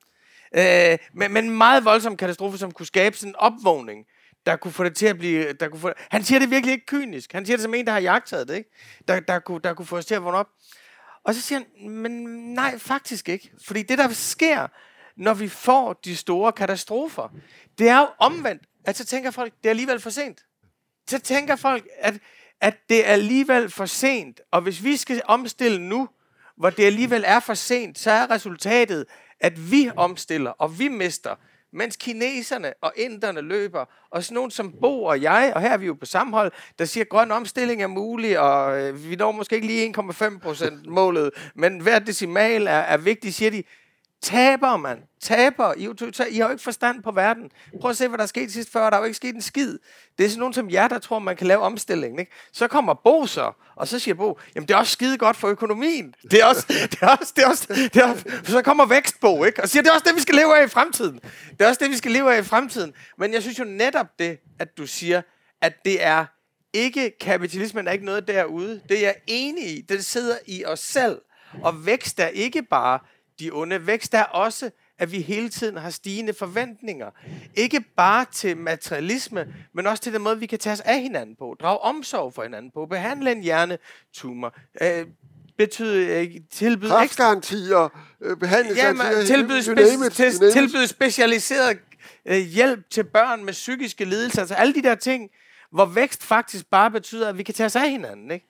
Øh, 0.54 0.98
men, 1.14 1.32
men 1.32 1.44
en 1.44 1.50
meget 1.50 1.84
voldsom 1.84 2.16
katastrofe, 2.16 2.58
som 2.58 2.72
kunne 2.72 2.86
skabe 2.86 3.16
sådan 3.16 3.30
en 3.30 3.36
opvågning, 3.36 4.06
der 4.46 4.56
kunne 4.56 4.72
få 4.72 4.84
det 4.84 4.96
til 4.96 5.06
at 5.06 5.18
blive... 5.18 5.52
Der 5.52 5.68
kunne 5.68 5.80
få, 5.80 5.92
han 6.10 6.24
siger 6.24 6.38
det 6.38 6.50
virkelig 6.50 6.72
ikke 6.72 6.86
kynisk. 6.86 7.32
Han 7.32 7.46
siger 7.46 7.56
det 7.56 7.62
som 7.62 7.74
en, 7.74 7.86
der 7.86 7.92
har 7.92 8.00
jagtet 8.00 8.48
det, 8.48 8.54
ikke? 8.54 8.70
Der, 9.08 9.20
der, 9.20 9.38
kunne, 9.38 9.60
der 9.64 9.74
kunne 9.74 9.86
få 9.86 9.96
os 9.96 10.06
til 10.06 10.14
at 10.14 10.24
vågne 10.24 10.38
op. 10.38 10.48
Og 11.24 11.34
så 11.34 11.40
siger 11.40 11.58
han, 11.58 11.90
men 11.90 12.12
nej, 12.54 12.78
faktisk 12.78 13.28
ikke. 13.28 13.52
Fordi 13.66 13.82
det, 13.82 13.98
der 13.98 14.08
sker, 14.08 14.66
når 15.16 15.34
vi 15.34 15.48
får 15.48 15.92
de 15.92 16.16
store 16.16 16.52
katastrofer, 16.52 17.28
det 17.78 17.88
er 17.88 17.98
jo 17.98 18.08
omvendt, 18.18 18.62
at 18.84 18.96
så 18.96 19.04
tænker 19.06 19.30
folk, 19.30 19.52
det 19.62 19.66
er 19.66 19.70
alligevel 19.70 20.00
for 20.00 20.10
sent. 20.10 20.44
Så 21.08 21.18
tænker 21.18 21.56
folk, 21.56 21.88
at, 21.98 22.14
at 22.60 22.76
det 22.88 23.08
er 23.08 23.12
alligevel 23.12 23.70
for 23.70 23.86
sent. 23.86 24.40
Og 24.50 24.60
hvis 24.60 24.84
vi 24.84 24.96
skal 24.96 25.22
omstille 25.24 25.78
nu, 25.88 26.08
hvor 26.56 26.70
det 26.70 26.84
alligevel 26.84 27.24
er 27.26 27.40
for 27.40 27.54
sent, 27.54 27.98
så 27.98 28.10
er 28.10 28.30
resultatet, 28.30 29.06
at 29.40 29.70
vi 29.70 29.90
omstiller, 29.96 30.50
og 30.50 30.78
vi 30.78 30.88
mister, 30.88 31.34
mens 31.72 31.96
kineserne 31.96 32.72
og 32.80 32.92
inderne 32.96 33.40
løber, 33.40 33.84
og 34.10 34.24
sådan 34.24 34.34
nogen 34.34 34.50
som 34.50 34.72
Bo 34.80 35.04
og 35.04 35.22
jeg, 35.22 35.52
og 35.54 35.60
her 35.60 35.70
er 35.70 35.76
vi 35.76 35.86
jo 35.86 35.94
på 35.94 36.06
sammenhold, 36.06 36.52
der 36.78 36.84
siger, 36.84 37.04
at 37.04 37.08
grøn 37.08 37.30
omstilling 37.30 37.82
er 37.82 37.86
mulig, 37.86 38.38
og 38.38 38.82
øh, 38.82 39.10
vi 39.10 39.16
når 39.16 39.32
måske 39.32 39.54
ikke 39.54 39.66
lige 39.66 39.94
1,5 39.98 40.38
procent 40.38 40.86
målet, 40.86 41.30
men 41.54 41.80
hver 41.80 41.98
decimal 41.98 42.66
er, 42.66 42.70
er 42.70 42.96
vigtig, 42.96 43.34
siger 43.34 43.50
de. 43.50 43.62
Taber 44.22 44.76
man. 44.76 44.98
Taber. 45.20 45.74
I, 45.76 45.88
I 46.30 46.38
har 46.38 46.44
jo 46.44 46.50
ikke 46.50 46.62
forstand 46.62 47.02
på 47.02 47.10
verden. 47.10 47.50
Prøv 47.80 47.90
at 47.90 47.96
se, 47.96 48.08
hvad 48.08 48.18
der 48.18 48.24
er 48.24 48.28
sket 48.28 48.52
sidst 48.52 48.72
før. 48.72 48.90
Der 48.90 48.96
er 48.96 49.00
jo 49.00 49.04
ikke 49.04 49.16
sket 49.16 49.34
en 49.34 49.42
skid. 49.42 49.78
Det 50.18 50.24
er 50.26 50.28
sådan 50.28 50.38
nogen 50.38 50.54
som 50.54 50.70
jer, 50.70 50.88
der 50.88 50.98
tror, 50.98 51.18
man 51.18 51.36
kan 51.36 51.46
lave 51.46 51.60
omstilling. 51.60 52.20
Ikke? 52.20 52.32
Så 52.52 52.68
kommer 52.68 52.94
Bo 52.94 53.26
så, 53.26 53.52
og 53.76 53.88
så 53.88 53.98
siger 53.98 54.14
Bo, 54.14 54.38
jamen 54.54 54.68
det 54.68 54.74
er 54.74 54.78
også 54.78 54.92
skide 54.92 55.18
godt 55.18 55.36
for 55.36 55.48
økonomien. 55.48 56.14
Det 56.30 56.40
er 56.40 56.44
også, 56.44 56.66
det 56.90 56.98
er 57.02 57.16
også, 57.20 57.32
det 57.36 57.44
er 57.44 57.48
også, 57.48 57.66
det 57.68 57.96
er 57.96 58.10
også, 58.10 58.24
så 58.44 58.62
kommer 58.62 58.86
Vækstbo, 58.86 59.44
ikke? 59.44 59.62
og 59.62 59.68
siger, 59.68 59.82
det 59.82 59.90
er 59.90 59.94
også 59.94 60.06
det, 60.08 60.16
vi 60.16 60.20
skal 60.20 60.34
leve 60.34 60.58
af 60.58 60.64
i 60.64 60.68
fremtiden. 60.68 61.20
Det 61.50 61.60
er 61.60 61.68
også 61.68 61.80
det, 61.82 61.90
vi 61.90 61.96
skal 61.96 62.10
leve 62.10 62.34
af 62.34 62.40
i 62.40 62.44
fremtiden. 62.44 62.92
Men 63.18 63.32
jeg 63.32 63.42
synes 63.42 63.58
jo 63.58 63.64
netop 63.64 64.06
det, 64.18 64.38
at 64.58 64.78
du 64.78 64.86
siger, 64.86 65.22
at 65.60 65.84
det 65.84 66.04
er 66.04 66.24
ikke, 66.72 67.12
kapitalismen 67.20 67.88
er 67.88 67.92
ikke 67.92 68.04
noget 68.04 68.28
derude. 68.28 68.80
Det 68.88 68.98
er 68.98 69.02
jeg 69.02 69.14
enig 69.26 69.78
i. 69.78 69.80
Det 69.80 70.04
sidder 70.04 70.36
i 70.46 70.64
os 70.64 70.80
selv. 70.80 71.18
Og 71.62 71.86
vækst 71.86 72.20
er 72.20 72.26
ikke 72.26 72.62
bare 72.62 72.98
de 73.40 73.50
onde. 73.52 73.86
Vækst 73.86 74.14
er 74.14 74.22
også, 74.22 74.70
at 74.98 75.12
vi 75.12 75.20
hele 75.20 75.48
tiden 75.48 75.76
har 75.76 75.90
stigende 75.90 76.34
forventninger. 76.34 77.10
Ikke 77.54 77.80
bare 77.80 78.26
til 78.32 78.56
materialisme, 78.56 79.54
men 79.74 79.86
også 79.86 80.02
til 80.02 80.12
den 80.12 80.22
måde, 80.22 80.38
vi 80.38 80.46
kan 80.46 80.58
tage 80.58 80.72
os 80.72 80.80
af 80.80 81.00
hinanden 81.00 81.36
på. 81.36 81.56
Drage 81.60 81.78
omsorg 81.78 82.34
for 82.34 82.42
hinanden 82.42 82.70
på. 82.70 82.86
Behandle 82.86 83.32
en 83.32 83.42
hjernetumor. 83.42 84.54
Øh, 84.82 85.06
betyde, 85.58 86.06
øh, 86.06 86.40
tilbyde 86.50 86.90
Kræftgarantier, 86.90 87.88
øh, 88.20 88.36
behandlingsgarantier. 88.36 89.18
Ja, 89.18 89.24
tilbyde, 89.24 89.60
spe- 89.60 90.08
til, 90.10 90.52
tilbyde 90.52 90.86
specialiseret 90.86 91.78
øh, 92.26 92.38
hjælp 92.38 92.90
til 92.90 93.04
børn 93.04 93.44
med 93.44 93.52
psykiske 93.52 94.04
lidelser. 94.04 94.40
Altså 94.40 94.54
alle 94.54 94.74
de 94.74 94.82
der 94.82 94.94
ting, 94.94 95.30
hvor 95.72 95.86
vækst 95.86 96.24
faktisk 96.24 96.66
bare 96.70 96.90
betyder, 96.90 97.28
at 97.28 97.38
vi 97.38 97.42
kan 97.42 97.54
tage 97.54 97.66
os 97.66 97.76
af 97.76 97.90
hinanden. 97.90 98.30
Ikke? 98.30 98.46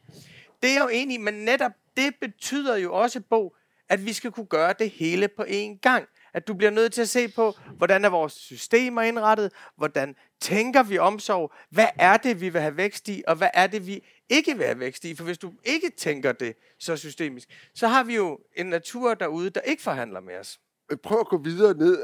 Det 0.62 0.70
er 0.70 0.74
jeg 0.74 0.82
jo 0.82 0.88
enig 0.88 1.14
i, 1.14 1.18
men 1.18 1.34
netop 1.34 1.72
det 1.96 2.14
betyder 2.20 2.76
jo 2.76 2.94
også, 2.94 3.20
Bo, 3.30 3.54
at 3.90 4.06
vi 4.06 4.12
skal 4.12 4.30
kunne 4.30 4.46
gøre 4.46 4.74
det 4.78 4.90
hele 4.90 5.28
på 5.28 5.42
én 5.42 5.78
gang. 5.82 6.04
At 6.34 6.48
du 6.48 6.54
bliver 6.54 6.70
nødt 6.70 6.92
til 6.92 7.02
at 7.02 7.08
se 7.08 7.28
på, 7.28 7.54
hvordan 7.76 8.04
er 8.04 8.08
vores 8.08 8.32
systemer 8.32 9.02
indrettet, 9.02 9.52
hvordan 9.76 10.14
tænker 10.40 10.82
vi 10.82 10.98
omsorg, 10.98 11.52
hvad 11.70 11.86
er 11.98 12.16
det, 12.16 12.40
vi 12.40 12.48
vil 12.48 12.60
have 12.60 12.76
vækst 12.76 13.08
i, 13.08 13.22
og 13.26 13.36
hvad 13.36 13.48
er 13.54 13.66
det, 13.66 13.86
vi 13.86 14.04
ikke 14.28 14.56
vil 14.56 14.66
have 14.66 14.78
vækst 14.78 15.04
i. 15.04 15.16
For 15.16 15.24
hvis 15.24 15.38
du 15.38 15.52
ikke 15.64 15.90
tænker 15.98 16.32
det 16.32 16.54
så 16.78 16.96
systemisk, 16.96 17.48
så 17.74 17.88
har 17.88 18.04
vi 18.04 18.16
jo 18.16 18.38
en 18.56 18.66
natur 18.66 19.14
derude, 19.14 19.50
der 19.50 19.60
ikke 19.60 19.82
forhandler 19.82 20.20
med 20.20 20.34
os. 20.40 20.58
Prøv 21.02 21.20
at 21.20 21.28
gå 21.28 21.38
videre 21.38 21.74
ned. 21.74 21.98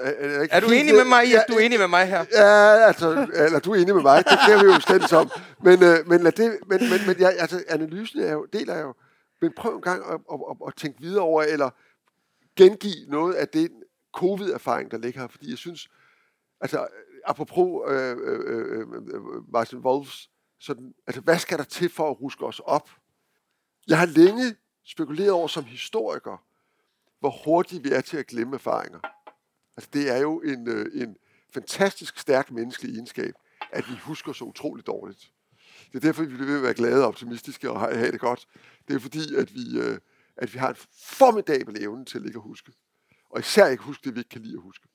Er, 0.51 0.61
du 0.61 0.71
enig 0.71 0.95
med 0.95 1.05
mig 1.05 1.27
i, 1.27 1.35
at 1.35 1.45
du 1.49 1.55
er 1.55 1.61
enig 1.61 1.79
med 1.79 1.89
mig 1.89 2.07
her? 2.07 2.25
Ja, 2.33 2.87
altså, 2.87 3.27
eller 3.35 3.59
du 3.59 3.73
er 3.73 3.77
enig 3.77 3.95
med 3.95 4.03
mig. 4.03 4.25
Det 4.25 4.39
kan 4.47 4.67
vi 4.67 4.73
jo 4.73 4.81
stændigt 4.81 5.13
om. 5.13 5.31
Men, 5.63 5.83
øh, 5.83 6.09
men, 6.09 6.21
lad 6.21 6.33
det, 6.33 6.59
men, 6.67 6.91
men, 6.91 7.01
men 7.07 7.17
ja, 7.19 7.29
altså, 7.29 7.63
analysen 7.69 8.21
er 8.21 8.33
jo, 8.33 8.47
deler 8.53 8.75
er 8.75 8.81
jo 8.81 8.95
men 9.41 9.53
prøv 9.57 9.77
en 9.77 9.83
gang 9.83 10.05
at, 10.05 10.21
at, 10.33 10.41
at, 10.51 10.57
at 10.67 10.75
tænke 10.77 11.01
videre 11.01 11.23
over, 11.23 11.43
eller 11.43 11.71
gengive 12.57 13.07
noget 13.09 13.35
af 13.35 13.49
den 13.49 13.83
covid-erfaring, 14.13 14.91
der 14.91 14.99
ligger 14.99 15.21
her. 15.21 15.29
Fordi 15.29 15.51
jeg 15.51 15.59
synes, 15.59 15.89
altså 16.61 16.89
apropos 17.25 17.93
øh, 17.93 18.17
øh, 18.21 18.81
øh, 18.81 19.53
Martin 19.53 19.79
Wolfs, 19.79 20.31
sådan, 20.61 20.95
altså 21.07 21.21
hvad 21.21 21.39
skal 21.39 21.59
der 21.59 21.65
til 21.65 21.89
for 21.89 22.11
at 22.11 22.21
ruske 22.21 22.47
os 22.47 22.61
op? 22.61 22.91
Jeg 23.89 23.99
har 23.99 24.07
længe 24.07 24.57
spekuleret 24.85 25.31
over 25.31 25.49
som 25.49 25.65
historiker, 25.65 26.45
hvor 27.21 27.31
hurtigt 27.45 27.85
vi 27.85 27.91
er 27.91 28.01
til 28.01 28.17
at 28.17 28.27
glemme 28.27 28.55
erfaringer. 28.55 29.01
Altså 29.77 29.91
det 29.93 30.11
er 30.11 30.17
jo 30.17 30.41
en, 30.41 30.69
øh, 30.69 31.03
en 31.03 31.17
fantastisk 31.55 32.19
stærk 32.19 32.51
menneskelig 32.51 32.95
egenskab, 32.95 33.35
at 33.73 33.85
vi 33.89 33.95
husker 34.03 34.33
så 34.33 34.45
utroligt 34.45 34.87
dårligt. 34.87 35.33
Det 35.93 35.95
er 35.95 36.01
derfor, 36.01 36.23
vi 36.23 36.35
bliver 36.35 36.47
ved 36.47 36.57
at 36.57 36.63
være 36.63 36.75
glade 36.75 37.03
og 37.03 37.09
optimistiske 37.09 37.71
og 37.71 37.81
have 37.81 38.13
det 38.13 38.21
godt. 38.21 38.49
Det 38.89 38.97
er 38.97 39.01
fordi, 39.01 39.35
at 39.35 39.55
vi, 39.55 39.79
øh, 39.79 39.99
at 40.37 40.55
vi 40.55 40.59
har 40.59 40.69
en 40.69 40.77
formidabel 40.99 41.83
evne 41.83 42.05
til 42.05 42.19
at 42.19 42.27
ikke 42.27 42.37
at 42.37 42.43
huske. 42.43 42.73
Og 43.31 43.41
især 43.41 43.67
ikke 43.67 43.83
huske 43.83 44.05
det, 44.05 44.15
vi 44.15 44.21
ikke 44.21 44.31
kan 44.31 44.43
lide 44.43 44.57
at 44.57 44.63
huske. 44.63 44.89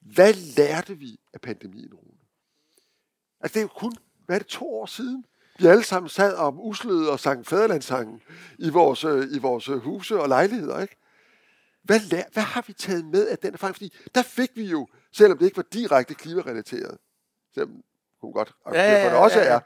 Hvad 0.00 0.34
lærte 0.56 0.98
vi 0.98 1.20
af 1.34 1.40
pandemien, 1.40 1.94
Rune? 1.94 2.18
Altså, 3.40 3.54
det 3.54 3.56
er 3.56 3.62
jo 3.62 3.78
kun, 3.78 3.96
hvad 4.26 4.36
er 4.36 4.38
det, 4.38 4.48
to 4.48 4.74
år 4.74 4.86
siden? 4.86 5.24
Vi 5.58 5.66
alle 5.66 5.84
sammen 5.84 6.08
sad 6.08 6.36
om 6.36 6.60
uslede 6.60 7.10
og 7.10 7.20
sang 7.20 7.46
fæderlandssangen 7.46 8.20
i 8.58 8.70
vores, 8.70 9.04
øh, 9.04 9.26
i 9.32 9.38
vores 9.38 9.68
øh, 9.68 9.76
huse 9.76 10.20
og 10.20 10.28
lejligheder, 10.28 10.80
ikke? 10.80 10.96
hvad, 11.84 12.00
lær, 12.00 12.22
hvad 12.32 12.42
har 12.42 12.64
vi 12.66 12.72
taget 12.72 13.04
med 13.04 13.28
af 13.28 13.38
den 13.38 13.54
erfaring? 13.54 13.76
Fordi 13.76 13.96
der 14.14 14.22
fik 14.22 14.50
vi 14.54 14.64
jo, 14.64 14.86
selvom 15.12 15.38
det 15.38 15.44
ikke 15.44 15.56
var 15.56 15.66
direkte 15.72 16.14
klimarelateret, 16.14 16.98
selvom 17.54 17.82
hun 18.20 18.32
godt 18.32 18.52
ja, 18.72 18.82
ja, 18.82 18.92
ja, 18.92 19.10
det 19.10 19.18
også 19.18 19.38
ja, 19.38 19.44
ja. 19.44 19.54
er, 19.54 19.60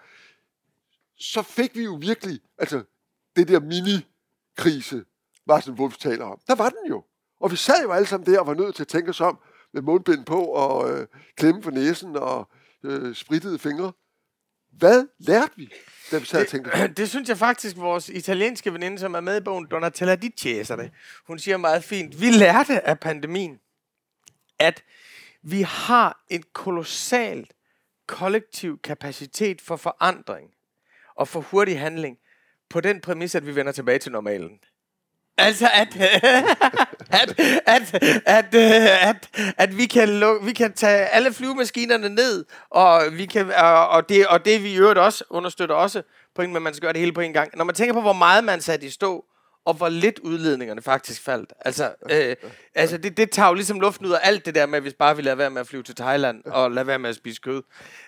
så 1.19 1.43
fik 1.43 1.77
vi 1.77 1.85
jo 1.85 1.95
virkelig, 1.95 2.41
altså 2.59 2.85
det 3.37 3.49
der 3.49 3.61
mini-krise, 3.61 5.05
Martin 5.47 5.73
Wolf 5.73 5.97
taler 5.97 6.25
om, 6.25 6.41
der 6.47 6.55
var 6.55 6.69
den 6.69 6.89
jo. 6.89 7.05
Og 7.41 7.51
vi 7.51 7.57
sad 7.57 7.83
jo 7.83 7.93
alle 7.93 8.07
sammen 8.07 8.27
der 8.27 8.41
og 8.41 8.47
var 8.47 8.55
nødt 8.55 8.75
til 8.75 8.83
at 8.83 8.89
tænke 8.89 9.11
os 9.11 9.21
om, 9.21 9.39
med 9.73 9.83
mundbind 9.83 10.25
på 10.25 10.45
og 10.45 10.91
øh, 10.91 11.07
klemme 11.37 11.63
for 11.63 11.71
næsen 11.71 12.17
og 12.17 12.49
øh, 12.85 13.15
sprittede 13.15 13.59
fingre. 13.59 13.93
Hvad 14.73 15.07
lærte 15.19 15.53
vi, 15.57 15.73
da 16.11 16.19
vi 16.19 16.25
sad 16.25 16.41
og 16.41 16.49
tænkte 16.49 16.71
det, 16.71 16.97
det 16.97 17.09
synes 17.09 17.29
jeg 17.29 17.39
faktisk, 17.39 17.77
vores 17.77 18.09
italienske 18.09 18.73
veninde, 18.73 18.99
som 18.99 19.15
er 19.15 19.21
med 19.21 19.37
i 19.37 19.45
bogen, 19.45 19.67
Donatella 19.71 20.15
Di 20.15 20.31
Cesare, 20.39 20.91
hun 21.27 21.39
siger 21.39 21.57
meget 21.57 21.85
fint, 21.85 22.21
vi 22.21 22.31
lærte 22.31 22.87
af 22.87 23.01
pandemien, 23.01 23.61
at 24.59 24.85
vi 25.43 25.63
har 25.63 26.25
en 26.31 26.45
kolossalt 26.53 27.53
kollektiv 28.07 28.79
kapacitet 28.79 29.61
for 29.61 29.77
forandring 29.77 30.51
og 31.19 31.29
for 31.29 31.41
hurtig 31.41 31.81
handling 31.81 32.17
på 32.71 32.81
den 32.81 33.01
præmis, 33.01 33.35
at 33.35 33.47
vi 33.47 33.55
vender 33.57 33.73
tilbage 33.73 33.99
til 33.99 34.13
normalen. 34.13 34.51
Altså, 35.39 35.71
at, 35.75 35.97
at, 37.21 37.41
at, 37.67 37.95
at, 38.27 38.55
at, 38.55 39.29
at 39.59 39.77
vi, 39.77 39.87
kan 39.87 40.09
lukke, 40.09 40.47
vi 40.47 40.53
kan 40.53 40.73
tage 40.73 41.07
alle 41.07 41.33
flyvemaskinerne 41.33 42.09
ned, 42.09 42.45
og, 42.71 43.03
vi 43.13 43.27
kan, 43.27 43.53
og, 43.91 44.09
det, 44.09 44.27
og 44.27 44.45
det 44.45 44.63
vi 44.63 44.73
i 44.73 44.77
øvrigt 44.77 44.99
også 44.99 45.25
understøtter 45.31 45.75
også 45.75 46.03
på 46.35 46.43
en, 46.43 46.57
at 46.57 46.63
man 46.63 46.75
skal 46.75 46.87
gøre 46.87 46.93
det 46.93 47.01
hele 47.01 47.13
på 47.13 47.21
en 47.21 47.33
gang. 47.33 47.57
Når 47.57 47.65
man 47.65 47.75
tænker 47.75 47.95
på, 47.95 48.01
hvor 48.01 48.13
meget 48.13 48.45
man 48.45 48.61
satte 48.61 48.87
i 48.87 48.91
stå, 48.91 49.25
og 49.69 49.75
hvor 49.75 49.89
lidt 49.89 50.19
udledningerne 50.19 50.83
faktisk 50.83 51.23
faldt. 51.23 51.53
Altså, 51.61 51.95
øh, 52.11 52.37
altså 52.75 52.99
det, 52.99 53.17
det 53.17 53.31
tager 53.31 53.49
jo 53.49 53.55
ligesom 53.55 53.81
luften 53.81 54.07
ud 54.07 54.13
af 54.13 54.19
alt 54.23 54.47
det 54.47 54.55
der 54.55 54.67
med, 54.67 54.81
hvis 54.81 54.95
bare 54.95 55.17
vi 55.17 55.23
lader 55.23 55.37
være 55.37 55.51
med 55.51 55.61
at 55.61 55.67
flyve 55.67 55.83
til 55.83 55.95
Thailand, 55.95 56.45
og 56.45 56.71
lader 56.71 56.85
være 56.85 56.99
med 56.99 57.11
at 57.11 57.17
spise 57.17 57.41
kød. 57.41 57.63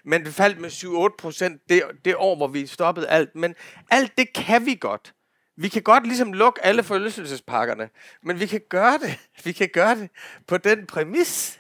Men 0.05 0.25
det 0.25 0.35
faldt 0.35 0.61
med 0.61 0.71
7-8 0.71 1.17
procent 1.19 1.63
det, 1.69 1.83
det 2.05 2.15
år, 2.17 2.37
hvor 2.37 2.47
vi 2.47 2.67
stoppede 2.67 3.09
alt. 3.09 3.37
Men 3.37 3.55
alt 3.91 4.19
det 4.19 4.33
kan 4.33 4.67
vi 4.67 4.75
godt. 4.81 5.15
Vi 5.57 5.69
kan 5.69 5.83
godt 5.83 6.07
ligesom 6.07 6.33
lukke 6.33 6.65
alle 6.65 6.83
forlystelsespakkerne, 6.83 7.89
men 8.23 8.41
vi 8.41 8.47
kan 8.47 8.61
gøre 8.69 8.99
det. 8.99 9.19
Vi 9.45 9.53
kan 9.53 9.69
gøre 9.73 9.95
det 9.95 10.11
på 10.47 10.57
den 10.57 10.87
præmis, 10.87 11.59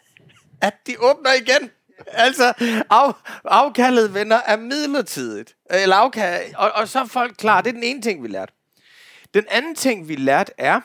at 0.60 0.74
de 0.86 0.96
åbner 0.98 1.32
igen. 1.32 1.70
Altså, 2.06 2.52
af, 2.90 3.12
afkaldet 3.44 4.14
venner 4.14 4.40
er 4.46 4.56
midlertidigt. 4.56 5.56
Eller 5.70 5.96
afkald, 5.96 6.54
og, 6.54 6.72
og 6.72 6.88
så 6.88 7.00
er 7.00 7.04
folk 7.04 7.34
klar. 7.38 7.60
Det 7.60 7.68
er 7.68 7.74
den 7.74 7.82
ene 7.82 8.02
ting, 8.02 8.22
vi 8.22 8.28
lærte. 8.28 8.52
Den 9.34 9.44
anden 9.48 9.74
ting, 9.74 10.08
vi 10.08 10.16
lærte, 10.16 10.52
er, 10.58 10.80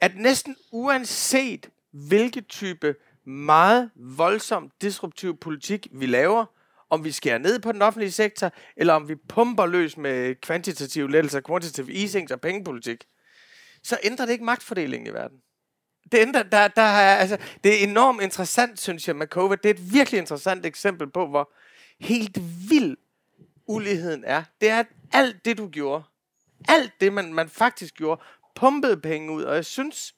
at 0.00 0.16
næsten 0.16 0.56
uanset 0.72 1.70
hvilke 1.90 2.40
type 2.40 2.94
meget 3.24 3.90
voldsom 3.94 4.70
disruptiv 4.80 5.38
politik 5.38 5.86
vi 5.92 6.06
laver, 6.06 6.46
om 6.90 7.04
vi 7.04 7.12
skærer 7.12 7.38
ned 7.38 7.58
på 7.58 7.72
den 7.72 7.82
offentlige 7.82 8.12
sektor, 8.12 8.52
eller 8.76 8.94
om 8.94 9.08
vi 9.08 9.14
pumper 9.14 9.66
løs 9.66 9.96
med 9.96 10.34
kvantitative 10.34 11.10
lettelser, 11.10 11.40
quantitative 11.46 12.00
easing 12.00 12.32
og 12.32 12.40
pengepolitik, 12.40 13.04
så 13.82 13.98
ændrer 14.02 14.26
det 14.26 14.32
ikke 14.32 14.44
magtfordelingen 14.44 15.06
i 15.06 15.12
verden. 15.12 15.38
Det, 16.12 16.18
ændrer, 16.18 16.42
der, 16.42 16.68
der 16.68 16.82
er, 16.82 17.16
altså, 17.16 17.38
det 17.64 17.80
er 17.80 17.88
enormt 17.88 18.22
interessant, 18.22 18.80
synes 18.80 19.08
jeg, 19.08 19.16
med 19.16 19.26
COVID. 19.26 19.56
Det 19.56 19.70
er 19.70 19.74
et 19.74 19.92
virkelig 19.92 20.18
interessant 20.18 20.66
eksempel 20.66 21.10
på, 21.10 21.26
hvor 21.26 21.52
helt 22.00 22.38
vild 22.70 22.96
uligheden 23.66 24.24
er. 24.24 24.42
Det 24.60 24.70
er, 24.70 24.78
at 24.78 24.86
alt 25.12 25.44
det, 25.44 25.58
du 25.58 25.68
gjorde, 25.68 26.04
alt 26.68 27.00
det, 27.00 27.12
man, 27.12 27.34
man 27.34 27.48
faktisk 27.48 27.94
gjorde, 27.94 28.22
pumpede 28.54 28.96
penge 28.96 29.32
ud. 29.32 29.42
Og 29.42 29.54
jeg 29.54 29.64
synes 29.64 30.14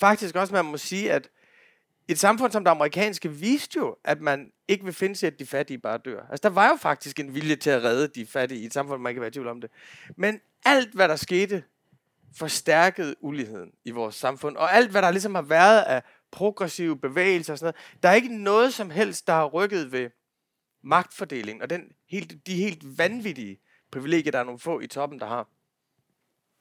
faktisk 0.00 0.36
også, 0.36 0.54
man 0.54 0.64
må 0.64 0.76
sige, 0.76 1.12
at 1.12 1.28
et 2.08 2.18
samfund 2.18 2.52
som 2.52 2.64
det 2.64 2.70
amerikanske 2.70 3.32
viste 3.32 3.76
jo, 3.76 3.96
at 4.04 4.20
man 4.20 4.52
ikke 4.68 4.84
vil 4.84 4.94
finde 4.94 5.16
sig, 5.16 5.26
at 5.26 5.38
de 5.38 5.46
fattige 5.46 5.78
bare 5.78 5.98
dør. 5.98 6.26
Altså, 6.30 6.48
der 6.48 6.54
var 6.54 6.68
jo 6.68 6.76
faktisk 6.76 7.20
en 7.20 7.34
vilje 7.34 7.56
til 7.56 7.70
at 7.70 7.84
redde 7.84 8.08
de 8.08 8.26
fattige 8.26 8.60
i 8.60 8.64
et 8.64 8.72
samfund, 8.72 9.02
man 9.02 9.10
ikke 9.10 9.16
kan 9.16 9.20
være 9.20 9.28
i 9.28 9.32
tvivl 9.32 9.48
om 9.48 9.60
det. 9.60 9.70
Men 10.16 10.40
alt, 10.64 10.94
hvad 10.94 11.08
der 11.08 11.16
skete, 11.16 11.64
forstærkede 12.36 13.14
uligheden 13.20 13.70
i 13.84 13.90
vores 13.90 14.14
samfund. 14.14 14.56
Og 14.56 14.74
alt, 14.74 14.90
hvad 14.90 15.02
der 15.02 15.10
ligesom 15.10 15.34
har 15.34 15.42
været 15.42 15.82
af 15.82 16.02
progressive 16.30 16.98
bevægelser 16.98 17.52
og 17.52 17.58
sådan 17.58 17.66
noget, 17.66 18.02
der 18.02 18.08
er 18.08 18.14
ikke 18.14 18.42
noget 18.42 18.74
som 18.74 18.90
helst, 18.90 19.26
der 19.26 19.32
har 19.32 19.46
rykket 19.46 19.92
ved 19.92 20.10
magtfordelingen 20.82 21.62
og 21.62 21.70
den 21.70 21.92
helt, 22.08 22.46
de 22.46 22.54
helt 22.54 22.98
vanvittige 22.98 23.60
privilegier, 23.92 24.32
der 24.32 24.38
er 24.38 24.44
nogle 24.44 24.58
få 24.58 24.80
i 24.80 24.86
toppen, 24.86 25.20
der 25.20 25.26
har. 25.26 25.48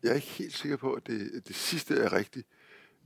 Jeg 0.03 0.11
er 0.11 0.15
ikke 0.15 0.27
helt 0.27 0.57
sikker 0.57 0.77
på, 0.77 0.93
at 0.93 1.07
det, 1.07 1.47
det 1.47 1.55
sidste 1.55 1.95
er 1.95 2.13
rigtigt. 2.13 2.47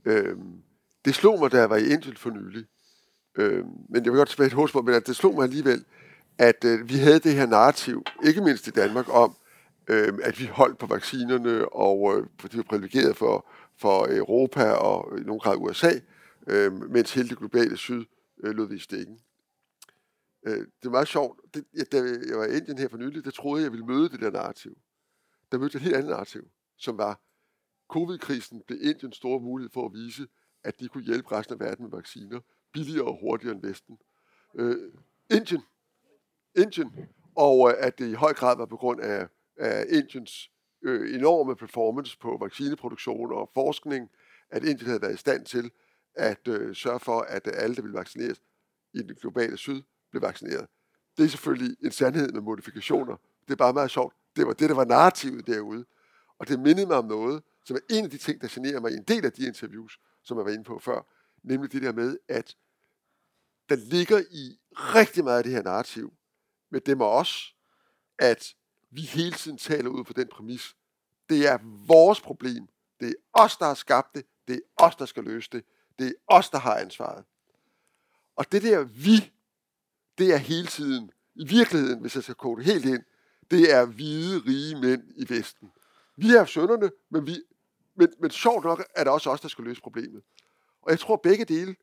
Øhm, 0.04 0.62
det 1.04 1.14
slog 1.14 1.38
mig, 1.40 1.52
da 1.52 1.58
jeg 1.58 1.70
var 1.70 1.76
i 1.76 1.88
Indien 1.88 2.16
for 2.16 2.30
nylig. 2.30 2.66
Øhm, 3.34 3.68
men 3.88 4.04
jeg 4.04 4.12
vil 4.12 4.18
godt 4.18 4.28
tilbage 4.28 4.48
til 4.48 4.56
hovedspor, 4.56 4.82
men 4.82 4.94
at 4.94 5.06
det 5.06 5.16
slog 5.16 5.34
mig 5.34 5.42
alligevel, 5.42 5.84
at 6.38 6.64
øh, 6.64 6.88
vi 6.88 6.94
havde 6.94 7.18
det 7.18 7.34
her 7.34 7.46
narrativ, 7.46 8.02
ikke 8.24 8.40
mindst 8.40 8.66
i 8.66 8.70
Danmark, 8.70 9.08
om, 9.08 9.36
øh, 9.88 10.18
at 10.22 10.40
vi 10.40 10.46
holdt 10.46 10.78
på 10.78 10.86
vaccinerne, 10.86 11.68
og 11.68 12.18
øh, 12.18 12.50
de 12.52 12.56
var 12.56 12.62
privilegeret 12.62 13.16
for, 13.16 13.46
for 13.76 14.06
Europa 14.10 14.70
og 14.70 15.18
i 15.18 15.22
nogen 15.22 15.40
grad 15.40 15.56
USA, 15.56 15.92
øh, 16.46 16.90
mens 16.90 17.14
hele 17.14 17.28
det 17.28 17.38
globale 17.38 17.76
syd 17.76 18.04
øh, 18.44 18.54
lod 18.54 18.68
vi 18.68 18.74
i 18.74 18.78
stikken. 18.78 19.18
Øh, 20.46 20.58
det 20.58 20.86
er 20.86 20.90
meget 20.90 21.08
sjovt. 21.08 21.40
Det, 21.54 21.64
ja, 21.76 21.82
da 21.92 21.96
jeg 22.28 22.38
var 22.38 22.44
i 22.44 22.56
Indien 22.56 22.78
her 22.78 22.88
for 22.88 22.96
nylig, 22.96 23.24
der 23.24 23.30
troede 23.30 23.60
jeg, 23.60 23.64
jeg 23.64 23.72
ville 23.72 23.86
møde 23.86 24.08
det 24.08 24.20
der 24.20 24.30
narrativ. 24.30 24.78
Der 25.52 25.58
mødte 25.58 25.74
jeg 25.74 25.80
et 25.80 25.84
helt 25.84 25.96
andet 25.96 26.10
narrativ, 26.10 26.48
som 26.78 26.98
var, 26.98 27.20
covid-krisen 27.88 28.62
blev 28.66 28.78
Indiens 28.82 29.16
store 29.16 29.40
mulighed 29.40 29.70
for 29.70 29.86
at 29.86 29.92
vise, 29.92 30.28
at 30.64 30.80
de 30.80 30.88
kunne 30.88 31.04
hjælpe 31.04 31.32
resten 31.32 31.54
af 31.54 31.60
verden 31.60 31.84
med 31.84 31.90
vacciner 31.90 32.40
billigere 32.72 33.06
og 33.06 33.18
hurtigere 33.20 33.54
end 33.54 33.66
Vesten. 33.66 33.98
Øh, 34.54 34.92
Indien. 35.30 35.62
Indien. 36.54 36.92
Og 37.34 37.70
øh, 37.70 37.74
at 37.78 37.98
det 37.98 38.10
i 38.10 38.14
høj 38.14 38.32
grad 38.32 38.56
var 38.56 38.66
på 38.66 38.76
grund 38.76 39.00
af, 39.00 39.28
af 39.56 39.86
Indiens 39.88 40.50
øh, 40.82 41.14
enorme 41.14 41.56
performance 41.56 42.18
på 42.18 42.38
vaccineproduktion 42.40 43.32
og 43.32 43.50
forskning, 43.54 44.10
at 44.50 44.64
Indien 44.64 44.86
havde 44.86 45.02
været 45.02 45.14
i 45.14 45.16
stand 45.16 45.46
til 45.46 45.70
at 46.14 46.48
øh, 46.48 46.74
sørge 46.74 47.00
for, 47.00 47.20
at 47.20 47.48
alle, 47.54 47.76
der 47.76 47.82
ville 47.82 47.98
vaccineres 47.98 48.42
i 48.94 48.98
den 48.98 49.14
globale 49.14 49.56
syd, 49.56 49.82
blev 50.10 50.22
vaccineret. 50.22 50.66
Det 51.16 51.24
er 51.24 51.28
selvfølgelig 51.28 51.76
en 51.84 51.90
sandhed 51.90 52.32
med 52.32 52.40
modifikationer. 52.40 53.16
Det 53.46 53.52
er 53.52 53.56
bare 53.56 53.72
meget 53.72 53.90
sjovt. 53.90 54.14
Det 54.36 54.46
var 54.46 54.52
det, 54.52 54.68
der 54.68 54.74
var 54.74 54.84
narrativet 54.84 55.46
derude. 55.46 55.84
Og 56.38 56.48
det 56.48 56.60
mindede 56.60 56.86
mig 56.86 56.96
om 56.96 57.04
noget, 57.04 57.42
som 57.64 57.76
er 57.76 57.80
en 57.90 58.04
af 58.04 58.10
de 58.10 58.18
ting, 58.18 58.40
der 58.40 58.48
generer 58.50 58.80
mig 58.80 58.92
i 58.92 58.94
en 58.94 59.04
del 59.04 59.24
af 59.24 59.32
de 59.32 59.46
interviews, 59.46 60.00
som 60.22 60.38
jeg 60.38 60.44
var 60.44 60.52
inde 60.52 60.64
på 60.64 60.78
før, 60.78 61.06
nemlig 61.42 61.72
det 61.72 61.82
der 61.82 61.92
med, 61.92 62.18
at 62.28 62.56
der 63.68 63.76
ligger 63.76 64.22
i 64.30 64.58
rigtig 64.72 65.24
meget 65.24 65.38
af 65.38 65.44
det 65.44 65.52
her 65.52 65.62
narrativ, 65.62 66.12
med 66.70 66.80
dem 66.80 67.00
og 67.00 67.10
os, 67.10 67.56
at 68.18 68.54
vi 68.90 69.00
hele 69.00 69.32
tiden 69.32 69.58
taler 69.58 69.90
ud 69.90 70.04
på 70.04 70.12
den 70.12 70.28
præmis. 70.28 70.76
Det 71.28 71.48
er 71.48 71.58
vores 71.86 72.20
problem. 72.20 72.68
Det 73.00 73.08
er 73.08 73.14
os, 73.32 73.56
der 73.56 73.66
har 73.66 73.74
skabt 73.74 74.14
det. 74.14 74.26
Det 74.48 74.56
er 74.56 74.84
os, 74.84 74.96
der 74.96 75.06
skal 75.06 75.24
løse 75.24 75.48
det. 75.52 75.64
Det 75.98 76.06
er 76.06 76.12
os, 76.26 76.50
der 76.50 76.58
har 76.58 76.76
ansvaret. 76.76 77.24
Og 78.36 78.52
det 78.52 78.62
der 78.62 78.84
vi, 78.84 79.32
det 80.18 80.34
er 80.34 80.36
hele 80.36 80.66
tiden, 80.66 81.10
i 81.34 81.46
virkeligheden, 81.46 82.00
hvis 82.00 82.14
jeg 82.14 82.22
skal 82.22 82.34
kode 82.34 82.64
helt 82.64 82.84
ind, 82.84 83.02
det 83.50 83.74
er 83.74 83.84
hvide, 83.84 84.38
rige 84.38 84.80
mænd 84.80 85.02
i 85.16 85.34
Vesten. 85.34 85.72
Vi 86.20 86.34
er 86.34 86.44
sønderne, 86.44 86.90
men, 87.10 87.26
vi, 87.26 87.42
men, 87.96 88.08
men 88.20 88.30
sjovt 88.30 88.64
nok 88.64 88.84
er 88.94 89.04
det 89.04 89.12
også 89.12 89.30
os, 89.30 89.40
der 89.40 89.48
skal 89.48 89.64
løse 89.64 89.80
problemet. 89.80 90.22
Og 90.82 90.90
jeg 90.90 90.98
tror, 90.98 91.14
at 91.14 91.22
begge 91.22 91.44
dele 91.44 91.76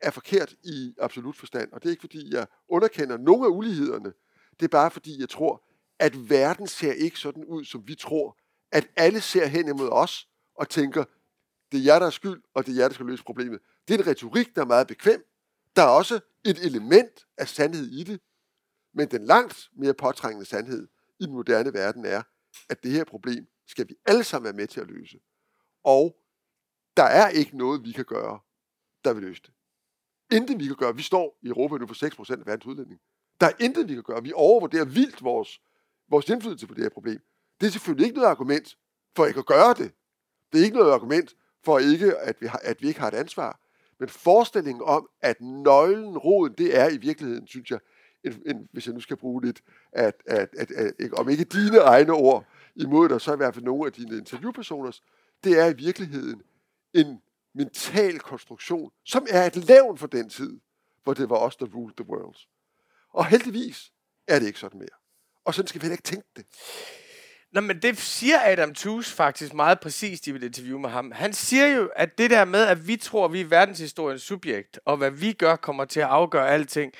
er 0.00 0.10
forkert 0.10 0.54
i 0.64 0.94
absolut 0.98 1.36
forstand. 1.36 1.72
Og 1.72 1.82
det 1.82 1.88
er 1.88 1.90
ikke, 1.90 2.00
fordi 2.00 2.34
jeg 2.34 2.46
underkender 2.68 3.16
nogen 3.16 3.44
af 3.44 3.48
ulighederne. 3.48 4.12
Det 4.60 4.64
er 4.64 4.68
bare, 4.68 4.90
fordi 4.90 5.20
jeg 5.20 5.28
tror, 5.28 5.64
at 5.98 6.30
verden 6.30 6.66
ser 6.66 6.92
ikke 6.92 7.18
sådan 7.18 7.44
ud, 7.44 7.64
som 7.64 7.88
vi 7.88 7.94
tror. 7.94 8.38
At 8.72 8.88
alle 8.96 9.20
ser 9.20 9.46
hen 9.46 9.68
imod 9.68 9.88
os 9.92 10.28
og 10.54 10.68
tænker, 10.68 11.04
det 11.72 11.80
er 11.80 11.84
jer, 11.84 11.98
der 11.98 12.06
er 12.06 12.10
skyld, 12.10 12.42
og 12.54 12.66
det 12.66 12.72
er 12.72 12.76
jer, 12.76 12.88
der 12.88 12.94
skal 12.94 13.06
løse 13.06 13.24
problemet. 13.24 13.60
Det 13.88 13.94
er 13.94 13.98
en 13.98 14.06
retorik, 14.06 14.54
der 14.54 14.62
er 14.62 14.66
meget 14.66 14.86
bekvem. 14.86 15.26
Der 15.76 15.82
er 15.82 15.88
også 15.88 16.20
et 16.44 16.64
element 16.64 17.26
af 17.38 17.48
sandhed 17.48 17.86
i 17.86 18.02
det. 18.02 18.20
Men 18.94 19.10
den 19.10 19.24
langt 19.24 19.68
mere 19.76 19.94
påtrængende 19.94 20.46
sandhed 20.46 20.88
i 21.20 21.24
den 21.24 21.32
moderne 21.32 21.72
verden 21.72 22.04
er, 22.04 22.22
at 22.68 22.82
det 22.82 22.90
her 22.90 23.04
problem 23.04 23.46
skal 23.66 23.88
vi 23.88 23.94
alle 24.06 24.24
sammen 24.24 24.44
være 24.44 24.56
med 24.56 24.66
til 24.66 24.80
at 24.80 24.86
løse. 24.86 25.18
Og 25.84 26.16
der 26.96 27.02
er 27.02 27.28
ikke 27.28 27.56
noget, 27.56 27.84
vi 27.84 27.92
kan 27.92 28.04
gøre, 28.04 28.40
der 29.04 29.12
vil 29.12 29.22
løse 29.22 29.42
det. 29.42 29.52
Intet 30.36 30.58
vi 30.58 30.66
kan 30.66 30.76
gøre. 30.76 30.96
Vi 30.96 31.02
står 31.02 31.38
i 31.42 31.48
Europa 31.48 31.76
nu 31.76 31.86
for 31.86 32.22
6% 32.24 32.32
af 32.32 32.46
verdens 32.46 32.66
udledning. 32.66 33.00
Der 33.40 33.46
er 33.46 33.52
intet, 33.60 33.88
vi 33.88 33.94
kan 33.94 34.02
gøre. 34.02 34.22
Vi 34.22 34.32
overvurderer 34.34 34.84
vildt 34.84 35.24
vores, 35.24 35.60
vores 36.08 36.28
indflydelse 36.28 36.66
på 36.66 36.74
det 36.74 36.82
her 36.82 36.90
problem. 36.90 37.20
Det 37.60 37.66
er 37.66 37.70
selvfølgelig 37.70 38.06
ikke 38.06 38.16
noget 38.16 38.30
argument 38.30 38.78
for 39.16 39.26
ikke 39.26 39.38
at 39.38 39.46
gøre 39.46 39.74
det. 39.74 39.92
Det 40.52 40.60
er 40.60 40.64
ikke 40.64 40.76
noget 40.76 40.92
argument 40.92 41.34
for 41.64 41.78
ikke, 41.78 42.16
at 42.16 42.36
vi, 42.40 42.46
har, 42.46 42.60
at 42.64 42.82
vi 42.82 42.88
ikke 42.88 43.00
har 43.00 43.08
et 43.08 43.14
ansvar. 43.14 43.60
Men 43.98 44.08
forestillingen 44.08 44.82
om, 44.86 45.08
at 45.20 45.40
nøglen, 45.40 46.18
roden, 46.18 46.54
det 46.58 46.78
er 46.78 46.88
i 46.88 46.96
virkeligheden, 46.96 47.46
synes 47.46 47.70
jeg, 47.70 47.78
en, 48.24 48.42
en, 48.46 48.68
hvis 48.72 48.86
jeg 48.86 48.94
nu 48.94 49.00
skal 49.00 49.16
bruge 49.16 49.44
lidt, 49.44 49.60
at, 49.92 50.14
at, 50.26 50.48
at, 50.58 50.70
at, 50.70 50.92
at 51.00 51.12
om 51.12 51.28
ikke 51.28 51.44
dine 51.44 51.78
egne 51.78 52.12
ord 52.12 52.46
imod 52.76 53.08
dig, 53.08 53.20
så 53.20 53.32
i 53.32 53.36
hvert 53.36 53.54
fald 53.54 53.64
nogle 53.64 53.86
af 53.86 53.92
dine 53.92 54.18
interviewpersoners, 54.18 55.02
det 55.44 55.58
er 55.58 55.66
i 55.66 55.76
virkeligheden 55.76 56.42
en 56.94 57.20
mental 57.54 58.18
konstruktion, 58.18 58.90
som 59.04 59.26
er 59.30 59.46
et 59.46 59.56
levn 59.56 59.98
for 59.98 60.06
den 60.06 60.30
tid, 60.30 60.60
hvor 61.04 61.14
det 61.14 61.30
var 61.30 61.36
os, 61.36 61.56
der 61.56 61.66
ruled 61.66 61.94
the 61.96 62.08
world. 62.08 62.36
Og 63.10 63.26
heldigvis 63.26 63.92
er 64.28 64.38
det 64.38 64.46
ikke 64.46 64.58
sådan 64.58 64.78
mere. 64.78 64.88
Og 65.44 65.54
sådan 65.54 65.66
skal 65.66 65.80
vi 65.80 65.84
heller 65.84 65.94
ikke 65.94 66.02
tænke 66.02 66.28
det. 66.36 66.46
Nå, 67.52 67.60
men 67.60 67.82
det 67.82 67.98
siger 67.98 68.40
Adam 68.42 68.74
Tooze 68.74 69.14
faktisk 69.14 69.54
meget 69.54 69.80
præcist 69.80 70.26
i 70.26 70.30
et 70.30 70.42
interview 70.42 70.78
med 70.78 70.90
ham. 70.90 71.12
Han 71.12 71.32
siger 71.32 71.66
jo, 71.66 71.90
at 71.96 72.18
det 72.18 72.30
der 72.30 72.44
med, 72.44 72.66
at 72.66 72.86
vi 72.86 72.96
tror, 72.96 73.24
at 73.24 73.32
vi 73.32 73.40
er 73.40 73.44
verdenshistoriens 73.44 74.22
subjekt, 74.22 74.80
og 74.84 74.96
hvad 74.96 75.10
vi 75.10 75.32
gør, 75.32 75.56
kommer 75.56 75.84
til 75.84 76.00
at 76.00 76.06
afgøre 76.06 76.48
alting, 76.48 76.92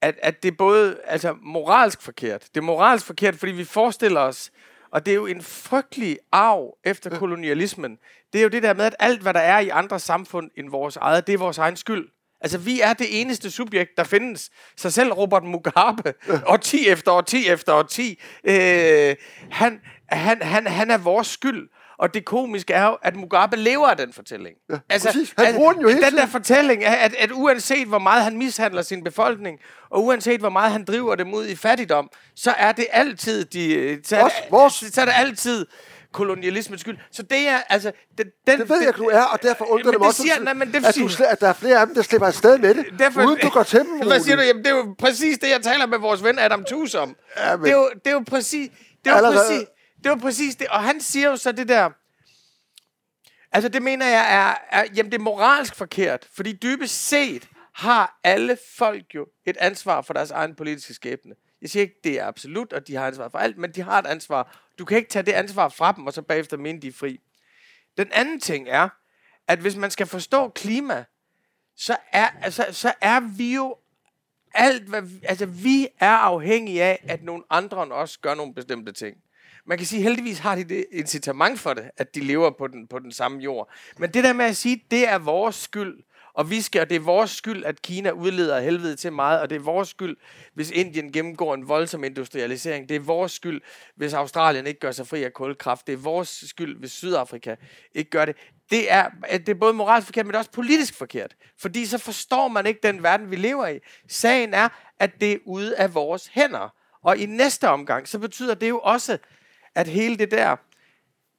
at, 0.00 0.18
at 0.22 0.42
det 0.42 0.50
er 0.50 0.56
både 0.56 1.00
altså, 1.04 1.36
moralsk 1.42 2.02
forkert. 2.02 2.48
Det 2.54 2.56
er 2.56 2.64
moralsk 2.64 3.06
forkert, 3.06 3.36
fordi 3.36 3.52
vi 3.52 3.64
forestiller 3.64 4.20
os, 4.20 4.50
og 4.92 5.06
det 5.06 5.12
er 5.12 5.16
jo 5.16 5.26
en 5.26 5.42
frygtelig 5.42 6.18
arv 6.32 6.76
efter 6.84 7.18
kolonialismen. 7.18 7.98
Det 8.32 8.38
er 8.38 8.42
jo 8.42 8.48
det 8.48 8.62
der 8.62 8.74
med, 8.74 8.84
at 8.84 8.96
alt, 8.98 9.22
hvad 9.22 9.34
der 9.34 9.40
er 9.40 9.58
i 9.58 9.68
andre 9.68 9.98
samfund 9.98 10.50
end 10.56 10.70
vores 10.70 10.96
eget, 10.96 11.26
det 11.26 11.32
er 11.32 11.38
vores 11.38 11.58
egen 11.58 11.76
skyld. 11.76 12.08
Altså, 12.40 12.58
vi 12.58 12.80
er 12.80 12.92
det 12.92 13.20
eneste 13.20 13.50
subjekt, 13.50 13.90
der 13.96 14.04
findes. 14.04 14.50
Så 14.76 14.90
selv 14.90 15.12
Robert 15.12 15.44
Mugabe, 15.44 16.14
årti 16.46 16.88
efter 16.88 17.12
årti 17.12 17.48
efter 17.48 17.72
årti, 17.72 18.20
øh, 18.44 19.16
han, 19.50 19.80
han, 20.08 20.42
han, 20.42 20.66
han 20.66 20.90
er 20.90 20.98
vores 20.98 21.26
skyld. 21.26 21.68
Og 22.00 22.14
det 22.14 22.24
komiske 22.24 22.72
er 22.72 22.84
jo, 22.86 22.96
at 23.02 23.16
Mugabe 23.16 23.56
lever 23.56 23.86
af 23.88 23.96
den 23.96 24.12
fortælling. 24.12 24.56
Ja, 24.70 24.78
altså, 24.90 25.08
præcis. 25.08 25.34
Han 25.38 25.54
bruger 25.54 25.72
den 25.72 25.82
jo 25.82 25.88
hele 25.88 26.02
Den 26.02 26.16
der 26.16 26.26
fortælling, 26.26 26.84
at, 26.84 26.98
at, 26.98 27.14
at 27.18 27.30
uanset 27.32 27.88
hvor 27.88 27.98
meget 27.98 28.24
han 28.24 28.36
mishandler 28.38 28.82
sin 28.82 29.04
befolkning, 29.04 29.58
og 29.90 30.04
uanset 30.04 30.40
hvor 30.40 30.48
meget 30.50 30.72
han 30.72 30.84
driver 30.84 31.14
dem 31.14 31.34
ud 31.34 31.46
i 31.46 31.56
fattigdom, 31.56 32.10
så 32.36 32.54
er 32.58 32.72
det 32.72 32.86
altid 32.92 33.44
de, 33.44 33.98
så 34.04 34.16
er, 34.16 34.28
Vores- 34.50 34.84
så 34.94 35.00
er 35.00 35.04
det 35.04 35.12
altid 35.16 35.66
kolonialismens 36.12 36.80
skyld. 36.80 36.98
Så 37.12 37.22
det 37.22 37.48
er, 37.48 37.58
altså... 37.68 37.92
Den, 38.18 38.26
den, 38.46 38.58
Det 38.60 38.68
ved 38.68 38.82
jeg, 38.82 38.96
du 38.96 39.04
er, 39.04 39.22
og 39.22 39.42
derfor 39.42 39.64
undrer 39.64 39.90
det 39.90 40.00
mig 40.00 40.06
også, 40.08 40.22
siger- 40.22 40.40
nej, 40.40 40.52
men 40.54 40.72
det 40.72 40.86
at, 40.86 40.94
du, 40.96 41.08
at 41.28 41.40
der 41.40 41.48
er 41.48 41.52
flere 41.52 41.80
af 41.80 41.86
dem, 41.86 41.94
der 41.94 42.02
slipper 42.02 42.26
afsted 42.26 42.58
med 42.58 42.74
det, 42.74 42.86
Derfor, 42.98 43.22
uden 43.26 43.38
du 43.42 43.48
går 43.48 43.62
til 43.62 43.78
dem. 43.78 43.88
Hvad 44.08 44.20
siger 44.20 44.36
du? 44.36 44.42
Jamen, 44.42 44.64
det 44.64 44.70
er 44.72 44.76
jo 44.76 44.94
præcis 44.98 45.38
det, 45.38 45.50
jeg 45.50 45.60
taler 45.62 45.86
med 45.86 45.98
vores 45.98 46.24
ven 46.24 46.38
Adam 46.38 46.64
Thus 46.64 46.94
om. 46.94 47.16
Ja, 47.36 47.56
men- 47.56 47.64
det, 47.64 47.70
er 47.70 47.76
jo, 47.76 47.90
det 48.04 48.06
er 48.06 48.12
jo 48.14 48.22
præcis... 48.30 48.70
Det 49.04 49.06
er 49.06 49.10
jo 49.10 49.16
Allerede- 49.16 49.36
præcis, 49.48 49.64
det 50.04 50.10
var 50.10 50.16
præcis 50.16 50.56
det. 50.56 50.68
Og 50.68 50.82
han 50.84 51.00
siger 51.00 51.28
jo 51.30 51.36
så 51.36 51.52
det 51.52 51.68
der... 51.68 51.90
Altså, 53.52 53.68
det 53.68 53.82
mener 53.82 54.06
jeg 54.06 54.34
er, 54.34 54.78
er... 54.78 54.86
Jamen, 54.96 55.12
det 55.12 55.18
er 55.18 55.22
moralsk 55.22 55.74
forkert. 55.74 56.28
Fordi 56.32 56.52
dybest 56.52 57.08
set 57.08 57.48
har 57.72 58.18
alle 58.24 58.58
folk 58.78 59.14
jo 59.14 59.26
et 59.44 59.56
ansvar 59.56 60.02
for 60.02 60.14
deres 60.14 60.30
egen 60.30 60.54
politiske 60.54 60.94
skæbne. 60.94 61.34
Jeg 61.62 61.70
siger 61.70 61.82
ikke, 61.82 61.94
det 62.04 62.20
er 62.20 62.26
absolut, 62.26 62.72
og 62.72 62.86
de 62.86 62.94
har 62.96 63.06
ansvar 63.06 63.28
for 63.28 63.38
alt, 63.38 63.58
men 63.58 63.72
de 63.72 63.82
har 63.82 63.98
et 63.98 64.06
ansvar. 64.06 64.58
Du 64.78 64.84
kan 64.84 64.96
ikke 64.96 65.10
tage 65.10 65.22
det 65.22 65.32
ansvar 65.32 65.68
fra 65.68 65.92
dem, 65.92 66.06
og 66.06 66.12
så 66.12 66.22
bagefter 66.22 66.56
mene, 66.56 66.80
de 66.80 66.88
er 66.88 66.92
fri. 66.92 67.20
Den 67.96 68.08
anden 68.12 68.40
ting 68.40 68.68
er, 68.68 68.88
at 69.48 69.58
hvis 69.58 69.76
man 69.76 69.90
skal 69.90 70.06
forstå 70.06 70.48
klima, 70.48 71.04
så 71.76 71.96
er, 72.12 72.28
altså, 72.42 72.66
så 72.70 72.92
er 73.00 73.20
vi 73.36 73.54
jo 73.54 73.76
alt, 74.54 74.82
hvad, 74.82 75.02
vi- 75.02 75.20
altså 75.22 75.46
vi 75.46 75.88
er 76.00 76.10
afhængige 76.16 76.82
af, 76.82 77.04
at 77.08 77.22
nogle 77.22 77.44
andre 77.50 77.82
end 77.82 77.92
os 77.92 78.18
gør 78.18 78.34
nogle 78.34 78.54
bestemte 78.54 78.92
ting. 78.92 79.16
Man 79.66 79.78
kan 79.78 79.86
sige, 79.86 80.02
heldigvis 80.02 80.38
har 80.38 80.54
de 80.54 80.64
det 80.64 80.86
incitament 80.92 81.60
for 81.60 81.74
det, 81.74 81.90
at 81.96 82.14
de 82.14 82.20
lever 82.20 82.50
på 82.50 82.66
den, 82.66 82.86
på 82.86 82.98
den 82.98 83.12
samme 83.12 83.40
jord. 83.40 83.70
Men 83.98 84.10
det 84.10 84.24
der 84.24 84.32
med 84.32 84.44
at 84.44 84.56
sige, 84.56 84.84
det 84.90 85.08
er 85.08 85.18
vores 85.18 85.56
skyld, 85.56 86.02
og 86.34 86.50
vi 86.50 86.60
skal, 86.60 86.80
og 86.80 86.90
det 86.90 86.96
er 86.96 87.00
vores 87.00 87.30
skyld, 87.30 87.64
at 87.64 87.82
Kina 87.82 88.10
udleder 88.10 88.60
helvede 88.60 88.96
til 88.96 89.12
meget, 89.12 89.40
og 89.40 89.50
det 89.50 89.56
er 89.56 89.60
vores 89.60 89.88
skyld, 89.88 90.16
hvis 90.54 90.70
Indien 90.70 91.12
gennemgår 91.12 91.54
en 91.54 91.68
voldsom 91.68 92.04
industrialisering. 92.04 92.88
Det 92.88 92.96
er 92.96 93.00
vores 93.00 93.32
skyld, 93.32 93.60
hvis 93.96 94.12
Australien 94.12 94.66
ikke 94.66 94.80
gør 94.80 94.92
sig 94.92 95.06
fri 95.06 95.24
af 95.24 95.32
kulkraft. 95.32 95.86
Det 95.86 95.92
er 95.92 95.96
vores 95.96 96.44
skyld, 96.46 96.78
hvis 96.78 96.92
Sydafrika 96.92 97.54
ikke 97.94 98.10
gør 98.10 98.24
det. 98.24 98.36
Det 98.70 98.92
er, 98.92 99.08
det 99.30 99.48
er 99.48 99.54
både 99.54 99.72
moralsk 99.72 100.06
forkert, 100.06 100.26
men 100.26 100.30
det 100.30 100.34
er 100.34 100.38
også 100.38 100.50
politisk 100.50 100.94
forkert. 100.94 101.36
Fordi 101.58 101.86
så 101.86 101.98
forstår 101.98 102.48
man 102.48 102.66
ikke 102.66 102.80
den 102.82 103.02
verden, 103.02 103.30
vi 103.30 103.36
lever 103.36 103.66
i. 103.66 103.78
Sagen 104.08 104.54
er, 104.54 104.68
at 104.98 105.20
det 105.20 105.32
er 105.32 105.38
ude 105.44 105.76
af 105.76 105.94
vores 105.94 106.26
hænder. 106.26 106.74
Og 107.02 107.16
i 107.16 107.26
næste 107.26 107.68
omgang, 107.68 108.08
så 108.08 108.18
betyder 108.18 108.54
det 108.54 108.68
jo 108.68 108.78
også, 108.78 109.18
at 109.80 109.88
hele 109.88 110.16
det 110.16 110.30
der 110.30 110.56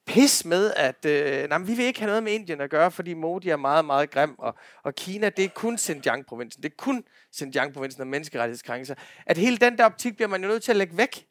pis 0.06 0.46
med, 0.46 0.74
at 0.76 1.06
øh, 1.06 1.50
nej, 1.50 1.58
men 1.58 1.68
vi 1.68 1.74
vil 1.74 1.86
ikke 1.86 2.00
have 2.00 2.08
noget 2.08 2.24
med 2.24 2.32
Indien 2.32 2.62
at 2.62 2.70
gøre, 2.70 2.92
fordi 2.92 3.14
Modi 3.14 3.50
er 3.50 3.56
meget, 3.56 3.86
meget 3.86 4.12
grim, 4.12 4.36
og, 4.38 4.56
og 4.84 4.96
Kina, 4.96 5.30
det 5.30 5.46
er 5.46 5.50
kun 5.50 5.78
Xinjiang-provinsen. 5.78 6.64
Det 6.64 6.72
er 6.72 6.76
kun 6.78 7.04
Xinjiang-provinsen 7.36 8.02
og 8.02 8.08
menneskerettighedskrænkelser. 8.08 8.96
At 9.26 9.38
hele 9.38 9.58
den 9.58 9.78
der 9.78 9.86
optik 9.86 10.16
bliver 10.16 10.30
man 10.30 10.42
jo 10.42 10.48
nødt 10.48 10.64
til 10.64 10.72
at 10.72 10.76
lægge 10.76 10.98
væk. 10.98 11.26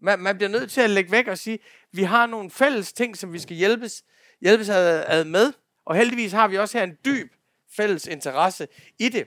Man, 0.00 0.18
man 0.18 0.36
bliver 0.36 0.50
nødt 0.50 0.70
til 0.70 0.80
at 0.80 0.90
lægge 0.90 1.12
væk 1.12 1.28
og 1.28 1.38
sige, 1.38 1.58
vi 1.92 2.02
har 2.02 2.26
nogle 2.26 2.50
fælles 2.50 2.92
ting, 2.92 3.16
som 3.16 3.32
vi 3.32 3.38
skal 3.38 3.56
hjælpes, 3.56 4.04
hjælpes 4.40 4.68
ad, 4.68 5.04
ad 5.06 5.24
med, 5.24 5.52
og 5.86 5.96
heldigvis 5.96 6.32
har 6.32 6.48
vi 6.48 6.58
også 6.58 6.78
her 6.78 6.84
en 6.84 6.98
dyb 7.04 7.32
fælles 7.76 8.06
interesse 8.06 8.68
i 8.98 9.08
det. 9.08 9.26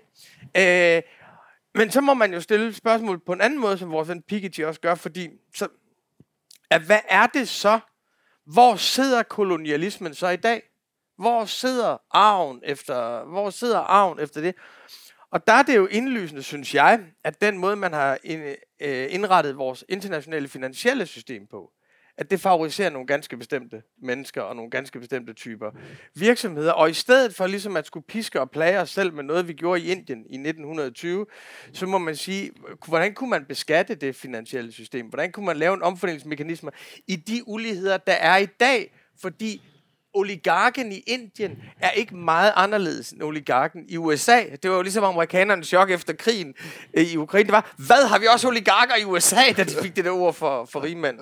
Øh, 0.58 1.02
men 1.76 1.92
så 1.92 2.02
må 2.02 2.14
man 2.14 2.34
jo 2.34 2.42
stille 2.42 2.74
spørgsmål 2.74 3.20
på 3.20 3.34
en 3.34 3.42
anden 3.42 3.60
måde, 3.60 3.78
som 3.78 3.92
vores 3.92 4.10
ven 4.10 4.22
Piketty 4.22 4.62
også 4.62 4.82
gør, 4.82 4.96
fordi 4.96 5.30
så, 5.56 5.68
at 6.70 6.82
hvad 6.82 7.00
er 7.10 7.28
det 7.28 7.50
så, 7.50 7.80
hvor 8.46 8.76
sidder 8.76 9.24
kolonialismen 9.24 10.14
så 10.14 10.28
i 10.28 10.36
dag? 10.36 10.62
Hvor 11.18 11.46
sidder 11.46 11.98
arven 12.12 12.62
efter, 12.64 13.26
hvor 13.26 13.50
sidder 13.50 13.80
arven 13.80 14.20
efter 14.20 14.42
det? 14.42 14.56
Og 15.32 15.48
der 15.48 15.54
er 15.54 15.64
det 15.64 15.76
jo 15.76 15.86
indlysende, 15.86 16.44
synes 16.44 16.76
jeg, 16.76 17.00
at 17.24 17.42
den 17.42 17.58
måde, 17.58 17.76
man 17.76 17.94
har 17.94 18.18
øh, 18.82 19.08
indrettet 19.10 19.58
vores 19.58 19.86
internationale 19.90 20.48
finansielle 20.48 21.06
system 21.06 21.48
på, 21.48 21.72
at 22.18 22.32
det 22.32 22.42
favoriserer 22.42 22.90
nogle 22.90 23.08
ganske 23.08 23.38
bestemte 23.38 23.82
mennesker 24.02 24.42
og 24.42 24.56
nogle 24.56 24.72
ganske 24.72 25.00
bestemte 25.00 25.34
typer 25.34 25.72
virksomheder. 26.16 26.72
Og 26.72 26.90
i 26.90 26.94
stedet 26.94 27.36
for 27.36 27.48
ligesom 27.48 27.78
at 27.78 27.88
skulle 27.88 28.06
piske 28.08 28.42
og 28.42 28.52
plage 28.52 28.80
os 28.80 28.90
selv 28.90 29.14
med 29.14 29.24
noget, 29.24 29.48
vi 29.48 29.54
gjorde 29.54 29.82
i 29.82 29.92
Indien 29.92 30.20
i 30.20 30.36
1920, 30.36 31.26
så 31.74 31.86
må 31.86 31.98
man 31.98 32.16
sige, 32.16 32.52
hvordan 32.88 33.14
kunne 33.14 33.30
man 33.30 33.46
beskatte 33.46 33.96
det 33.96 34.16
finansielle 34.16 34.72
system? 34.72 35.06
Hvordan 35.06 35.32
kunne 35.32 35.46
man 35.46 35.58
lave 35.58 35.74
en 35.74 35.82
omfordelingsmekanisme 35.82 36.72
i 37.08 37.16
de 37.16 37.48
uligheder, 37.48 37.98
der 37.98 38.14
er 38.14 38.38
i 38.38 38.46
dag? 38.46 38.94
Fordi 39.22 39.62
oligarken 40.14 40.92
i 40.92 41.04
Indien 41.08 41.58
er 41.80 41.92
ikke 41.92 42.16
meget 42.16 42.54
anderledes 42.56 43.12
end 43.12 43.24
oligarken 43.24 43.86
i 43.90 43.98
USA. 43.98 44.40
Det 44.64 44.70
var 44.72 44.76
jo 44.78 44.82
ligesom 44.82 45.04
amerikanernes 45.04 45.68
chok 45.68 45.92
efter 45.92 46.14
krigen 46.14 46.54
øh, 46.94 47.04
i 47.04 47.18
Ukraine. 47.18 47.46
Det 47.46 47.52
var, 47.52 47.74
hvad 47.78 48.08
har 48.08 48.20
vi 48.20 48.26
også 48.34 48.48
oligarker 48.48 48.96
i 48.96 49.06
USA, 49.06 49.52
da 49.58 49.64
de 49.64 49.76
fik 49.82 49.96
det 49.96 50.06
der 50.06 50.12
ord 50.12 50.34
for, 50.34 50.66
for 50.66 50.84
rigmænd? 50.84 51.20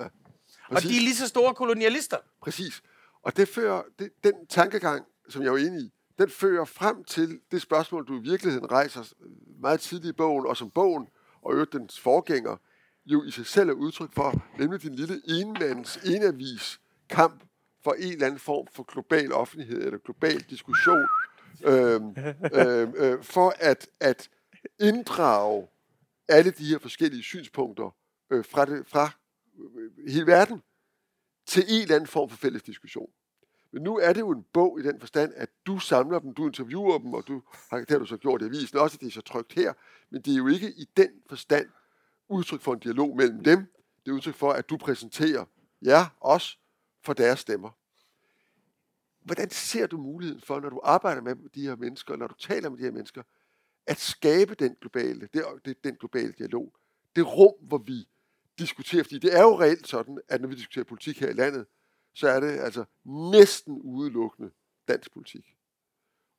Og 0.70 0.82
de 0.82 0.96
er 0.96 1.00
lige 1.00 1.16
så 1.16 1.28
store 1.28 1.54
kolonialister. 1.54 2.16
Præcis. 2.42 2.82
Og 3.22 3.36
det 3.36 3.48
fører, 3.48 3.82
det, 3.98 4.10
den 4.24 4.46
tankegang, 4.48 5.04
som 5.28 5.42
jeg 5.42 5.48
er 5.48 5.56
enig 5.56 5.80
i, 5.80 5.92
den 6.18 6.30
fører 6.30 6.64
frem 6.64 7.04
til 7.04 7.40
det 7.50 7.62
spørgsmål, 7.62 8.06
du 8.06 8.18
i 8.18 8.22
virkeligheden 8.22 8.70
rejser 8.70 9.04
meget 9.60 9.80
tidligt 9.80 10.12
i 10.12 10.16
bogen, 10.16 10.46
og 10.46 10.56
som 10.56 10.70
bogen 10.70 11.08
og 11.42 11.52
øvrigt 11.52 11.72
dens 11.72 12.00
forgænger 12.00 12.56
jo 13.06 13.24
i 13.24 13.30
sig 13.30 13.46
selv 13.46 13.68
er 13.68 13.72
udtryk 13.72 14.12
for, 14.12 14.42
nemlig 14.58 14.82
din 14.82 14.94
lille 14.94 15.22
enmands, 15.28 15.96
enavis 15.96 16.80
kamp 17.10 17.42
for 17.84 17.92
en 17.92 18.12
eller 18.12 18.26
anden 18.26 18.40
form 18.40 18.66
for 18.72 18.82
global 18.82 19.32
offentlighed 19.32 19.84
eller 19.84 19.98
global 19.98 20.40
diskussion, 20.40 21.06
øhm, 21.64 22.16
øhm, 22.60 22.94
øh, 22.96 23.22
for 23.22 23.54
at, 23.58 23.88
at 24.00 24.28
inddrage 24.80 25.66
alle 26.28 26.50
de 26.50 26.64
her 26.64 26.78
forskellige 26.78 27.22
synspunkter 27.22 27.94
øh, 28.30 28.44
fra, 28.44 28.64
det, 28.64 28.86
fra 28.86 29.10
Øh, 29.58 30.08
hele 30.08 30.26
verden 30.26 30.62
til 31.46 31.64
en 31.68 31.82
eller 31.82 31.94
anden 31.94 32.06
form 32.06 32.28
for 32.28 32.36
fælles 32.36 32.62
diskussion. 32.62 33.10
Men 33.72 33.82
nu 33.82 33.98
er 33.98 34.12
det 34.12 34.20
jo 34.20 34.30
en 34.30 34.44
bog 34.52 34.80
i 34.80 34.82
den 34.82 35.00
forstand, 35.00 35.32
at 35.36 35.50
du 35.66 35.78
samler 35.78 36.18
dem, 36.18 36.34
du 36.34 36.46
interviewer 36.46 36.98
dem, 36.98 37.14
og 37.14 37.28
du 37.28 37.42
har, 37.70 37.78
det 37.78 37.90
har 37.90 37.98
du 37.98 38.06
så 38.06 38.16
gjort 38.16 38.42
i 38.42 38.44
avisen 38.44 38.78
også, 38.78 38.96
at 38.96 39.00
det 39.00 39.06
er 39.06 39.10
så 39.10 39.20
trygt 39.20 39.52
her, 39.52 39.72
men 40.10 40.22
det 40.22 40.32
er 40.32 40.36
jo 40.36 40.46
ikke 40.46 40.72
i 40.72 40.84
den 40.96 41.10
forstand 41.28 41.68
udtryk 42.28 42.60
for 42.60 42.72
en 42.72 42.78
dialog 42.78 43.16
mellem 43.16 43.44
dem. 43.44 43.58
Det 44.04 44.10
er 44.10 44.14
udtryk 44.14 44.34
for, 44.34 44.52
at 44.52 44.70
du 44.70 44.76
præsenterer 44.76 45.44
jer, 45.82 46.16
os, 46.20 46.60
for 47.02 47.12
deres 47.12 47.40
stemmer. 47.40 47.70
Hvordan 49.24 49.50
ser 49.50 49.86
du 49.86 49.98
muligheden 49.98 50.40
for, 50.40 50.60
når 50.60 50.70
du 50.70 50.80
arbejder 50.84 51.22
med 51.22 51.36
de 51.54 51.62
her 51.62 51.76
mennesker, 51.76 52.16
når 52.16 52.26
du 52.26 52.34
taler 52.34 52.70
med 52.70 52.78
de 52.78 52.82
her 52.82 52.90
mennesker, 52.90 53.22
at 53.86 53.98
skabe 53.98 54.54
den 54.54 54.76
globale, 54.80 55.28
det, 55.32 55.44
det, 55.64 55.84
den 55.84 55.96
globale 55.96 56.32
dialog? 56.32 56.74
Det 57.16 57.26
rum, 57.26 57.54
hvor 57.68 57.78
vi 57.78 58.08
diskuterer, 58.58 59.02
fordi 59.02 59.18
det 59.18 59.36
er 59.36 59.42
jo 59.42 59.60
reelt 59.60 59.88
sådan, 59.88 60.20
at 60.28 60.40
når 60.40 60.48
vi 60.48 60.54
diskuterer 60.54 60.84
politik 60.84 61.20
her 61.20 61.28
i 61.28 61.32
landet, 61.32 61.66
så 62.14 62.28
er 62.28 62.40
det 62.40 62.58
altså 62.60 62.84
næsten 63.32 63.80
udelukkende 63.82 64.50
dansk 64.88 65.12
politik. 65.12 65.44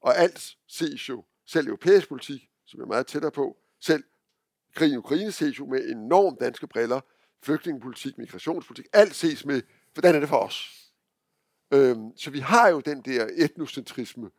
Og 0.02 0.18
alt 0.18 0.56
ses 0.68 1.10
jo, 1.10 1.24
selv 1.46 1.68
europæisk 1.68 2.10
politik, 2.10 2.50
som 2.66 2.82
er 2.82 2.86
meget 2.86 3.08
tættere 3.08 3.32
på, 3.32 3.58
selv 3.80 4.04
krigen 4.76 4.94
i 4.94 4.98
Ukraine 4.98 5.32
ses 5.32 5.60
jo 5.60 5.66
med 5.66 5.90
enormt 5.90 6.40
danske 6.40 6.68
briller, 6.68 7.02
flygtningepolitik, 7.42 8.18
migrationspolitik, 8.18 8.86
alt 8.94 9.16
ses 9.16 9.46
med, 9.46 9.62
hvordan 9.94 10.16
er 10.16 10.20
det 10.20 10.30
for 10.30 10.38
os? 10.38 10.88
Øhm, 11.74 12.18
så 12.18 12.32
vi 12.32 12.40
har 12.40 12.70
jo 12.70 12.80
den 12.80 13.02
der 13.02 13.28
etnocentrisme 13.38 14.30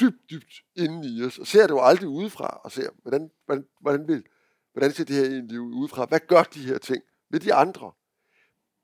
dybt, 0.00 0.30
dybt 0.30 0.64
inden 0.74 1.04
i 1.04 1.22
os, 1.22 1.38
og 1.38 1.46
ser 1.46 1.62
det 1.62 1.70
jo 1.70 1.80
aldrig 1.80 2.08
udefra, 2.08 2.60
og 2.64 2.72
ser, 2.72 2.90
hvordan, 3.02 3.30
hvordan, 3.46 3.66
hvordan, 3.80 4.08
vil, 4.08 4.24
hvordan 4.72 4.92
ser 4.92 5.04
det 5.04 5.16
her 5.16 5.24
egentlig 5.24 5.60
ud 5.60 5.74
udefra? 5.74 6.04
Hvad 6.04 6.20
gør 6.20 6.42
de 6.42 6.60
her 6.60 6.78
ting 6.78 7.02
med 7.34 7.40
de 7.40 7.54
andre? 7.54 7.92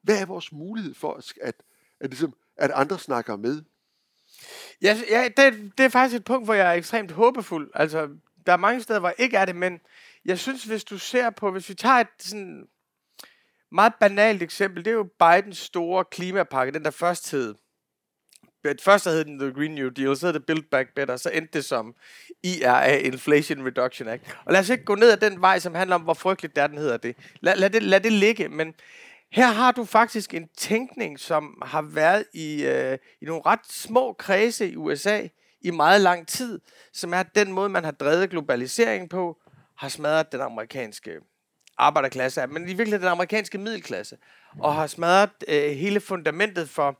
Hvad 0.02 0.20
er 0.20 0.26
vores 0.26 0.52
mulighed 0.52 0.94
for, 0.94 1.14
at, 1.14 1.32
at, 1.42 1.54
at, 2.00 2.10
ligesom, 2.10 2.34
at 2.56 2.70
andre 2.70 2.98
snakker 2.98 3.36
med? 3.36 3.62
Ja, 4.82 4.96
ja 5.10 5.28
det, 5.36 5.72
det 5.78 5.84
er 5.84 5.88
faktisk 5.88 6.16
et 6.16 6.24
punkt, 6.24 6.46
hvor 6.46 6.54
jeg 6.54 6.68
er 6.68 6.72
ekstremt 6.72 7.10
håbefuld. 7.10 7.70
Altså, 7.74 8.08
der 8.46 8.52
er 8.52 8.56
mange 8.56 8.82
steder, 8.82 9.00
hvor 9.00 9.08
jeg 9.08 9.20
ikke 9.20 9.36
er 9.36 9.44
det, 9.44 9.56
men 9.56 9.80
jeg 10.24 10.38
synes, 10.38 10.64
hvis 10.64 10.84
du 10.84 10.98
ser 10.98 11.30
på, 11.30 11.50
hvis 11.50 11.68
vi 11.68 11.74
tager 11.74 11.94
et 11.94 12.08
sådan 12.18 12.68
meget 13.72 13.92
banalt 14.00 14.42
eksempel, 14.42 14.84
det 14.84 14.90
er 14.90 14.94
jo 14.94 15.08
Bidens 15.18 15.58
store 15.58 16.04
klimapakke, 16.04 16.72
den 16.72 16.84
der 16.84 16.90
først 16.90 17.30
hed, 17.30 17.54
først 18.82 19.04
hed 19.04 19.24
den 19.24 19.38
The 19.38 19.52
Green 19.52 19.74
New 19.74 19.88
Deal, 19.88 20.16
så 20.16 20.26
hed 20.26 20.32
det 20.32 20.46
Build 20.46 20.62
Back 20.70 20.94
Better, 20.94 21.16
så 21.16 21.30
endte 21.30 21.52
det 21.52 21.64
som 21.64 21.94
IRA, 22.42 22.86
Inflation 22.86 23.66
Reduction 23.66 24.08
Act. 24.08 24.36
Og 24.44 24.52
lad 24.52 24.60
os 24.60 24.68
ikke 24.68 24.84
gå 24.84 24.94
ned 24.94 25.10
ad 25.10 25.16
den 25.16 25.40
vej, 25.40 25.58
som 25.58 25.74
handler 25.74 25.94
om, 25.94 26.02
hvor 26.02 26.14
frygteligt 26.14 26.56
det 26.56 26.62
er, 26.62 26.66
den 26.66 26.78
hedder 26.78 26.96
det. 26.96 27.16
Lad, 27.40 27.56
lad, 27.56 27.70
det, 27.70 27.82
lad 27.82 28.00
det 28.00 28.12
ligge, 28.12 28.48
men 28.48 28.74
her 29.32 29.46
har 29.46 29.72
du 29.72 29.84
faktisk 29.84 30.34
en 30.34 30.48
tænkning, 30.56 31.20
som 31.20 31.62
har 31.62 31.82
været 31.82 32.24
i, 32.34 32.64
øh, 32.64 32.98
i 33.20 33.24
nogle 33.24 33.42
ret 33.46 33.66
små 33.70 34.12
kredse 34.12 34.70
i 34.70 34.76
USA 34.76 35.26
i 35.60 35.70
meget 35.70 36.00
lang 36.00 36.28
tid, 36.28 36.60
som 36.92 37.14
er 37.14 37.22
den 37.22 37.52
måde, 37.52 37.68
man 37.68 37.84
har 37.84 37.90
drevet 37.90 38.30
globaliseringen 38.30 39.08
på, 39.08 39.36
har 39.78 39.88
smadret 39.88 40.32
den 40.32 40.40
amerikanske 40.40 41.10
arbejderklasse, 41.78 42.46
men 42.46 42.62
i 42.62 42.66
virkeligheden 42.66 43.02
den 43.02 43.10
amerikanske 43.10 43.58
middelklasse, 43.58 44.16
og 44.58 44.74
har 44.74 44.86
smadret 44.86 45.30
øh, 45.48 45.70
hele 45.70 46.00
fundamentet 46.00 46.68
for, 46.68 46.98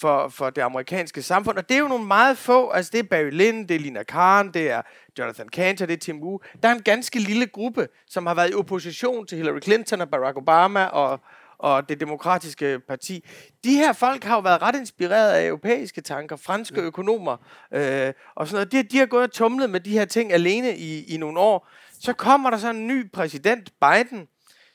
for, 0.00 0.28
for 0.28 0.50
det 0.50 0.62
amerikanske 0.62 1.22
samfund. 1.22 1.58
Og 1.58 1.68
det 1.68 1.74
er 1.74 1.78
jo 1.78 1.88
nogle 1.88 2.06
meget 2.06 2.38
få, 2.38 2.70
altså 2.70 2.90
det 2.92 2.98
er 2.98 3.02
Barry 3.02 3.30
Lynn, 3.30 3.68
det 3.68 3.76
er 3.76 3.80
Lina 3.80 4.02
Khan, 4.02 4.52
det 4.52 4.70
er 4.70 4.82
Jonathan 5.18 5.48
Cantor, 5.48 5.86
det 5.86 5.92
er 5.92 5.98
Tim 5.98 6.22
Wu. 6.22 6.40
Der 6.62 6.68
er 6.68 6.72
en 6.72 6.82
ganske 6.82 7.18
lille 7.18 7.46
gruppe, 7.46 7.88
som 8.08 8.26
har 8.26 8.34
været 8.34 8.50
i 8.50 8.54
opposition 8.54 9.26
til 9.26 9.36
Hillary 9.36 9.60
Clinton 9.62 10.00
og 10.00 10.08
Barack 10.08 10.36
Obama 10.36 10.84
og, 10.84 11.20
og 11.58 11.88
det 11.88 12.00
demokratiske 12.00 12.80
parti. 12.88 13.24
De 13.64 13.74
her 13.74 13.92
folk 13.92 14.24
har 14.24 14.34
jo 14.34 14.40
været 14.40 14.62
ret 14.62 14.76
inspireret 14.76 15.32
af 15.32 15.46
europæiske 15.46 16.00
tanker, 16.00 16.36
franske 16.36 16.80
økonomer 16.80 17.36
øh, 17.74 18.12
og 18.34 18.48
sådan 18.48 18.54
noget. 18.54 18.72
De, 18.72 18.82
de 18.82 18.98
har 18.98 19.06
gået 19.06 19.22
og 19.22 19.32
tumlet 19.32 19.70
med 19.70 19.80
de 19.80 19.90
her 19.90 20.04
ting 20.04 20.32
alene 20.32 20.76
i, 20.76 21.14
i 21.14 21.16
nogle 21.16 21.40
år. 21.40 21.68
Så 22.00 22.12
kommer 22.12 22.50
der 22.50 22.58
så 22.58 22.70
en 22.70 22.86
ny 22.86 23.12
præsident, 23.12 23.72
Biden, 23.80 24.28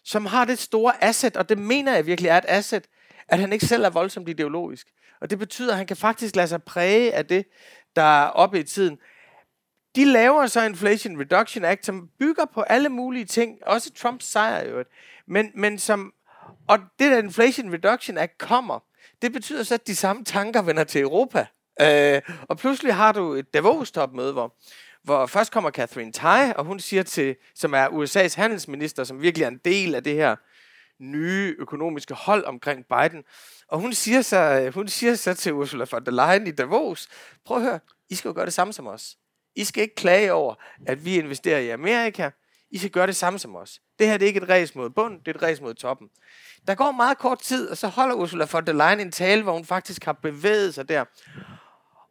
som 0.05 0.25
har 0.25 0.45
det 0.45 0.59
store 0.59 1.03
asset, 1.03 1.37
og 1.37 1.49
det 1.49 1.57
mener 1.57 1.95
jeg 1.95 2.05
virkelig 2.05 2.29
er 2.29 2.37
et 2.37 2.45
asset, 2.47 2.87
at 3.29 3.39
han 3.39 3.53
ikke 3.53 3.65
selv 3.65 3.83
er 3.83 3.89
voldsomt 3.89 4.29
ideologisk. 4.29 4.87
Og 5.21 5.29
det 5.29 5.39
betyder, 5.39 5.71
at 5.71 5.77
han 5.77 5.87
kan 5.87 5.97
faktisk 5.97 6.35
lade 6.35 6.47
sig 6.47 6.63
præge 6.63 7.13
af 7.13 7.25
det, 7.25 7.45
der 7.95 8.01
er 8.01 8.27
oppe 8.27 8.59
i 8.59 8.63
tiden. 8.63 8.97
De 9.95 10.05
laver 10.05 10.47
så 10.47 10.61
Inflation 10.63 11.19
Reduction 11.19 11.65
Act, 11.65 11.85
som 11.85 12.09
bygger 12.19 12.45
på 12.53 12.61
alle 12.61 12.89
mulige 12.89 13.25
ting, 13.25 13.57
også 13.65 13.93
Trumps 13.93 14.25
sejr 14.25 14.69
jo, 14.69 14.83
men, 15.27 15.51
men 15.55 15.79
som 15.79 16.13
og 16.67 16.79
det 16.99 17.11
der 17.11 17.17
Inflation 17.17 17.73
Reduction 17.73 18.17
Act 18.17 18.37
kommer, 18.37 18.79
det 19.21 19.33
betyder 19.33 19.63
så, 19.63 19.73
at 19.73 19.87
de 19.87 19.95
samme 19.95 20.23
tanker 20.23 20.61
vender 20.61 20.83
til 20.83 21.01
Europa. 21.01 21.45
Øh, 21.81 22.21
og 22.41 22.57
pludselig 22.57 22.95
har 22.95 23.11
du 23.11 23.33
et 23.33 23.53
Davos-topmøde, 23.53 24.33
hvor, 24.33 24.55
hvor 25.03 25.25
først 25.25 25.51
kommer 25.51 25.71
Catherine 25.71 26.11
Tai, 26.11 26.53
og 26.55 26.65
hun 26.65 26.79
siger 26.79 27.03
til, 27.03 27.35
som 27.55 27.73
er 27.73 27.87
USA's 27.87 28.41
handelsminister, 28.41 29.03
som 29.03 29.21
virkelig 29.21 29.43
er 29.43 29.47
en 29.47 29.61
del 29.65 29.95
af 29.95 30.03
det 30.03 30.13
her 30.13 30.35
nye 30.99 31.55
økonomiske 31.59 32.13
hold 32.13 32.45
omkring 32.45 32.85
Biden. 32.85 33.23
Og 33.67 33.79
hun 33.79 33.93
siger 33.93 34.21
så, 34.21 34.71
hun 34.73 34.87
siger 34.87 35.15
så 35.15 35.33
til 35.33 35.53
Ursula 35.53 35.85
von 35.91 36.05
der 36.05 36.11
Leyen 36.11 36.47
i 36.47 36.51
Davos, 36.51 37.07
prøv 37.45 37.57
at 37.57 37.63
høre, 37.63 37.79
I 38.09 38.15
skal 38.15 38.29
jo 38.29 38.35
gøre 38.35 38.45
det 38.45 38.53
samme 38.53 38.73
som 38.73 38.87
os. 38.87 39.17
I 39.55 39.63
skal 39.63 39.83
ikke 39.83 39.95
klage 39.95 40.33
over, 40.33 40.55
at 40.87 41.05
vi 41.05 41.15
investerer 41.15 41.59
i 41.59 41.69
Amerika. 41.69 42.29
I 42.71 42.77
skal 42.77 42.89
gøre 42.89 43.07
det 43.07 43.15
samme 43.15 43.39
som 43.39 43.55
os. 43.55 43.79
Det 43.99 44.07
her 44.07 44.17
det 44.17 44.25
er 44.25 44.27
ikke 44.27 44.41
et 44.41 44.49
race 44.49 44.77
mod 44.77 44.89
bunden, 44.89 45.19
det 45.19 45.27
er 45.27 45.35
et 45.35 45.41
race 45.41 45.63
mod 45.63 45.73
toppen. 45.73 46.07
Der 46.67 46.75
går 46.75 46.91
meget 46.91 47.17
kort 47.17 47.39
tid, 47.39 47.69
og 47.69 47.77
så 47.77 47.87
holder 47.87 48.15
Ursula 48.15 48.47
von 48.51 48.65
der 48.65 48.73
Leyen 48.73 48.99
en 48.99 49.11
tale, 49.11 49.43
hvor 49.43 49.53
hun 49.53 49.65
faktisk 49.65 50.05
har 50.05 50.13
bevæget 50.13 50.73
sig 50.73 50.89
der. 50.89 51.05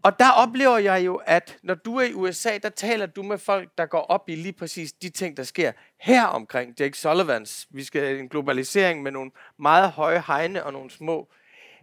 Og 0.06 0.18
der 0.18 0.30
oplever 0.30 0.78
jeg 0.78 1.06
jo, 1.06 1.20
at 1.24 1.58
når 1.62 1.74
du 1.74 1.96
er 1.96 2.04
i 2.04 2.12
USA, 2.12 2.58
der 2.62 2.68
taler 2.68 3.06
du 3.06 3.22
med 3.22 3.38
folk, 3.38 3.68
der 3.78 3.86
går 3.86 4.00
op 4.00 4.28
i 4.28 4.34
lige 4.34 4.52
præcis 4.52 4.92
de 4.92 5.10
ting, 5.10 5.36
der 5.36 5.42
sker 5.42 5.72
her 6.00 6.24
omkring 6.24 6.80
Jake 6.80 6.98
Sullivans. 6.98 7.66
Vi 7.70 7.84
skal 7.84 8.02
have 8.02 8.18
en 8.18 8.28
globalisering 8.28 9.02
med 9.02 9.12
nogle 9.12 9.30
meget 9.58 9.90
høje 9.90 10.22
hegne 10.26 10.64
og 10.64 10.72
nogle 10.72 10.90
små 10.90 11.28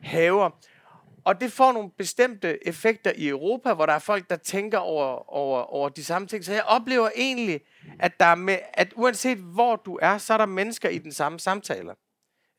haver. 0.02 0.50
Og 1.24 1.42
det 1.42 1.52
får 1.52 1.72
nogle 1.72 1.92
bestemte 1.98 2.68
effekter 2.68 3.12
i 3.16 3.28
Europa, 3.28 3.74
hvor 3.74 3.86
der 3.86 3.94
er 3.94 4.00
folk, 4.00 4.30
der 4.30 4.36
tænker 4.36 4.78
over, 4.78 5.34
over, 5.34 5.60
over 5.60 5.90
de 5.90 6.04
samme 6.04 6.28
ting. 6.28 6.46
Så 6.46 6.54
jeg 6.54 6.64
oplever 6.64 7.10
egentlig, 7.16 7.62
at, 8.00 8.20
der 8.20 8.26
er 8.26 8.36
med, 8.36 8.58
at 8.74 8.94
uanset 8.96 9.38
hvor 9.38 9.76
du 9.76 10.00
er, 10.02 10.18
så 10.18 10.34
er 10.34 10.38
der 10.38 10.46
mennesker 10.46 10.90
i 10.90 10.98
den 10.98 11.12
samme 11.12 11.40
samtale. 11.40 11.94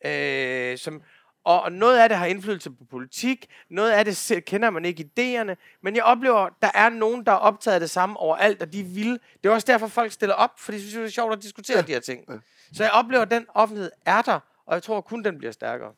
Øh, 0.06 0.78
som, 0.78 1.02
og 1.44 1.72
noget 1.72 1.98
af 1.98 2.08
det 2.08 2.18
har 2.18 2.26
indflydelse 2.26 2.70
på 2.70 2.84
politik, 2.90 3.46
noget 3.70 3.90
af 3.90 4.04
det 4.04 4.44
kender 4.46 4.70
man 4.70 4.84
ikke 4.84 5.10
idéerne, 5.18 5.78
men 5.82 5.96
jeg 5.96 6.04
oplever, 6.04 6.48
der 6.62 6.70
er 6.74 6.88
nogen, 6.88 7.26
der 7.26 7.32
er 7.32 7.36
optaget 7.36 7.74
af 7.74 7.80
det 7.80 7.90
samme 7.90 8.16
overalt, 8.16 8.62
og 8.62 8.72
de 8.72 8.82
vil. 8.82 9.20
Det 9.42 9.48
er 9.48 9.50
også 9.50 9.66
derfor, 9.66 9.86
folk 9.86 10.12
stiller 10.12 10.34
op, 10.34 10.50
fordi 10.58 10.78
de 10.78 10.82
synes, 10.82 10.94
det 10.94 11.04
er 11.04 11.08
sjovt 11.08 11.32
at 11.32 11.42
diskutere 11.42 11.76
ja. 11.76 11.82
de 11.82 11.92
her 11.92 12.00
ting. 12.00 12.24
Ja. 12.28 12.34
Så 12.72 12.82
jeg 12.82 12.92
oplever, 12.92 13.22
at 13.22 13.30
den 13.30 13.46
offentlighed 13.54 13.90
er 14.06 14.22
der, 14.22 14.40
og 14.66 14.74
jeg 14.74 14.82
tror 14.82 15.00
kun, 15.00 15.24
den 15.24 15.38
bliver 15.38 15.52
stærkere. 15.52 15.92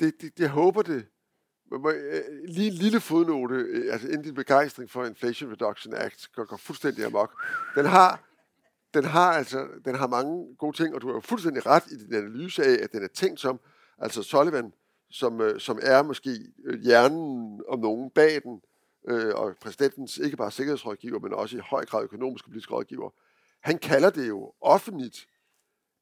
Det, 0.00 0.14
det, 0.20 0.32
jeg 0.38 0.48
håber 0.48 0.82
det. 0.82 1.06
Øh, 1.72 2.22
lige 2.48 2.66
en 2.66 2.72
lille 2.72 3.00
fodnote, 3.00 3.54
øh, 3.54 3.92
altså 3.92 4.08
inden 4.08 4.22
din 4.22 4.34
begejstring 4.34 4.90
for 4.90 5.04
Inflation 5.04 5.52
Reduction 5.52 5.94
Act 5.94 6.28
går, 6.34 6.44
går 6.44 6.56
fuldstændig 6.56 7.04
amok. 7.04 7.42
Den 7.74 7.86
har, 7.86 8.20
den 8.94 9.04
har 9.04 9.32
altså 9.32 9.68
den 9.84 9.94
har 9.94 10.06
mange 10.06 10.56
gode 10.58 10.76
ting, 10.76 10.94
og 10.94 11.02
du 11.02 11.06
har 11.06 11.14
jo 11.14 11.20
fuldstændig 11.20 11.66
ret 11.66 11.82
i 11.90 11.96
din 11.96 12.14
analyse 12.14 12.64
af, 12.64 12.78
at 12.82 12.92
den 12.92 13.02
er 13.02 13.08
tænkt 13.08 13.40
som, 13.40 13.60
altså 13.98 14.22
Sullivan, 14.22 14.72
som, 15.10 15.40
øh, 15.40 15.60
som 15.60 15.78
er 15.82 16.02
måske 16.02 16.30
hjernen 16.82 17.60
om 17.68 17.78
nogen 17.78 18.10
bag 18.10 18.42
den, 18.42 18.62
øh, 19.08 19.34
og 19.34 19.56
præsidentens 19.60 20.18
ikke 20.18 20.36
bare 20.36 20.50
sikkerhedsrådgiver, 20.50 21.18
men 21.18 21.34
også 21.34 21.56
i 21.56 21.60
høj 21.60 21.84
grad 21.84 22.04
økonomisk 22.04 22.44
og 22.44 22.50
politisk 22.50 22.72
rådgiver. 22.72 23.10
Han 23.60 23.78
kalder 23.78 24.10
det 24.10 24.28
jo 24.28 24.52
offentligt, 24.60 25.28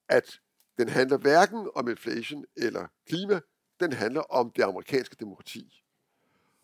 at 0.09 0.41
den 0.79 0.89
handler 0.89 1.17
hverken 1.17 1.71
om 1.75 1.89
inflation 1.89 2.45
eller 2.57 2.87
klima, 3.09 3.41
den 3.81 3.93
handler 3.93 4.21
om 4.21 4.51
det 4.51 4.63
amerikanske 4.63 5.17
demokrati. 5.21 5.85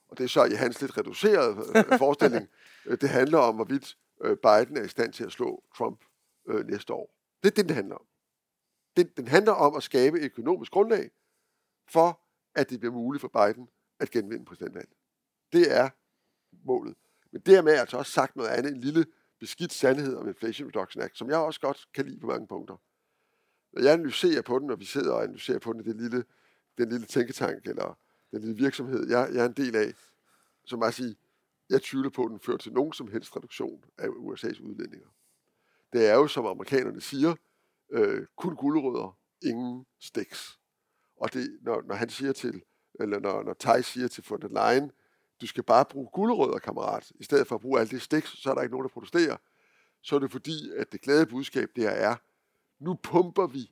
Og 0.09 0.19
det 0.19 0.25
er 0.25 0.29
så 0.29 0.45
i 0.45 0.55
hans 0.55 0.81
lidt 0.81 0.99
reducerede 0.99 1.57
øh, 1.77 1.99
forestilling. 1.99 2.49
Øh, 2.87 3.01
det 3.01 3.09
handler 3.09 3.39
om, 3.39 3.55
hvorvidt 3.55 3.97
øh, 4.25 4.37
Biden 4.37 4.77
er 4.77 4.85
i 4.85 4.89
stand 4.89 5.13
til 5.13 5.25
at 5.25 5.33
slå 5.33 5.63
Trump 5.77 6.05
øh, 6.49 6.67
næste 6.67 6.93
år. 6.93 7.15
Det 7.43 7.51
er 7.51 7.55
det, 7.55 7.69
den 7.69 7.75
handler 7.75 7.95
om. 7.95 8.07
Den, 8.97 9.11
den 9.17 9.29
handler 9.29 9.53
om 9.53 9.77
at 9.77 9.83
skabe 9.83 10.21
et 10.21 10.25
økonomisk 10.25 10.73
grundlag 10.73 11.11
for, 11.93 12.21
at 12.55 12.71
det 12.71 12.81
bliver 12.81 12.93
muligt 12.93 13.21
for 13.21 13.29
Biden 13.29 13.69
at 14.01 14.11
genvinde 14.11 14.45
præsidentvalget. 14.45 14.95
Det 15.53 15.77
er 15.77 15.89
målet. 16.65 16.97
Men 17.33 17.43
dermed 17.47 17.75
er 17.75 17.81
altså 17.81 17.97
også 17.97 18.13
sagt 18.13 18.37
noget 18.37 18.49
andet, 18.49 18.73
en 18.73 18.81
lille 18.81 19.07
beskidt 19.41 19.73
sandhed 19.73 20.17
om 20.17 20.29
Inflation 20.29 20.69
Reduction 20.69 21.03
Act, 21.03 21.19
som 21.19 21.31
jeg 21.31 21.39
også 21.39 21.61
godt 21.61 21.89
kan 21.95 22.07
lide 22.07 22.21
på 22.21 22.27
mange 22.27 22.47
punkter. 22.47 22.77
Når 23.73 23.83
jeg 23.83 23.93
analyserer 23.93 24.43
på 24.43 24.59
den, 24.59 24.71
og 24.71 24.81
vi 24.81 24.85
sidder 24.85 25.13
og 25.13 25.23
analyserer 25.23 25.59
på 25.59 25.73
den 25.73 25.81
i 25.81 25.85
det 25.85 25.97
lille 25.97 26.25
den 26.79 26.89
lille 26.89 27.07
tænketank, 27.07 27.67
eller 27.67 27.99
den 28.31 28.41
lille 28.41 28.57
virksomhed, 28.57 29.09
jeg, 29.09 29.31
jeg 29.33 29.43
er 29.43 29.49
en 29.49 29.53
del 29.53 29.77
af, 29.77 29.95
som 30.65 30.83
jeg 30.83 30.95
sige, 30.95 31.17
jeg 31.71 31.83
tvivler 31.83 32.11
på, 32.11 32.25
at 32.25 32.31
den 32.31 32.41
fører 32.41 32.57
til 32.57 32.73
nogen 32.73 32.93
som 32.93 33.09
helst 33.09 33.37
reduktion 33.37 33.85
af 33.99 34.07
USA's 34.07 34.63
udlændinger. 34.63 35.09
Det 35.93 36.07
er 36.07 36.15
jo, 36.15 36.27
som 36.27 36.47
amerikanerne 36.47 37.01
siger, 37.01 37.35
øh, 37.91 38.27
kun 38.37 38.57
guldrødder, 38.57 39.19
ingen 39.43 39.87
stiks. 39.99 40.60
Og 41.21 41.33
det, 41.33 41.59
når, 41.63 41.83
når 41.83 41.95
han 41.95 42.09
siger 42.09 42.33
til, 42.33 42.63
eller 43.01 43.21
når, 43.21 43.43
når 43.43 43.57
Thijs 43.61 43.87
siger 43.87 44.09
til 44.09 44.25
von 44.29 44.41
der 44.41 44.49
Leyen, 44.49 44.91
du 45.41 45.47
skal 45.47 45.63
bare 45.63 45.85
bruge 45.85 46.09
guldrødder, 46.13 46.59
kammerat, 46.59 47.13
i 47.21 47.25
stedet 47.25 47.47
for 47.47 47.55
at 47.55 47.61
bruge 47.61 47.81
alt 47.81 47.91
det 47.91 48.03
stiks, 48.03 48.43
så 48.43 48.51
er 48.51 48.55
der 48.55 48.63
ikke 48.63 48.73
nogen, 48.73 48.85
der 48.85 48.89
protesterer. 48.89 49.37
Så 50.03 50.15
er 50.15 50.19
det 50.19 50.33
fordi, 50.33 50.73
at 50.77 50.93
det 50.93 51.01
glade 51.01 51.27
budskab 51.27 51.69
der 51.77 51.91
er, 51.91 52.17
nu 52.79 52.95
pumper 53.03 53.47
vi 53.47 53.71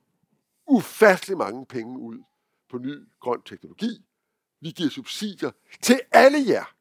ufattelig 0.67 1.37
mange 1.37 1.65
penge 1.65 1.99
ud 1.99 2.23
på 2.69 2.77
ny 2.77 2.95
grøn 3.19 3.41
teknologi. 3.41 4.05
Vi 4.61 4.71
giver 4.71 4.89
subsidier 4.89 5.51
til 5.81 6.01
alle 6.11 6.37
jer. 6.47 6.73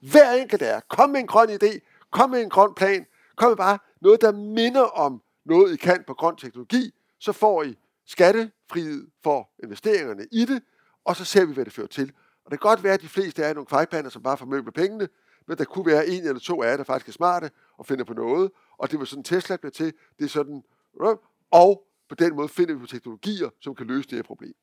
Hver 0.00 0.32
enkelt 0.32 0.62
af 0.62 0.74
jer. 0.74 0.80
Kom 0.80 1.10
med 1.10 1.20
en 1.20 1.26
grøn 1.26 1.48
idé. 1.48 1.78
Kom 2.10 2.30
med 2.30 2.42
en 2.42 2.50
grøn 2.50 2.74
plan. 2.74 3.06
Kom 3.36 3.50
med 3.50 3.56
bare 3.56 3.78
noget, 4.00 4.20
der 4.20 4.32
minder 4.32 4.82
om 4.82 5.22
noget, 5.44 5.72
I 5.72 5.76
kan 5.76 6.04
på 6.06 6.14
grøn 6.14 6.36
teknologi. 6.36 6.94
Så 7.18 7.32
får 7.32 7.62
I 7.62 7.78
skattefrihed 8.06 9.06
for 9.22 9.50
investeringerne 9.62 10.26
i 10.32 10.44
det, 10.44 10.62
og 11.04 11.16
så 11.16 11.24
ser 11.24 11.44
vi, 11.44 11.52
hvad 11.52 11.64
det 11.64 11.72
fører 11.72 11.86
til. 11.86 12.12
Og 12.44 12.50
det 12.50 12.60
kan 12.60 12.68
godt 12.68 12.84
være, 12.84 12.94
at 12.94 13.02
de 13.02 13.08
fleste 13.08 13.42
er 13.42 13.54
nogle 13.54 13.66
kvejpander, 13.66 14.10
som 14.10 14.22
bare 14.22 14.36
formøbler 14.36 14.72
pengene, 14.72 15.08
men 15.48 15.58
der 15.58 15.64
kunne 15.64 15.86
være 15.86 16.06
en 16.06 16.22
eller 16.22 16.40
to 16.40 16.62
af 16.62 16.70
jer, 16.70 16.76
der 16.76 16.84
faktisk 16.84 17.08
er 17.08 17.12
smarte 17.12 17.50
og 17.78 17.86
finder 17.86 18.04
på 18.04 18.14
noget, 18.14 18.50
og 18.78 18.90
det 18.90 18.98
var 18.98 19.04
sådan 19.04 19.24
Tesla 19.24 19.56
bliver 19.56 19.70
til, 19.70 19.92
det 20.18 20.24
er 20.24 20.28
sådan, 20.28 20.62
øh, 21.02 21.16
og 21.50 21.86
på 22.08 22.14
den 22.14 22.36
måde 22.36 22.48
finder 22.48 22.74
vi 22.74 22.80
på 22.80 22.86
teknologier, 22.86 23.50
som 23.60 23.74
kan 23.74 23.86
løse 23.86 24.08
det 24.08 24.18
her 24.18 24.22
problem 24.22 24.54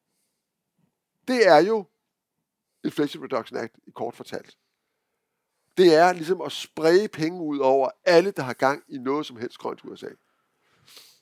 det 1.27 1.47
er 1.47 1.57
jo 1.57 1.85
Inflation 2.83 3.23
Reduction 3.23 3.57
Act 3.57 3.75
i 3.87 3.91
kort 3.91 4.15
fortalt. 4.15 4.57
Det 5.77 5.95
er 5.95 6.13
ligesom 6.13 6.41
at 6.41 6.51
sprede 6.51 7.07
penge 7.07 7.41
ud 7.41 7.59
over 7.59 7.89
alle, 8.05 8.31
der 8.31 8.43
har 8.43 8.53
gang 8.53 8.83
i 8.87 8.97
noget 8.97 9.25
som 9.25 9.37
helst 9.37 9.57
grønt 9.57 9.79
i 9.83 9.87
USA. 9.87 10.07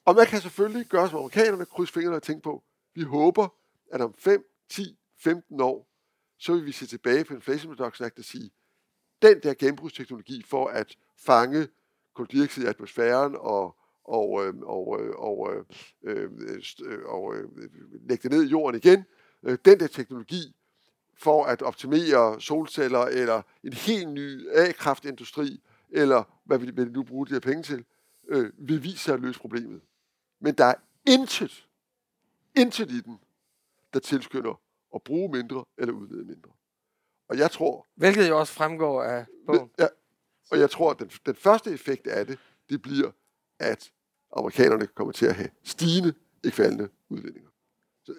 Og 0.09 0.15
man 0.15 0.27
kan 0.27 0.41
selvfølgelig 0.41 0.87
gøre 0.87 1.09
som 1.09 1.17
amerikanerne, 1.17 1.65
krydse 1.65 1.93
fingrene 1.93 2.15
og 2.15 2.23
tænke 2.23 2.41
på, 2.41 2.63
vi 2.93 3.01
håber, 3.01 3.47
at 3.91 4.01
om 4.01 4.13
5, 4.17 4.45
10, 4.69 4.97
15 5.17 5.61
år, 5.61 5.87
så 6.37 6.53
vil 6.53 6.65
vi 6.65 6.71
se 6.71 6.85
tilbage 6.85 7.23
på 7.23 7.33
Inflation 7.33 7.73
Reduction 7.73 8.05
Act 8.05 8.19
og 8.19 8.25
sige, 8.25 8.51
den 9.21 9.39
der 9.43 9.53
genbrugsteknologi 9.53 10.43
for 10.47 10.67
at 10.67 10.97
fange 11.17 11.67
koldioxid 12.13 12.63
i 12.63 12.65
atmosfæren 12.65 13.35
og, 13.39 13.75
og, 14.03 14.45
øh, 14.45 14.53
og, 14.61 15.01
øh, 15.01 15.15
og, 15.15 15.53
øh, 15.53 15.63
øh, 16.03 16.29
øh 16.85 17.05
og 17.05 17.35
øh, 17.35 17.49
lægge 18.09 18.29
det 18.29 18.31
ned 18.31 18.43
i 18.43 18.49
jorden 18.49 18.81
igen, 18.83 19.03
øh, 19.43 19.57
den 19.65 19.79
der 19.79 19.87
teknologi 19.87 20.55
for 21.17 21.45
at 21.45 21.61
optimere 21.61 22.41
solceller 22.41 23.05
eller 23.05 23.41
en 23.63 23.73
helt 23.73 24.09
ny 24.09 24.47
A-kraftindustri, 24.53 25.61
eller 25.89 26.23
hvad 26.43 26.57
vil 26.57 26.77
de 26.77 26.91
nu 26.91 27.03
bruge 27.03 27.27
de 27.27 27.33
her 27.33 27.39
penge 27.39 27.63
til, 27.63 27.85
øh, 28.27 28.51
vil 28.57 28.83
vise 28.83 28.97
sig 28.97 29.13
at 29.13 29.19
løse 29.19 29.39
problemet. 29.39 29.81
Men 30.39 30.53
der 30.53 30.65
er 30.65 30.75
intet, 31.05 31.67
intet 32.55 32.91
i 32.91 33.01
den, 33.01 33.19
der 33.93 33.99
tilskynder 33.99 34.61
at 34.95 35.01
bruge 35.03 35.31
mindre 35.31 35.65
eller 35.77 35.93
udlede 35.93 36.25
mindre. 36.25 36.51
Og 37.29 37.37
jeg 37.37 37.51
tror... 37.51 37.87
Hvilket 37.95 38.29
jo 38.29 38.39
også 38.39 38.53
fremgår 38.53 39.03
af 39.03 39.25
bogen. 39.45 39.69
Ja, 39.79 39.87
og 40.51 40.59
jeg 40.59 40.69
tror, 40.69 40.91
at 40.91 40.99
den, 40.99 41.11
den 41.25 41.35
første 41.35 41.71
effekt 41.71 42.07
af 42.07 42.25
det, 42.25 42.39
det 42.69 42.81
bliver, 42.81 43.11
at 43.59 43.91
amerikanerne 44.37 44.87
kommer 44.87 45.11
til 45.11 45.25
at 45.25 45.35
have 45.35 45.49
stigende, 45.63 46.13
ikke 46.43 46.55
faldende 46.55 46.89
udledninger. 47.09 47.49
Så 48.05 48.13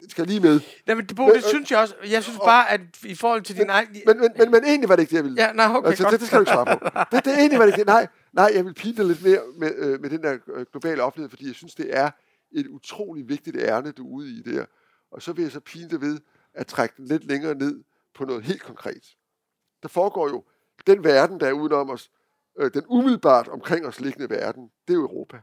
det 0.00 0.10
skal 0.10 0.26
lige 0.26 0.40
med. 0.40 0.60
Nej, 0.86 0.96
men 0.96 1.06
det, 1.06 1.16
Bo, 1.16 1.26
det 1.26 1.36
øh, 1.36 1.42
synes 1.42 1.70
jeg 1.70 1.78
også. 1.78 1.94
Jeg 2.10 2.22
synes 2.22 2.38
bare, 2.38 2.70
at 2.70 2.80
i 3.04 3.14
forhold 3.14 3.42
til 3.42 3.56
din 3.56 3.62
men, 3.62 3.70
egen... 3.70 3.88
Men, 4.06 4.20
men, 4.20 4.30
men, 4.38 4.50
men 4.50 4.64
egentlig 4.64 4.88
var 4.88 4.96
det 4.96 5.02
ikke 5.02 5.10
det, 5.10 5.16
jeg 5.16 5.24
ville. 5.24 5.42
Ja, 5.42 5.52
nej, 5.52 5.66
okay, 5.66 5.88
altså, 5.88 6.10
det, 6.10 6.20
det 6.20 6.26
skal 6.26 6.38
du 6.38 6.42
ikke 6.42 6.52
svare 6.52 6.78
på. 6.78 6.84
Det, 7.16 7.24
det 7.24 7.38
egentlig 7.38 7.58
var 7.58 7.66
det 7.66 7.72
ikke 7.72 7.78
det. 7.78 7.86
Nej, 7.86 8.06
nej, 8.32 8.50
jeg 8.54 8.64
vil 8.64 8.74
pine 8.74 8.96
dig 8.96 9.04
lidt 9.04 9.22
mere 9.22 9.40
med, 9.56 9.74
øh, 9.76 10.00
med 10.00 10.10
den 10.10 10.22
der 10.22 10.38
øh, 10.46 10.66
globale 10.72 11.02
offentlighed, 11.02 11.30
fordi 11.30 11.46
jeg 11.46 11.54
synes, 11.54 11.74
det 11.74 11.96
er 11.96 12.10
et 12.52 12.66
utrolig 12.66 13.28
vigtigt 13.28 13.56
ærne, 13.56 13.92
du 13.92 14.06
er 14.06 14.10
ude 14.10 14.30
i 14.30 14.42
der. 14.42 14.66
Og 15.10 15.22
så 15.22 15.32
vil 15.32 15.42
jeg 15.42 15.52
så 15.52 15.60
pine 15.60 15.90
dig 15.90 16.00
ved 16.00 16.18
at 16.54 16.66
trække 16.66 16.94
den 16.96 17.06
lidt 17.06 17.24
længere 17.24 17.54
ned 17.54 17.84
på 18.14 18.24
noget 18.24 18.44
helt 18.44 18.62
konkret. 18.62 19.16
Der 19.82 19.88
foregår 19.88 20.28
jo 20.28 20.44
den 20.86 21.04
verden, 21.04 21.40
der 21.40 21.46
er 21.46 21.52
udenom 21.52 21.90
os, 21.90 22.10
øh, 22.60 22.74
den 22.74 22.84
umiddelbart 22.88 23.48
omkring 23.48 23.86
os 23.86 24.00
liggende 24.00 24.30
verden, 24.30 24.70
det 24.88 24.94
er 24.94 24.98
jo 24.98 25.02
Europa. 25.02 25.40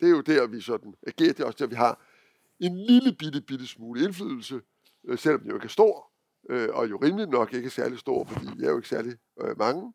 Det 0.00 0.06
er 0.06 0.10
jo 0.10 0.20
der, 0.20 0.46
vi 0.46 0.60
sådan 0.60 0.94
agerer. 1.06 1.32
Det 1.32 1.40
er 1.40 1.44
også 1.44 1.56
der, 1.58 1.66
vi 1.66 1.74
har 1.74 2.00
en 2.60 2.76
lille 2.76 3.16
bitte, 3.18 3.40
bitte 3.40 3.66
smule 3.66 4.04
indflydelse, 4.04 4.60
øh, 5.08 5.18
selvom 5.18 5.40
den 5.40 5.50
jo 5.50 5.56
ikke 5.56 5.64
er 5.64 5.68
stor, 5.68 6.10
øh, 6.50 6.68
og 6.72 6.90
jo 6.90 6.96
rimelig 6.96 7.26
nok 7.26 7.54
ikke 7.54 7.66
er 7.66 7.70
særlig 7.70 7.98
stor, 7.98 8.24
fordi 8.24 8.46
vi 8.56 8.64
er 8.64 8.70
jo 8.70 8.76
ikke 8.76 8.88
særlig 8.88 9.16
øh, 9.42 9.58
mange, 9.58 9.92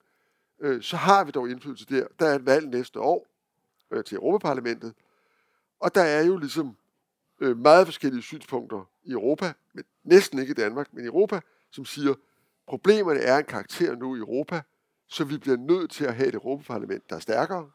øh, 0.60 0.82
så 0.82 0.98
har 0.98 1.24
vi 1.24 1.32
dog 1.32 1.50
indflydelse 1.50 1.86
der. 1.86 2.08
Der 2.20 2.26
er 2.26 2.36
et 2.36 2.46
valg 2.46 2.68
næste 2.68 3.00
år 3.00 3.28
øh, 3.92 4.04
til 4.04 4.16
Europaparlamentet, 4.16 4.94
og 5.80 5.96
der 5.96 6.02
er 6.02 6.24
jo 6.24 6.38
ligesom 6.38 6.78
øh, 7.40 7.58
meget 7.58 7.88
forskellige 7.88 8.22
synspunkter 8.22 8.90
i 9.04 9.12
Europa, 9.12 9.54
men 9.74 9.84
næsten 10.04 10.40
ikke 10.40 10.52
i 10.52 10.54
Danmark, 10.54 10.94
men 10.94 11.04
i 11.04 11.08
Europa, 11.08 11.42
som 11.72 11.86
siger, 11.86 12.14
problemerne 12.68 13.20
er 13.20 13.38
en 13.38 13.46
karakter 13.46 13.96
nu 13.96 14.16
i 14.16 14.20
Europa, 14.20 14.62
så 15.08 15.24
vi 15.24 15.38
bliver 15.38 15.58
nødt 15.58 15.92
til 15.92 16.06
at 16.06 16.16
have 16.16 16.28
et 16.28 16.36
Europaparlament, 16.36 17.10
der 17.10 17.16
er 17.16 17.20
stærkere, 17.20 17.70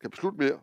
kan 0.00 0.10
beslutte 0.10 0.38
mere. 0.38 0.60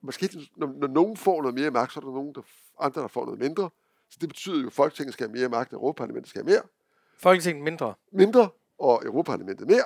Måske 0.00 0.48
når, 0.56 0.66
når 0.66 0.86
nogen 0.86 1.16
får 1.16 1.42
noget 1.42 1.54
mere 1.54 1.70
magt, 1.70 1.92
så 1.92 2.00
er 2.00 2.04
der 2.04 2.12
nogen, 2.12 2.34
der, 2.34 2.42
andre, 2.80 3.00
der 3.00 3.08
får 3.08 3.24
noget 3.24 3.40
mindre. 3.40 3.70
Så 4.10 4.18
det 4.20 4.28
betyder 4.28 4.60
jo, 4.60 4.66
at 4.66 4.72
Folketinget 4.72 5.12
skal 5.12 5.28
have 5.28 5.38
mere 5.38 5.48
magt, 5.48 5.72
og 5.72 5.76
Europaparlamentet 5.76 6.30
skal 6.30 6.44
have 6.44 6.52
mere. 6.52 6.62
Folketinget 7.18 7.64
mindre. 7.64 7.94
Mindre, 8.12 8.48
og 8.78 9.02
Europaparlamentet 9.04 9.66
mere. 9.66 9.84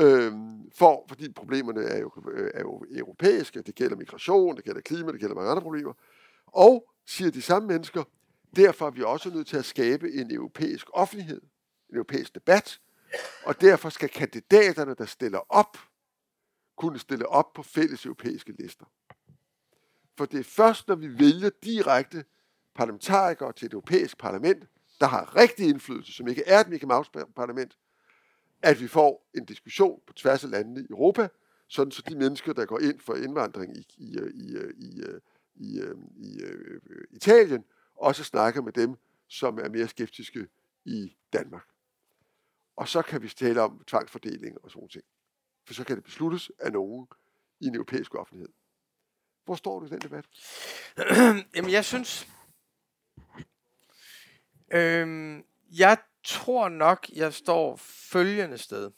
Øhm, 0.00 0.70
for, 0.74 1.04
fordi 1.08 1.32
problemerne 1.32 1.82
er 1.82 1.98
jo, 1.98 2.12
øh, 2.32 2.50
er 2.54 2.60
jo 2.60 2.84
europæiske. 2.90 3.62
Det 3.62 3.74
gælder 3.74 3.96
migration, 3.96 4.56
det 4.56 4.64
gælder 4.64 4.80
klima, 4.80 5.12
det 5.12 5.20
gælder 5.20 5.34
mange 5.34 5.50
andre 5.50 5.62
problemer. 5.62 5.92
Og, 6.46 6.90
siger 7.06 7.30
de 7.30 7.42
samme 7.42 7.68
mennesker, 7.68 8.04
derfor 8.56 8.86
er 8.86 8.90
vi 8.90 9.02
også 9.02 9.30
nødt 9.30 9.46
til 9.46 9.56
at 9.56 9.64
skabe 9.64 10.12
en 10.12 10.34
europæisk 10.34 10.86
offentlighed, 10.92 11.40
en 11.90 11.96
europæisk 11.96 12.34
debat, 12.34 12.80
og 13.44 13.60
derfor 13.60 13.88
skal 13.88 14.08
kandidaterne, 14.08 14.94
der 14.94 15.06
stiller 15.06 15.40
op, 15.48 15.78
kunne 16.76 16.98
stille 16.98 17.28
op 17.28 17.52
på 17.52 17.62
fælles 17.62 18.04
europæiske 18.06 18.52
lister. 18.52 18.84
For 20.18 20.24
det 20.24 20.40
er 20.40 20.44
først, 20.44 20.88
når 20.88 20.94
vi 20.94 21.18
vælger 21.18 21.50
direkte 21.64 22.24
parlamentarikere 22.74 23.52
til 23.52 23.66
et 23.66 23.72
europæisk 23.72 24.18
parlament, 24.18 24.64
der 25.00 25.06
har 25.06 25.36
rigtig 25.36 25.68
indflydelse, 25.68 26.12
som 26.12 26.28
ikke 26.28 26.42
er 26.46 26.60
et 26.60 26.68
Mickey 26.68 26.86
Mouse 26.86 27.10
parlament, 27.36 27.76
at 28.62 28.80
vi 28.80 28.88
får 28.88 29.30
en 29.34 29.44
diskussion 29.44 30.00
på 30.06 30.12
tværs 30.12 30.44
af 30.44 30.50
landene 30.50 30.80
i 30.80 30.86
Europa, 30.90 31.28
sådan 31.68 31.90
så 31.90 32.02
de 32.08 32.16
mennesker, 32.16 32.52
der 32.52 32.66
går 32.66 32.78
ind 32.78 33.00
for 33.00 33.14
indvandring 33.14 33.76
i, 33.76 33.86
i, 33.96 34.18
øh, 34.18 34.34
i, 34.34 34.56
øh, 34.56 34.74
i, 34.80 35.00
øh, 35.00 35.20
i, 35.54 35.80
i, 36.16 36.36
i 36.36 37.16
Italien, 37.16 37.64
også 37.96 38.24
snakker 38.24 38.62
med 38.62 38.72
dem, 38.72 38.96
som 39.28 39.58
er 39.58 39.68
mere 39.68 39.88
skeptiske 39.88 40.46
i 40.84 41.16
Danmark. 41.32 41.66
Og 42.76 42.88
så 42.88 43.02
kan 43.02 43.22
vi 43.22 43.28
tale 43.28 43.62
om 43.62 43.84
tvangsfordeling 43.86 44.64
og 44.64 44.70
sådan 44.70 44.88
ting. 44.88 45.04
For 45.66 45.74
så 45.74 45.84
kan 45.84 45.96
det 45.96 46.04
besluttes 46.04 46.50
af 46.58 46.72
nogen 46.72 47.08
i 47.60 47.66
en 47.66 47.74
europæisk 47.74 48.14
offentlighed. 48.14 48.52
Hvor 49.44 49.54
står 49.54 49.80
du 49.80 49.86
i 49.86 49.88
den 49.88 50.00
debat? 50.00 50.24
Jamen, 51.54 51.70
jeg 51.70 51.84
synes... 51.84 52.28
Øhm, 54.72 55.44
jeg 55.70 55.98
tror 56.24 56.68
nok, 56.68 57.06
jeg 57.12 57.34
står 57.34 57.76
følgende 58.12 58.58
sted. 58.58 58.90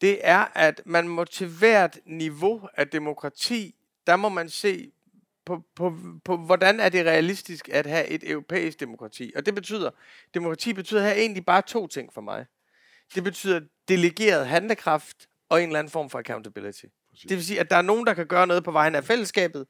Det 0.00 0.18
er, 0.22 0.46
at 0.54 0.82
man 0.86 1.08
må 1.08 1.24
til 1.24 1.46
hvert 1.46 1.98
niveau 2.06 2.68
af 2.76 2.88
demokrati, 2.88 3.74
der 4.06 4.16
må 4.16 4.28
man 4.28 4.48
se 4.48 4.92
på, 5.44 5.62
på, 5.76 5.96
på, 6.24 6.36
hvordan 6.36 6.80
er 6.80 6.88
det 6.88 7.06
realistisk 7.06 7.68
at 7.68 7.86
have 7.86 8.06
et 8.06 8.30
europæisk 8.30 8.80
demokrati. 8.80 9.32
Og 9.36 9.46
det 9.46 9.54
betyder, 9.54 9.90
demokrati 10.34 10.72
betyder 10.72 11.02
her 11.02 11.12
egentlig 11.12 11.46
bare 11.46 11.62
to 11.62 11.86
ting 11.86 12.12
for 12.12 12.20
mig. 12.20 12.46
Det 13.14 13.24
betyder 13.24 13.60
delegeret 13.88 14.46
handlekraft 14.46 15.28
og 15.48 15.62
en 15.62 15.68
eller 15.68 15.78
anden 15.78 15.90
form 15.90 16.10
for 16.10 16.18
accountability. 16.18 16.84
Præcis. 17.10 17.28
Det 17.28 17.36
vil 17.36 17.44
sige, 17.44 17.60
at 17.60 17.70
der 17.70 17.76
er 17.76 17.82
nogen, 17.82 18.06
der 18.06 18.14
kan 18.14 18.26
gøre 18.26 18.46
noget 18.46 18.64
på 18.64 18.70
vegne 18.70 18.98
af 18.98 19.04
fællesskabet, 19.04 19.66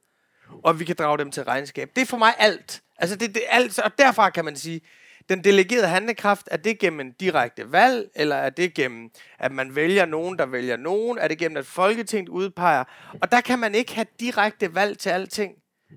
og 0.63 0.79
vi 0.79 0.85
kan 0.85 0.95
drage 0.95 1.17
dem 1.17 1.31
til 1.31 1.43
regnskab. 1.43 1.91
Det 1.95 2.01
er 2.01 2.05
for 2.05 2.17
mig 2.17 2.33
alt. 2.37 2.83
Altså 2.97 3.15
det, 3.15 3.35
det 3.35 3.43
er 3.47 3.49
alt, 3.49 3.79
og 3.79 3.97
derfra 3.97 4.29
kan 4.29 4.45
man 4.45 4.55
sige, 4.55 4.81
den 5.29 5.43
delegerede 5.43 5.87
handlekraft, 5.87 6.47
er 6.51 6.57
det 6.57 6.79
gennem 6.79 6.99
en 6.99 7.11
direkte 7.11 7.71
valg, 7.71 8.09
eller 8.15 8.35
er 8.35 8.49
det 8.49 8.73
gennem, 8.73 9.09
at 9.39 9.51
man 9.51 9.75
vælger 9.75 10.05
nogen, 10.05 10.39
der 10.39 10.45
vælger 10.45 10.77
nogen? 10.77 11.17
Er 11.17 11.27
det 11.27 11.37
gennem, 11.37 11.57
at 11.57 11.65
Folketinget 11.65 12.29
udpeger? 12.29 12.83
Og 13.21 13.31
der 13.31 13.41
kan 13.41 13.59
man 13.59 13.75
ikke 13.75 13.95
have 13.95 14.07
direkte 14.19 14.75
valg 14.75 14.97
til 14.97 15.09
alting. 15.09 15.53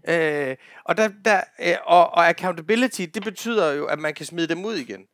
Øh, 0.09 0.57
og, 0.85 0.97
der, 0.97 1.11
der, 1.25 1.41
øh, 1.61 1.75
og, 1.85 2.11
og 2.11 2.29
accountability, 2.29 3.03
det 3.15 3.25
betyder 3.25 3.73
jo, 3.73 3.87
at 3.87 3.99
man 3.99 4.15
kan 4.15 4.27
smide 4.27 4.49
dem 4.49 4.65
ud 4.65 4.75
igen. 4.75 5.07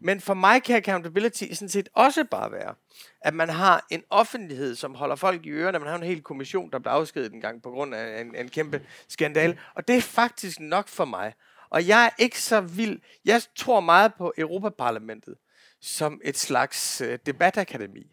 Men 0.00 0.20
for 0.20 0.34
mig 0.34 0.62
kan 0.62 0.76
accountability 0.76 1.44
sådan 1.52 1.68
set 1.68 1.88
også 1.94 2.24
bare 2.24 2.52
være, 2.52 2.74
at 3.20 3.34
man 3.34 3.48
har 3.48 3.86
en 3.90 4.02
offentlighed, 4.10 4.74
som 4.74 4.94
holder 4.94 5.16
folk 5.16 5.46
i 5.46 5.50
ørerne. 5.50 5.78
Man 5.78 5.88
har 5.88 5.96
en 5.96 6.02
hel 6.02 6.22
kommission, 6.22 6.70
der 6.70 6.78
blev 6.78 6.92
afskedet 6.92 7.32
en 7.32 7.40
gang 7.40 7.62
på 7.62 7.70
grund 7.70 7.94
af 7.94 8.20
en, 8.20 8.34
en 8.34 8.48
kæmpe 8.48 8.82
skandal. 9.08 9.58
Og 9.74 9.88
det 9.88 9.96
er 9.96 10.00
faktisk 10.00 10.60
nok 10.60 10.88
for 10.88 11.04
mig. 11.04 11.32
Og 11.70 11.88
jeg 11.88 12.04
er 12.04 12.10
ikke 12.18 12.40
så 12.40 12.60
vild. 12.60 13.00
Jeg 13.24 13.42
tror 13.56 13.80
meget 13.80 14.14
på 14.14 14.32
Europaparlamentet 14.38 15.34
som 15.80 16.20
et 16.24 16.38
slags 16.38 17.00
øh, 17.00 17.18
debatakademi. 17.26 18.06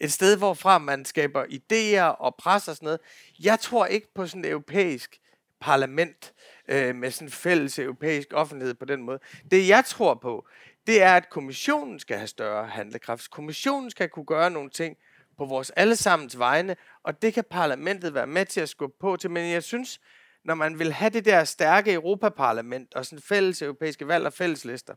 Et 0.00 0.12
sted, 0.12 0.38
hvorfra 0.38 0.78
man 0.78 1.04
skaber 1.04 1.44
idéer 1.44 2.02
og 2.02 2.34
pres 2.34 2.68
og 2.68 2.76
sådan 2.76 2.86
noget. 2.86 3.00
Jeg 3.40 3.60
tror 3.60 3.86
ikke 3.86 4.14
på 4.14 4.26
sådan 4.26 4.44
et 4.44 4.50
europæisk 4.50 5.20
parlament 5.60 6.32
øh, 6.68 6.94
med 6.94 7.10
sådan 7.10 7.28
en 7.28 7.32
fælles 7.32 7.78
europæisk 7.78 8.28
offentlighed 8.32 8.74
på 8.74 8.84
den 8.84 9.02
måde. 9.02 9.18
Det 9.50 9.68
jeg 9.68 9.84
tror 9.84 10.14
på, 10.14 10.46
det 10.86 11.02
er, 11.02 11.16
at 11.16 11.30
kommissionen 11.30 11.98
skal 11.98 12.16
have 12.16 12.26
større 12.26 12.66
handlekraft. 12.66 13.30
Kommissionen 13.30 13.90
skal 13.90 14.08
kunne 14.08 14.24
gøre 14.24 14.50
nogle 14.50 14.70
ting 14.70 14.96
på 15.38 15.44
vores 15.44 15.70
allesammens 15.70 16.38
vegne, 16.38 16.76
og 17.02 17.22
det 17.22 17.34
kan 17.34 17.44
parlamentet 17.50 18.14
være 18.14 18.26
med 18.26 18.46
til 18.46 18.60
at 18.60 18.68
skubbe 18.68 18.96
på 19.00 19.16
til. 19.16 19.30
Men 19.30 19.50
jeg 19.50 19.62
synes, 19.62 20.00
når 20.44 20.54
man 20.54 20.78
vil 20.78 20.92
have 20.92 21.10
det 21.10 21.24
der 21.24 21.44
stærke 21.44 21.92
Europaparlament 21.92 22.94
og 22.94 23.06
sådan 23.06 23.22
fælles 23.22 23.62
europæiske 23.62 24.08
valg 24.08 24.26
og 24.26 24.32
fælleslister, 24.32 24.94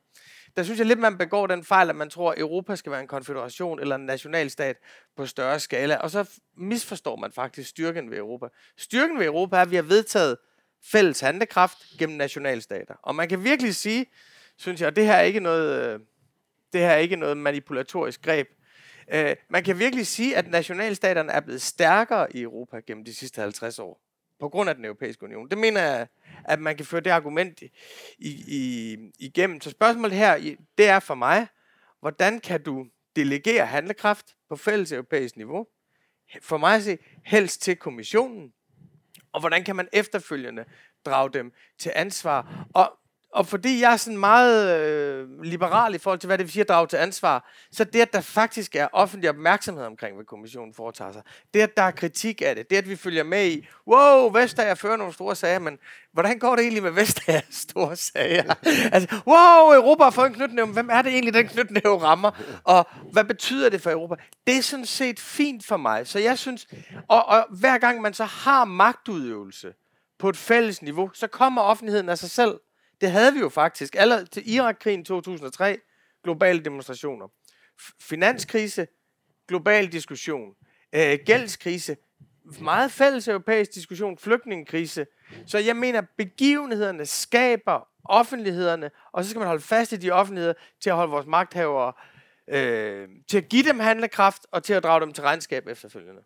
der 0.56 0.64
synes 0.64 0.80
jeg 0.80 0.88
lidt, 0.88 1.00
man 1.00 1.18
begår 1.18 1.48
den 1.48 1.64
fejl, 1.64 1.90
at 1.90 1.96
man 1.96 2.10
tror, 2.10 2.32
at 2.32 2.40
Europa 2.40 2.76
skal 2.76 2.92
være 2.92 3.02
en 3.02 3.08
konfederation 3.08 3.80
eller 3.80 3.96
en 3.96 4.06
nationalstat 4.06 4.78
på 5.18 5.26
større 5.26 5.60
skala, 5.60 5.96
og 5.96 6.12
så 6.12 6.30
misforstår 6.58 7.16
man 7.16 7.32
faktisk 7.32 7.70
styrken 7.70 8.12
ved 8.12 8.18
Europa. 8.18 8.48
Styrken 8.78 9.20
ved 9.20 9.26
Europa 9.26 9.56
er, 9.58 9.62
at 9.62 9.72
vi 9.72 9.76
har 9.76 9.84
vedtaget 9.84 10.38
fælles 10.84 11.20
handekraft 11.20 11.78
gennem 12.00 12.18
nationalstater. 12.18 12.96
Og 13.04 13.16
man 13.16 13.30
kan 13.30 13.44
virkelig 13.44 13.76
sige, 13.76 14.06
synes 14.58 14.82
jeg, 14.82 14.88
og 14.88 14.96
det 14.96 15.06
her 15.06 15.14
er 15.14 15.22
ikke 15.22 15.40
noget, 15.40 15.94
øh, 15.94 16.00
det 16.74 16.82
her 16.82 16.90
er 16.90 16.98
ikke 16.98 17.16
noget 17.16 17.38
manipulatorisk 17.38 18.22
greb. 18.22 18.48
Øh, 19.14 19.36
man 19.50 19.64
kan 19.64 19.80
virkelig 19.80 20.08
sige, 20.08 20.38
at 20.38 20.48
nationalstaterne 20.48 21.32
er 21.32 21.40
blevet 21.40 21.62
stærkere 21.62 22.36
i 22.36 22.42
Europa 22.42 22.80
gennem 22.88 23.06
de 23.06 23.14
sidste 23.14 23.42
50 23.42 23.80
år. 23.80 24.05
På 24.40 24.50
grund 24.50 24.70
af 24.70 24.76
den 24.76 24.86
europæiske 24.86 25.24
union. 25.24 25.50
Det 25.50 25.58
mener 25.58 25.82
jeg, 25.82 26.08
at 26.46 26.60
man 26.60 26.78
kan 26.78 26.86
føre 26.86 27.02
det 27.02 27.10
argument 27.10 27.62
i, 27.62 27.72
i, 28.48 28.98
igennem. 29.20 29.62
Så 29.62 29.70
spørgsmålet 29.70 30.18
her, 30.18 30.56
det 30.78 30.88
er 30.88 31.00
for 31.00 31.16
mig, 31.16 31.48
hvordan 32.00 32.40
kan 32.40 32.64
du 32.64 32.88
delegere 33.16 33.66
handlekraft 33.66 34.36
på 34.50 34.56
fælles 34.56 34.92
europæisk 34.92 35.38
niveau? 35.38 35.68
For 36.42 36.58
mig 36.58 36.76
at 36.76 36.84
se, 36.84 36.98
helst 37.26 37.62
til 37.62 37.76
kommissionen. 37.76 38.54
Og 39.32 39.40
hvordan 39.40 39.64
kan 39.64 39.76
man 39.76 39.88
efterfølgende 39.94 40.66
drage 41.06 41.34
dem 41.34 41.54
til 41.80 41.92
ansvar? 41.96 42.68
Og 42.74 43.00
og 43.36 43.48
fordi 43.48 43.82
jeg 43.82 43.94
er 43.94 43.98
sådan 43.98 44.20
meget 44.20 44.80
øh, 44.80 45.42
liberal 45.44 45.96
i 45.96 45.98
forhold 45.98 46.20
til, 46.20 46.28
hvad 46.28 46.38
det 46.38 46.44
vil 46.44 46.52
sige 46.52 46.62
at 46.62 46.70
drage 46.70 46.88
til 46.88 46.98
ansvar, 46.98 47.52
så 47.72 47.84
det, 47.84 48.02
at 48.02 48.14
der 48.14 48.22
faktisk 48.22 48.76
er 48.76 48.88
offentlig 48.94 49.30
opmærksomhed 49.30 49.86
omkring, 49.86 50.16
hvad 50.16 50.26
kommissionen 50.26 50.74
foretager 50.74 51.12
sig, 51.12 51.22
det, 51.54 51.62
at 51.62 51.78
der 51.78 51.84
er 51.84 51.92
kritik 51.92 52.42
af 52.42 52.56
det, 52.56 52.70
det, 52.70 52.76
at 52.76 52.90
vi 52.90 52.96
følger 52.96 53.24
med 53.24 53.48
i, 53.48 53.68
wow, 53.88 54.30
Vestager 54.30 54.76
fører 54.76 54.98
nogle 54.98 55.14
store 55.14 55.36
sager, 55.36 55.60
men 55.60 55.78
hvordan 56.14 56.40
går 56.40 56.56
det 56.56 56.62
egentlig 56.62 56.84
med 56.84 56.92
Vestager 56.92 57.42
store 57.68 57.96
sager? 57.96 58.54
altså, 58.92 59.16
wow, 59.28 59.82
Europa 59.82 60.04
har 60.04 60.12
fået 60.12 60.28
en 60.28 60.34
knytnæve, 60.34 60.68
hvem 60.68 60.90
er 60.92 61.02
det 61.02 61.12
egentlig, 61.12 61.34
den 61.34 61.48
knytnæve 61.48 62.02
rammer? 62.02 62.32
Og 62.64 62.88
hvad 63.12 63.24
betyder 63.24 63.70
det 63.70 63.82
for 63.82 63.92
Europa? 63.92 64.16
Det 64.48 64.58
er 64.58 64.62
sådan 64.62 64.86
set 64.86 65.20
fint 65.20 65.66
for 65.66 65.78
mig, 65.78 66.08
så 66.08 66.20
jeg 66.20 66.38
synes, 66.38 66.68
og, 67.08 67.26
og 67.26 67.46
hver 67.50 67.78
gang 67.78 68.02
man 68.02 68.14
så 68.14 68.26
har 68.26 68.66
magtudøvelse 68.66 69.74
på 70.20 70.30
et 70.30 70.38
fælles 70.38 70.82
niveau, 70.82 71.10
så 71.14 71.28
kommer 71.28 71.62
offentligheden 71.62 72.10
af 72.10 72.18
sig 72.18 72.30
selv. 72.30 72.60
Det 73.02 73.12
havde 73.12 73.34
vi 73.34 73.40
jo 73.40 73.50
faktisk. 73.50 73.96
Allerede 73.96 74.26
til 74.26 74.54
Irakkrigen 74.54 75.06
2003, 75.06 75.80
globale 76.24 76.60
demonstrationer. 76.60 77.28
Finanskrise, 78.02 78.88
global 79.48 79.92
diskussion. 79.92 80.56
Øh, 80.96 81.20
gældskrise, 81.26 81.98
meget 82.62 82.92
fælles 82.92 83.28
europæisk 83.28 83.74
diskussion, 83.74 84.18
flygtningekrise. 84.18 85.06
Så 85.48 85.58
jeg 85.58 85.76
mener, 85.76 86.02
begivenhederne 86.18 87.06
skaber 87.06 87.88
offentlighederne, 88.04 88.92
og 89.12 89.24
så 89.24 89.30
skal 89.30 89.40
man 89.40 89.48
holde 89.48 89.62
fast 89.62 89.92
i 89.92 89.98
de 89.98 90.12
offentligheder 90.12 90.54
til 90.82 90.90
at 90.90 90.96
holde 90.96 91.12
vores 91.12 91.26
magthavere, 91.26 91.94
øh, 92.48 93.10
til 93.28 93.38
at 93.38 93.50
give 93.50 93.64
dem 93.64 93.80
handlekraft, 93.80 94.48
og 94.52 94.64
til 94.64 94.74
at 94.74 94.84
drage 94.84 95.02
dem 95.02 95.12
til 95.12 95.24
regnskab 95.24 95.68
efterfølgende. 95.68 96.22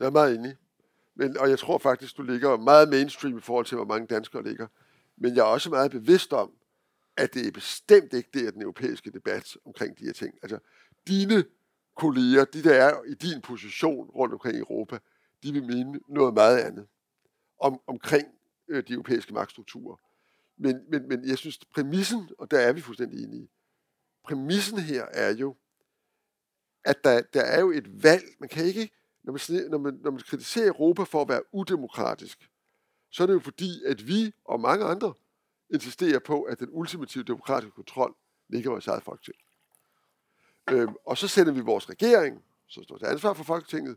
Jeg 0.00 0.06
er 0.06 0.10
meget 0.10 0.34
enig. 0.34 0.56
Men, 1.16 1.38
og 1.38 1.50
jeg 1.50 1.58
tror 1.58 1.78
faktisk, 1.78 2.16
du 2.16 2.22
ligger 2.22 2.56
meget 2.56 2.88
mainstream 2.88 3.38
i 3.38 3.40
forhold 3.40 3.64
til, 3.64 3.76
hvor 3.76 3.84
mange 3.84 4.06
danskere 4.06 4.42
ligger. 4.42 4.66
Men 5.16 5.36
jeg 5.36 5.40
er 5.40 5.46
også 5.46 5.70
meget 5.70 5.90
bevidst 5.90 6.32
om, 6.32 6.52
at 7.16 7.34
det 7.34 7.46
er 7.46 7.52
bestemt 7.52 8.12
ikke 8.12 8.30
det, 8.34 8.46
at 8.46 8.54
den 8.54 8.62
europæiske 8.62 9.10
debat 9.10 9.56
omkring 9.64 9.98
de 9.98 10.04
her 10.04 10.12
ting. 10.12 10.34
Altså, 10.42 10.58
dine 11.06 11.44
kolleger, 11.96 12.44
de 12.44 12.62
der 12.62 12.74
er 12.74 13.02
i 13.02 13.14
din 13.14 13.40
position 13.40 14.10
rundt 14.10 14.34
omkring 14.34 14.56
i 14.56 14.60
Europa, 14.60 14.98
de 15.42 15.52
vil 15.52 15.62
mene 15.62 16.00
noget 16.08 16.34
meget 16.34 16.58
andet 16.58 16.86
om, 17.60 17.80
omkring 17.86 18.28
øh, 18.68 18.84
de 18.88 18.92
europæiske 18.92 19.34
magtstrukturer. 19.34 19.96
Men, 20.56 20.80
men, 20.88 21.08
men 21.08 21.28
jeg 21.28 21.38
synes, 21.38 21.58
præmissen, 21.74 22.30
og 22.38 22.50
der 22.50 22.58
er 22.58 22.72
vi 22.72 22.80
fuldstændig 22.80 23.24
enige, 23.24 23.48
præmissen 24.24 24.78
her 24.78 25.04
er 25.04 25.34
jo, 25.34 25.56
at 26.84 27.04
der, 27.04 27.20
der 27.20 27.42
er 27.42 27.60
jo 27.60 27.70
et 27.70 28.02
valg. 28.02 28.24
Man 28.40 28.48
kan 28.48 28.64
ikke, 28.64 28.90
når 29.22 29.32
man, 29.32 29.70
når, 29.70 29.78
man, 29.78 29.94
når 30.02 30.10
man 30.10 30.20
kritiserer 30.20 30.68
Europa 30.68 31.02
for 31.02 31.22
at 31.22 31.28
være 31.28 31.42
udemokratisk, 31.54 32.50
så 33.16 33.22
er 33.22 33.26
det 33.26 33.34
jo 33.34 33.40
fordi, 33.40 33.84
at 33.84 34.06
vi 34.06 34.32
og 34.44 34.60
mange 34.60 34.84
andre 34.84 35.14
insisterer 35.70 36.18
på, 36.18 36.42
at 36.42 36.60
den 36.60 36.68
ultimative 36.70 37.24
demokratiske 37.24 37.70
kontrol 37.70 38.14
ligger 38.48 38.70
vores 38.70 38.86
eget 38.86 39.02
folketing. 39.02 39.36
Øhm, 40.70 40.94
og 41.06 41.18
så 41.18 41.28
sender 41.28 41.52
vi 41.52 41.60
vores 41.60 41.90
regering, 41.90 42.44
som 42.66 42.82
står 42.84 42.98
til 42.98 43.06
ansvar 43.06 43.32
for 43.32 43.44
Folketinget, 43.44 43.96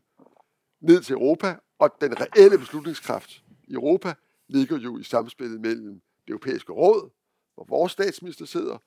ned 0.80 1.02
til 1.02 1.14
Europa, 1.14 1.60
og 1.80 1.90
den 2.02 2.22
reelle 2.22 2.58
beslutningskraft 2.58 3.44
i 3.68 3.74
Europa 3.74 4.14
ligger 4.48 4.78
jo 4.78 4.98
i 4.98 5.04
samspillet 5.04 5.62
mellem 5.62 5.94
det 5.94 6.30
europæiske 6.30 6.72
råd, 6.72 7.10
hvor 7.56 7.66
vores 7.70 7.92
statsminister 7.92 8.46
sidder, 8.46 8.78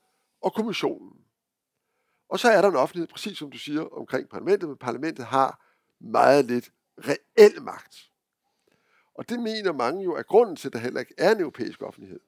og 0.41 0.53
kommissionen. 0.53 1.17
Og 2.29 2.39
så 2.39 2.49
er 2.49 2.61
der 2.61 2.69
en 2.69 2.75
offentlighed, 2.75 3.07
præcis 3.07 3.37
som 3.37 3.51
du 3.51 3.57
siger, 3.57 3.81
omkring 3.81 4.29
parlamentet, 4.29 4.69
men 4.69 4.77
parlamentet 4.77 5.25
har 5.25 5.65
meget 5.99 6.45
lidt 6.45 6.71
reel 6.97 7.61
magt. 7.61 8.12
Og 9.13 9.29
det 9.29 9.39
mener 9.39 9.73
mange 9.73 10.03
jo 10.03 10.13
er 10.13 10.23
grunden 10.23 10.55
til, 10.55 10.67
at 10.67 10.73
der 10.73 10.79
heller 10.79 10.99
ikke 10.99 11.13
er 11.17 11.31
en 11.31 11.39
europæisk 11.39 11.81
offentlighed. 11.81 12.19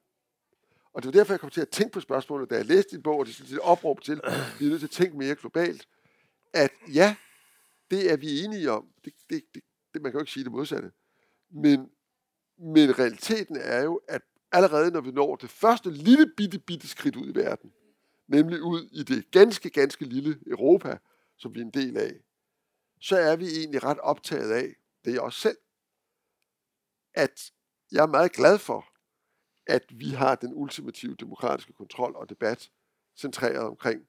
Og 0.92 1.02
det 1.02 1.06
var 1.06 1.12
derfor, 1.12 1.32
jeg 1.32 1.40
kom 1.40 1.50
til 1.50 1.60
at 1.60 1.68
tænke 1.68 1.92
på 1.92 2.00
spørgsmålet, 2.00 2.50
da 2.50 2.56
jeg 2.56 2.64
læste 2.64 2.90
din 2.96 3.02
bog, 3.02 3.18
og 3.18 3.26
det 3.26 3.40
er 3.40 3.54
et 3.54 3.58
opråb 3.58 4.00
til, 4.00 4.20
at 4.24 4.32
vi 4.58 4.66
er 4.66 4.70
nødt 4.70 4.80
til 4.80 4.86
at 4.86 4.90
tænke 4.90 5.18
mere 5.18 5.34
globalt, 5.34 5.88
at 6.52 6.70
ja, 6.94 7.16
det 7.90 8.12
er 8.12 8.16
vi 8.16 8.40
enige 8.44 8.70
om. 8.70 8.88
Det, 9.04 9.12
det, 9.30 9.42
det, 9.54 9.62
det, 9.94 10.02
man 10.02 10.12
kan 10.12 10.18
jo 10.18 10.22
ikke 10.22 10.32
sige 10.32 10.44
det 10.44 10.52
modsatte. 10.52 10.92
Men, 11.50 11.90
men 12.58 12.98
realiteten 12.98 13.56
er 13.56 13.82
jo, 13.82 14.00
at 14.08 14.22
allerede 14.52 14.90
når 14.90 15.00
vi 15.00 15.10
når 15.10 15.36
det 15.36 15.50
første 15.50 15.90
lille 15.90 16.32
bitte, 16.36 16.58
bitte 16.58 16.88
skridt 16.88 17.16
ud 17.16 17.30
i 17.30 17.34
verden, 17.34 17.72
nemlig 18.28 18.62
ud 18.62 18.88
i 18.92 19.02
det 19.02 19.30
ganske, 19.30 19.70
ganske 19.70 20.04
lille 20.04 20.38
Europa, 20.46 20.98
som 21.36 21.54
vi 21.54 21.60
er 21.60 21.64
en 21.64 21.70
del 21.70 21.96
af, 21.96 22.20
så 23.00 23.16
er 23.16 23.36
vi 23.36 23.46
egentlig 23.46 23.84
ret 23.84 23.98
optaget 23.98 24.52
af, 24.52 24.74
det 25.04 25.10
er 25.10 25.14
jeg 25.14 25.20
også 25.20 25.40
selv, 25.40 25.56
at 27.16 27.52
jeg 27.92 28.02
er 28.02 28.06
meget 28.06 28.32
glad 28.32 28.58
for, 28.58 28.86
at 29.66 29.82
vi 29.90 30.10
har 30.10 30.34
den 30.34 30.54
ultimative 30.54 31.14
demokratiske 31.14 31.72
kontrol 31.72 32.16
og 32.16 32.28
debat 32.28 32.70
centreret 33.16 33.58
omkring 33.58 34.06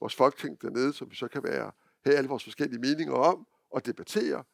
vores 0.00 0.14
folketing 0.14 0.62
dernede, 0.62 0.92
som 0.92 1.10
vi 1.10 1.16
så 1.16 1.28
kan 1.28 1.42
være 1.42 1.72
have 2.04 2.16
alle 2.16 2.28
vores 2.28 2.44
forskellige 2.44 2.80
meninger 2.80 3.14
om 3.14 3.46
og 3.70 3.86
debattere, 3.86 4.44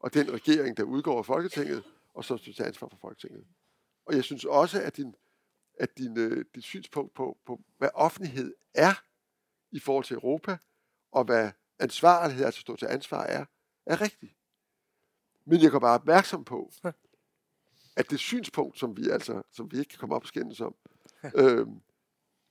og 0.00 0.14
den 0.14 0.32
regering, 0.32 0.76
der 0.76 0.82
udgår 0.82 1.18
af 1.18 1.26
Folketinget, 1.26 1.84
og 2.14 2.24
så 2.24 2.36
tager 2.36 2.66
ansvar 2.66 2.88
for 2.88 2.98
Folketinget. 3.00 3.46
Og 4.06 4.14
jeg 4.14 4.24
synes 4.24 4.44
også, 4.44 4.82
at 4.82 4.96
din, 4.96 5.14
at 5.80 5.98
din, 5.98 6.18
øh, 6.18 6.44
dit 6.54 6.64
synspunkt 6.64 7.14
på, 7.14 7.38
på, 7.46 7.60
hvad 7.78 7.88
offentlighed 7.94 8.54
er 8.74 9.02
i 9.70 9.78
forhold 9.78 10.04
til 10.04 10.14
Europa, 10.14 10.58
og 11.12 11.24
hvad 11.24 11.50
ansvarlighed, 11.78 12.44
altså 12.44 12.60
stå 12.60 12.76
til 12.76 12.86
ansvar 12.86 13.24
er, 13.24 13.44
er 13.86 14.00
rigtigt. 14.00 14.36
Men 15.44 15.62
jeg 15.62 15.70
går 15.70 15.78
bare 15.78 15.94
opmærksom 15.94 16.44
på, 16.44 16.72
at 17.96 18.10
det 18.10 18.18
synspunkt, 18.18 18.78
som 18.78 18.96
vi 18.96 19.08
altså, 19.08 19.42
som 19.52 19.72
vi 19.72 19.78
ikke 19.78 19.88
kan 19.88 19.98
komme 19.98 20.14
op 20.14 20.22
og 20.22 20.28
skændes 20.28 20.60
om, 20.60 20.74
øh, 21.34 21.66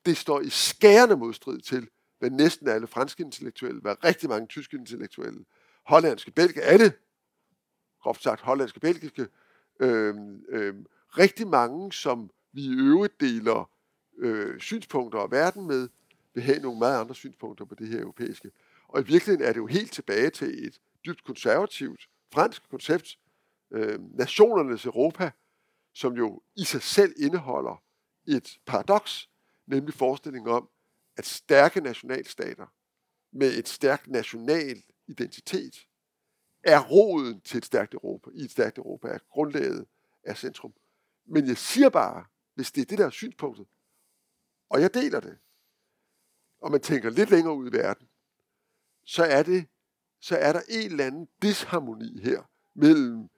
det 0.05 0.17
står 0.17 0.41
i 0.41 0.49
skærende 0.49 1.17
modstrid 1.17 1.61
til, 1.61 1.87
hvad 2.19 2.29
næsten 2.29 2.67
alle 2.67 2.87
franske 2.87 3.23
intellektuelle, 3.23 3.81
hvad 3.81 4.03
rigtig 4.03 4.29
mange 4.29 4.47
tyske 4.47 4.77
intellektuelle, 4.77 5.45
hollandske, 5.83 6.31
belgiske, 6.31 6.61
alle, 6.61 6.93
groft 8.01 8.23
sagt 8.23 8.41
hollandske, 8.41 8.79
belgiske, 8.79 9.27
øh, 9.79 10.15
øh, 10.49 10.75
rigtig 11.17 11.47
mange, 11.47 11.93
som 11.93 12.29
vi 12.51 12.61
i 12.61 12.73
øvrigt 12.73 13.19
deler 13.19 13.69
øh, 14.17 14.59
synspunkter 14.59 15.19
og 15.19 15.31
verden 15.31 15.67
med, 15.67 15.89
vil 16.33 16.43
have 16.43 16.59
nogle 16.59 16.79
meget 16.79 16.99
andre 16.99 17.15
synspunkter 17.15 17.65
på 17.65 17.75
det 17.75 17.87
her 17.87 18.01
europæiske. 18.01 18.51
Og 18.87 19.01
i 19.01 19.03
virkeligheden 19.03 19.47
er 19.47 19.53
det 19.53 19.59
jo 19.59 19.65
helt 19.65 19.91
tilbage 19.91 20.29
til 20.29 20.67
et 20.67 20.81
dybt 21.05 21.23
konservativt 21.23 22.09
fransk 22.33 22.69
koncept, 22.69 23.17
øh, 23.73 23.99
nationernes 24.17 24.85
Europa, 24.85 25.31
som 25.93 26.13
jo 26.13 26.41
i 26.55 26.63
sig 26.63 26.81
selv 26.81 27.13
indeholder 27.17 27.83
et 28.27 28.59
paradoks, 28.65 29.29
nemlig 29.65 29.93
forestillingen 29.93 30.51
om, 30.51 30.69
at 31.17 31.25
stærke 31.25 31.81
nationalstater 31.81 32.65
med 33.31 33.57
et 33.57 33.67
stærkt 33.67 34.07
national 34.07 34.83
identitet 35.07 35.87
er 36.63 36.79
roden 36.79 37.41
til 37.41 37.57
et 37.57 37.65
stærkt 37.65 37.93
Europa, 37.93 38.29
i 38.33 38.41
et 38.41 38.51
stærkt 38.51 38.77
Europa, 38.77 39.07
er 39.07 39.17
grundlaget 39.29 39.87
af 40.23 40.37
centrum. 40.37 40.73
Men 41.25 41.47
jeg 41.47 41.57
siger 41.57 41.89
bare, 41.89 42.25
hvis 42.53 42.71
det 42.71 42.81
er 42.81 42.85
det 42.85 42.97
der 42.97 43.09
synspunktet, 43.09 43.67
og 44.69 44.81
jeg 44.81 44.93
deler 44.93 45.19
det, 45.19 45.37
og 46.61 46.71
man 46.71 46.81
tænker 46.81 47.09
lidt 47.09 47.29
længere 47.29 47.55
ud 47.55 47.69
i 47.69 47.73
verden, 47.73 48.07
så 49.05 49.23
er 49.23 49.43
det, 49.43 49.67
så 50.19 50.37
er 50.37 50.53
der 50.53 50.61
en 50.69 50.91
eller 50.91 51.05
anden 51.05 51.27
disharmoni 51.41 52.21
her 52.21 52.49
mellem 52.73 53.29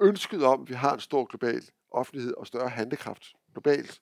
ønsket 0.00 0.44
om, 0.44 0.62
at 0.62 0.68
vi 0.68 0.74
har 0.74 0.94
en 0.94 1.00
stor 1.00 1.24
global 1.24 1.62
offentlighed 1.90 2.34
og 2.34 2.46
større 2.46 2.68
handekraft 2.68 3.32
globalt, 3.52 4.00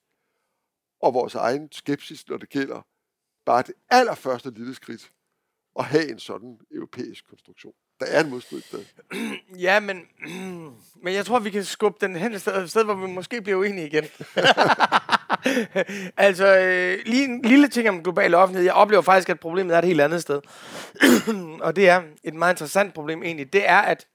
og 1.01 1.13
vores 1.13 1.35
egen 1.35 1.71
skepsis, 1.71 2.29
når 2.29 2.37
det 2.37 2.49
gælder 2.49 2.81
bare 3.45 3.61
det 3.61 3.73
allerførste 3.89 4.51
lille 4.51 4.75
skridt 4.75 5.11
at 5.79 5.85
have 5.85 6.11
en 6.11 6.19
sådan 6.19 6.59
europæisk 6.71 7.29
konstruktion. 7.29 7.73
Der 7.99 8.05
er 8.05 8.23
en 8.23 8.29
modstrid 8.29 8.61
der. 8.71 8.79
Ja, 9.59 9.79
men, 9.79 10.01
men 11.03 11.13
jeg 11.13 11.25
tror, 11.25 11.39
vi 11.39 11.49
kan 11.49 11.63
skubbe 11.63 11.97
den 12.01 12.15
hen 12.15 12.33
et 12.33 12.41
sted, 12.41 12.63
et 12.63 12.69
sted 12.69 12.83
hvor 12.83 12.93
vi 12.93 13.07
måske 13.07 13.41
bliver 13.41 13.59
uenige 13.59 13.87
igen. 13.87 14.03
altså, 16.17 16.57
øh, 16.57 16.99
lige 17.05 17.25
en 17.25 17.41
lille 17.41 17.67
ting 17.67 17.89
om 17.89 18.03
global 18.03 18.33
offentlighed. 18.33 18.65
Jeg 18.65 18.73
oplever 18.73 19.01
faktisk, 19.01 19.29
at 19.29 19.39
problemet 19.39 19.75
er 19.75 19.79
et 19.79 19.85
helt 19.85 20.01
andet 20.01 20.21
sted. 20.21 20.41
og 21.65 21.75
det 21.75 21.89
er 21.89 22.03
et 22.23 22.33
meget 22.33 22.53
interessant 22.53 22.93
problem 22.93 23.23
egentlig. 23.23 23.53
Det 23.53 23.69
er, 23.69 23.79
at 23.79 24.07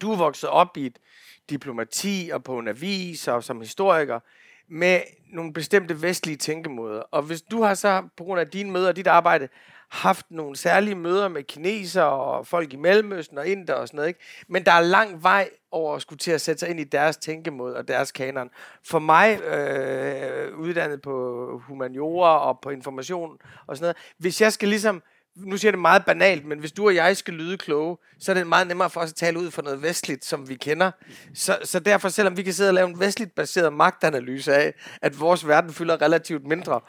du 0.00 0.12
er 0.12 0.16
vokset 0.16 0.50
op 0.50 0.76
i 0.76 0.86
et 0.86 0.98
diplomati 1.50 2.30
og 2.32 2.44
på 2.44 2.58
en 2.58 2.68
avis 2.68 3.28
og 3.28 3.44
som 3.44 3.60
historiker 3.60 4.20
med 4.68 5.00
nogle 5.32 5.52
bestemte 5.52 6.02
vestlige 6.02 6.36
tænkemåder. 6.36 7.00
Og 7.00 7.22
hvis 7.22 7.42
du 7.42 7.62
har 7.62 7.74
så 7.74 8.02
på 8.16 8.24
grund 8.24 8.40
af 8.40 8.48
dine 8.48 8.70
møder 8.70 8.88
og 8.88 8.96
dit 8.96 9.06
arbejde 9.06 9.48
haft 9.92 10.26
nogle 10.30 10.56
særlige 10.56 10.94
møder 10.94 11.28
med 11.28 11.42
kineser 11.42 12.02
og 12.02 12.46
folk 12.46 12.72
i 12.72 12.76
Mellemøsten 12.76 13.38
og 13.38 13.46
Inder 13.48 13.74
og 13.74 13.88
sådan 13.88 13.96
noget, 13.96 14.08
ikke? 14.08 14.20
men 14.48 14.64
der 14.64 14.72
er 14.72 14.80
lang 14.80 15.22
vej 15.22 15.50
over 15.70 15.96
at 15.96 16.02
skulle 16.02 16.18
til 16.18 16.30
at 16.30 16.40
sætte 16.40 16.60
sig 16.60 16.68
ind 16.68 16.80
i 16.80 16.84
deres 16.84 17.16
tænkemåde 17.16 17.76
og 17.76 17.88
deres 17.88 18.12
kanon. 18.12 18.50
For 18.84 18.98
mig, 18.98 19.40
øh, 19.40 20.58
uddannet 20.58 21.02
på 21.02 21.62
humaniora 21.66 22.38
og 22.38 22.60
på 22.60 22.70
information 22.70 23.38
og 23.66 23.76
sådan 23.76 23.84
noget, 23.84 23.96
hvis 24.18 24.40
jeg 24.40 24.52
skal 24.52 24.68
ligesom 24.68 25.02
nu 25.36 25.56
siger 25.56 25.68
jeg 25.68 25.72
det 25.72 25.80
meget 25.80 26.04
banalt, 26.04 26.46
men 26.46 26.58
hvis 26.58 26.72
du 26.72 26.86
og 26.86 26.94
jeg 26.94 27.16
skal 27.16 27.34
lyde 27.34 27.58
kloge, 27.58 27.96
så 28.18 28.32
er 28.32 28.34
det 28.34 28.46
meget 28.46 28.66
nemmere 28.66 28.90
for 28.90 29.00
os 29.00 29.10
at 29.10 29.16
tale 29.16 29.38
ud 29.38 29.50
for 29.50 29.62
noget 29.62 29.82
vestligt, 29.82 30.24
som 30.24 30.48
vi 30.48 30.54
kender. 30.54 30.90
Så, 31.34 31.58
så 31.64 31.80
derfor, 31.80 32.08
selvom 32.08 32.36
vi 32.36 32.42
kan 32.42 32.52
sidde 32.52 32.70
og 32.70 32.74
lave 32.74 32.88
en 32.88 33.00
vestligt 33.00 33.34
baseret 33.34 33.72
magtanalyse 33.72 34.54
af, 34.54 34.74
at 35.02 35.20
vores 35.20 35.48
verden 35.48 35.72
fylder 35.72 36.02
relativt 36.02 36.46
mindre, 36.46 36.80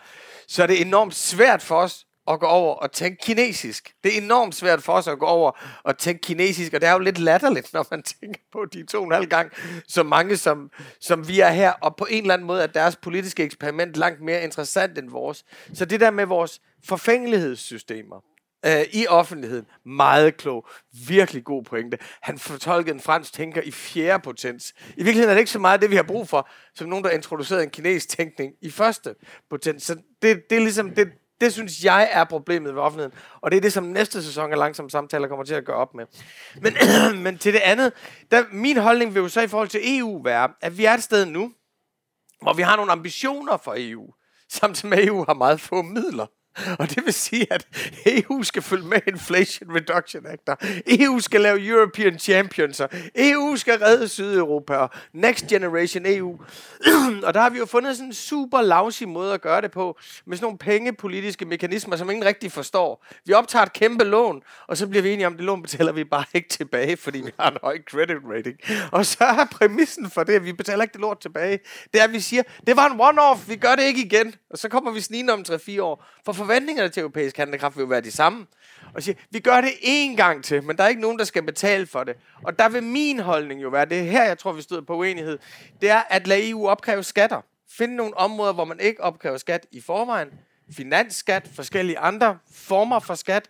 så 0.47 0.63
er 0.63 0.67
det 0.67 0.81
enormt 0.81 1.15
svært 1.15 1.61
for 1.61 1.75
os 1.75 2.05
at 2.27 2.39
gå 2.39 2.45
over 2.45 2.75
og 2.75 2.91
tænke 2.91 3.17
kinesisk. 3.23 3.93
Det 4.03 4.17
er 4.17 4.21
enormt 4.21 4.55
svært 4.55 4.81
for 4.81 4.93
os 4.93 5.07
at 5.07 5.19
gå 5.19 5.25
over 5.25 5.51
og 5.83 5.97
tænke 5.97 6.21
kinesisk, 6.21 6.73
og 6.73 6.81
det 6.81 6.89
er 6.89 6.93
jo 6.93 6.99
lidt 6.99 7.19
latterligt, 7.19 7.73
når 7.73 7.85
man 7.91 8.03
tænker 8.21 8.39
på 8.51 8.65
de 8.73 8.85
to 8.85 8.97
og 8.97 9.05
en 9.05 9.11
halv 9.11 9.27
gang, 9.27 9.51
så 9.87 10.03
mange 10.03 10.37
som, 10.37 10.71
som 10.99 11.27
vi 11.27 11.39
er 11.39 11.49
her, 11.49 11.71
og 11.71 11.95
på 11.95 12.07
en 12.09 12.21
eller 12.21 12.33
anden 12.33 12.47
måde 12.47 12.63
er 12.63 12.67
deres 12.67 12.95
politiske 12.95 13.43
eksperiment 13.43 13.95
langt 13.95 14.21
mere 14.21 14.43
interessant 14.43 14.97
end 14.97 15.09
vores. 15.09 15.45
Så 15.73 15.85
det 15.85 15.99
der 15.99 16.11
med 16.11 16.25
vores 16.25 16.61
forfængelighedssystemer, 16.85 18.32
øh, 18.66 18.82
i 18.91 19.07
offentligheden. 19.07 19.66
Meget 19.86 20.38
klog. 20.38 20.68
Virkelig 21.07 21.43
god 21.43 21.64
pointe. 21.64 21.97
Han 22.22 22.39
fortolkede 22.39 22.95
en 22.95 23.01
fransk 23.01 23.34
tænker 23.34 23.61
i 23.61 23.72
fjerde 23.72 24.24
potens. 24.24 24.74
I 24.89 25.03
virkeligheden 25.03 25.30
er 25.30 25.34
det 25.34 25.39
ikke 25.39 25.51
så 25.51 25.59
meget 25.59 25.82
det, 25.82 25.89
vi 25.89 25.95
har 25.95 26.03
brug 26.03 26.30
for, 26.30 26.49
som 26.76 26.89
nogen, 26.89 27.03
der 27.03 27.11
introducerede 27.11 27.64
en 27.64 27.70
kinesisk 27.70 28.09
tænkning 28.09 28.53
i 28.61 28.70
første 28.70 29.16
potens. 29.49 29.84
Så 29.84 29.95
det, 30.22 30.49
det 30.49 30.55
er 30.55 30.59
ligesom 30.59 30.91
det, 30.91 31.11
det 31.41 31.53
synes 31.53 31.84
jeg 31.84 32.09
er 32.11 32.24
problemet 32.24 32.76
ved 32.76 32.82
offentligheden. 32.82 33.18
Og 33.41 33.51
det 33.51 33.57
er 33.57 33.61
det, 33.61 33.74
som 33.74 33.84
næste 33.84 34.24
sæson 34.24 34.51
af 34.51 34.57
Langsomme 34.57 34.91
Samtaler 34.91 35.28
kommer 35.28 35.45
til 35.45 35.53
at 35.53 35.66
gøre 35.66 35.78
op 35.78 35.93
med. 35.93 36.05
Men, 36.61 36.74
men 37.24 37.38
til 37.38 37.53
det 37.53 37.59
andet, 37.59 37.93
der, 38.32 38.43
min 38.51 38.78
holdning 38.78 39.14
vil 39.14 39.20
jo 39.22 39.28
så 39.28 39.41
i 39.41 39.47
forhold 39.47 39.68
til 39.68 39.97
EU 39.97 40.22
være, 40.24 40.49
at 40.61 40.78
vi 40.78 40.86
er 40.86 40.93
et 40.93 41.03
sted 41.03 41.26
nu, 41.26 41.53
hvor 42.41 42.53
vi 42.53 42.61
har 42.61 42.76
nogle 42.76 42.91
ambitioner 42.91 43.57
for 43.57 43.74
EU, 43.78 44.14
samtidig 44.49 44.89
med 44.89 45.07
EU 45.07 45.26
har 45.28 45.34
meget 45.34 45.61
få 45.61 45.82
midler. 45.82 46.26
Og 46.80 46.89
det 46.89 47.06
vil 47.06 47.14
sige, 47.14 47.54
at 47.54 47.68
EU 48.06 48.43
skal 48.43 48.62
følge 48.62 48.86
med 48.86 48.99
Inflation 49.08 49.76
Reduction 49.76 50.26
Act. 50.26 50.49
EU 50.88 51.20
skal 51.20 51.41
lave 51.41 51.68
European 51.68 52.20
Champions. 52.20 52.82
EU 53.16 53.56
skal 53.56 53.80
redde 53.80 54.08
Sydeuropa. 54.08 54.76
Og 54.76 54.89
Next 55.14 55.47
Generation 55.47 56.06
EU. 56.06 56.39
og 57.26 57.34
der 57.34 57.41
har 57.41 57.49
vi 57.49 57.58
jo 57.58 57.66
fundet 57.66 57.95
sådan 57.95 58.10
en 58.10 58.14
super 58.14 58.62
lousy 58.62 59.04
måde 59.04 59.34
at 59.34 59.41
gøre 59.41 59.62
det 59.62 59.72
på. 59.72 59.99
Med 60.26 60.38
sådan 60.38 60.45
nogle 60.45 60.58
pengepolitiske 60.58 61.45
mekanismer, 61.45 61.95
som 61.95 62.10
ingen 62.10 62.26
rigtig 62.26 62.51
forstår. 62.51 63.06
Vi 63.26 63.34
optager 63.34 63.66
et 63.66 63.74
kæmpe 63.74 64.04
lån, 64.04 64.41
og 64.68 64.78
så 64.78 64.88
bliver 64.88 65.04
vi 65.04 65.14
enige 65.14 65.28
om, 65.28 65.34
at 65.34 65.38
det 65.38 65.45
lån 65.45 65.62
betaler 65.62 65.91
vi 65.91 66.04
bare 66.04 66.26
ikke 66.34 66.49
tilbage, 66.49 66.97
fordi 66.97 67.22
vi 67.22 67.32
har 67.39 67.51
en 67.51 67.58
høj 67.64 67.80
credit 67.89 68.18
rating. 68.34 68.58
Og 68.91 69.06
så 69.06 69.24
er 69.24 69.45
præmissen 69.51 70.10
for 70.10 70.24
det, 70.24 70.34
at 70.34 70.45
vi 70.45 70.54
betaler 70.54 70.84
ikke 70.84 70.93
det 70.93 71.01
lort 71.01 71.20
tilbage, 71.20 71.60
det 71.93 71.99
er, 71.99 72.04
at 72.04 72.14
vi 72.14 72.20
siger, 72.20 72.43
det 72.68 72.76
var 72.76 72.89
en 72.89 73.01
one-off, 73.01 73.49
vi 73.49 73.56
gør 73.56 73.76
det 73.76 73.84
ikke 73.84 74.01
igen. 74.01 74.36
Og 74.49 74.58
så 74.58 74.70
kommer 74.70 74.91
vi 74.91 75.01
snigende 75.01 75.34
om 75.34 75.43
3-4 75.49 75.82
år. 75.82 76.06
For 76.26 76.34
forventningerne 76.45 76.89
til 76.89 77.01
europæisk 77.01 77.37
handlekraft 77.37 77.77
vil 77.77 77.81
jo 77.81 77.87
være 77.87 78.01
de 78.01 78.11
samme. 78.11 78.45
Og 78.95 79.03
siger, 79.03 79.15
vi 79.31 79.39
gør 79.39 79.61
det 79.61 79.69
én 79.69 80.15
gang 80.15 80.43
til, 80.43 80.63
men 80.63 80.77
der 80.77 80.83
er 80.83 80.87
ikke 80.87 81.01
nogen, 81.01 81.19
der 81.19 81.25
skal 81.25 81.43
betale 81.43 81.85
for 81.85 82.03
det. 82.03 82.15
Og 82.43 82.59
der 82.59 82.69
vil 82.69 82.83
min 82.83 83.19
holdning 83.19 83.61
jo 83.61 83.69
være, 83.69 83.85
det 83.85 83.99
er 83.99 84.03
her, 84.03 84.23
jeg 84.23 84.37
tror, 84.37 84.51
vi 84.51 84.61
støder 84.61 84.81
på 84.81 84.95
uenighed, 84.95 85.39
det 85.81 85.89
er 85.89 86.01
at 86.09 86.27
lade 86.27 86.49
EU 86.49 86.67
opkræve 86.67 87.03
skatter. 87.03 87.41
Finde 87.69 87.95
nogle 87.95 88.17
områder, 88.17 88.53
hvor 88.53 88.65
man 88.65 88.79
ikke 88.79 89.03
opkræver 89.03 89.37
skat 89.37 89.67
i 89.71 89.81
forvejen. 89.81 90.27
Finansskat, 90.71 91.49
forskellige 91.55 91.99
andre 91.99 92.37
former 92.51 92.99
for 92.99 93.15
skat, 93.15 93.49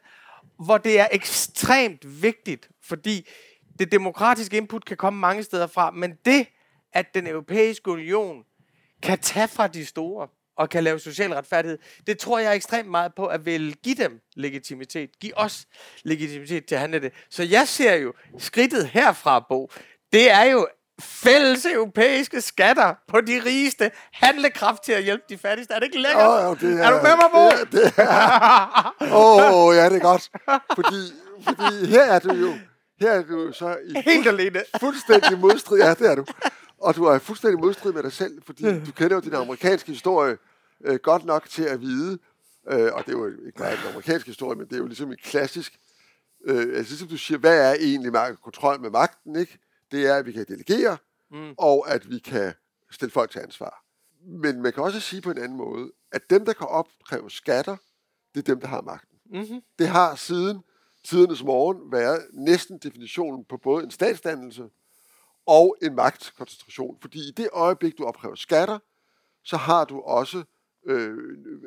hvor 0.66 0.78
det 0.78 1.00
er 1.00 1.08
ekstremt 1.12 2.24
vigtigt, 2.24 2.70
fordi 2.84 3.30
det 3.80 3.92
demokratiske 3.92 4.58
input 4.58 4.86
kan 4.86 4.98
komme 4.98 5.20
mange 5.20 5.44
steder 5.44 5.68
fra, 5.68 5.92
men 5.92 6.18
det, 6.26 6.48
at 6.94 7.14
den 7.14 7.28
europæiske 7.28 7.92
union 7.92 8.44
kan 9.02 9.20
tage 9.20 9.48
fra 9.48 9.68
de 9.68 9.86
store, 9.86 10.28
og 10.58 10.70
kan 10.70 10.84
lave 10.84 11.00
social 11.00 11.34
retfærdighed, 11.34 11.78
det 12.08 12.18
tror 12.20 12.40
jeg 12.40 12.56
ekstremt 12.56 12.90
meget 12.90 13.12
på, 13.16 13.26
at 13.26 13.46
vil 13.46 13.76
give 13.84 13.96
dem 13.96 14.20
legitimitet. 14.36 15.10
Give 15.22 15.38
os 15.38 15.66
legitimitet 16.04 16.66
til 16.66 16.76
at 16.76 16.82
handle 16.82 17.00
det. 17.00 17.14
Så 17.30 17.44
jeg 17.44 17.68
ser 17.68 17.96
jo 17.96 18.14
skridtet 18.40 18.88
herfra, 18.88 19.46
Bo, 19.50 19.72
det 20.14 20.32
er 20.32 20.44
jo 20.44 20.68
fælles 21.02 21.66
europæiske 21.66 22.42
skatter 22.42 22.94
på 23.08 23.22
de 23.22 23.42
rigeste, 23.46 23.92
handlekraft 24.14 24.84
til 24.84 24.92
at 24.92 25.04
hjælpe 25.04 25.24
de 25.30 25.38
fattigste. 25.38 25.74
Er 25.74 25.80
det 25.80 25.86
ikke 25.86 26.02
lækkert? 26.02 26.28
Oh, 26.28 26.44
jo, 26.44 26.68
det 26.68 26.80
er, 26.80 26.84
er 26.84 26.90
du 26.92 26.96
med 27.04 27.16
mig, 27.16 27.30
Bo? 27.34 27.50
Det, 27.50 27.72
det 27.72 27.94
er, 27.98 28.96
Åh, 29.16 29.54
oh, 29.66 29.76
ja, 29.76 29.90
det 29.90 29.96
er 29.96 30.00
godt. 30.00 30.30
Fordi, 30.76 31.14
fordi 31.44 31.86
her 31.88 32.04
er 32.04 32.20
du 32.20 32.34
jo, 32.34 32.54
her 33.02 33.12
er 33.12 33.24
du 33.24 33.52
så 33.54 33.78
i 33.86 34.02
Helt 34.06 34.28
alene. 34.28 34.64
fuldstændig 34.80 35.40
modstrid. 35.40 35.78
Ja, 35.80 35.94
det 35.94 36.12
er 36.12 36.16
du. 36.16 36.26
Og 36.84 36.96
du 36.96 37.04
er 37.04 37.20
fuldstændig 37.20 37.60
modstrid 37.60 37.94
med 37.94 38.04
dig 38.04 38.12
selv, 38.12 38.42
fordi 38.46 38.64
du 38.64 38.92
kender 38.92 39.16
jo 39.16 39.20
din 39.20 39.34
amerikanske 39.34 39.92
historie 39.92 40.38
øh, 40.84 41.00
godt 41.04 41.26
nok 41.26 41.50
til 41.50 41.64
at 41.64 41.82
vide, 41.82 42.20
øh, 42.68 42.94
og 42.94 43.06
det 43.06 43.14
er 43.14 43.18
jo 43.18 43.28
ikke 43.28 43.58
bare 43.58 43.74
en 43.74 43.88
amerikansk 43.90 44.28
historie, 44.28 44.58
men 44.58 44.68
det 44.68 44.74
er 44.74 44.78
jo 44.78 44.86
ligesom 44.86 45.12
en 45.12 45.18
klassisk, 45.24 45.80
øh, 46.46 46.58
altså 46.58 46.92
ligesom 46.92 47.08
du 47.08 47.18
siger, 47.18 47.38
hvad 47.38 47.72
er 47.72 47.74
egentlig 47.74 48.12
magt, 48.12 48.42
kontrol 48.42 48.82
med 48.82 48.90
magten, 48.90 49.36
ikke? 49.36 49.60
Det 49.92 50.06
er, 50.06 50.16
at 50.16 50.26
vi 50.26 50.32
kan 50.32 50.46
delegere, 50.48 50.98
mm. 51.32 51.54
og 51.58 51.90
at 51.90 52.10
vi 52.10 52.20
kan 52.20 52.54
stille 52.92 53.12
folk 53.12 53.32
til 53.32 53.40
ansvar. 53.40 53.84
Men 54.26 54.62
man 54.62 54.74
kan 54.74 54.84
også 54.84 55.00
sige 55.00 55.22
på 55.22 55.32
en 55.32 55.38
anden 55.38 55.58
måde, 55.58 55.92
at 56.12 56.30
dem, 56.30 56.46
der 56.46 56.54
kan 56.54 56.68
opkræve 56.68 57.32
skatter, 57.32 57.78
det 58.36 58.40
er 58.40 58.54
dem, 58.54 58.60
der 58.60 58.68
har 58.68 58.82
magten. 58.82 59.18
Mm-hmm. 59.26 59.62
Det 59.80 59.88
har 59.88 60.16
siden 60.16 60.64
tidernes 61.04 61.44
morgen 61.44 61.92
været 61.92 62.28
næsten 62.34 62.78
definitionen 62.78 63.46
på 63.46 63.58
både 63.58 63.84
en 63.84 63.92
statsdannelse 63.92 64.64
og 65.46 65.78
en 65.82 65.96
magtkoncentration. 65.96 66.98
Fordi 67.02 67.20
i 67.20 67.32
det 67.32 67.50
øjeblik, 67.54 67.98
du 67.98 68.06
opkræver 68.06 68.36
skatter, 68.36 68.80
så 69.44 69.58
har 69.58 69.86
du 69.86 70.00
også, 70.00 70.44
øh, 70.86 71.18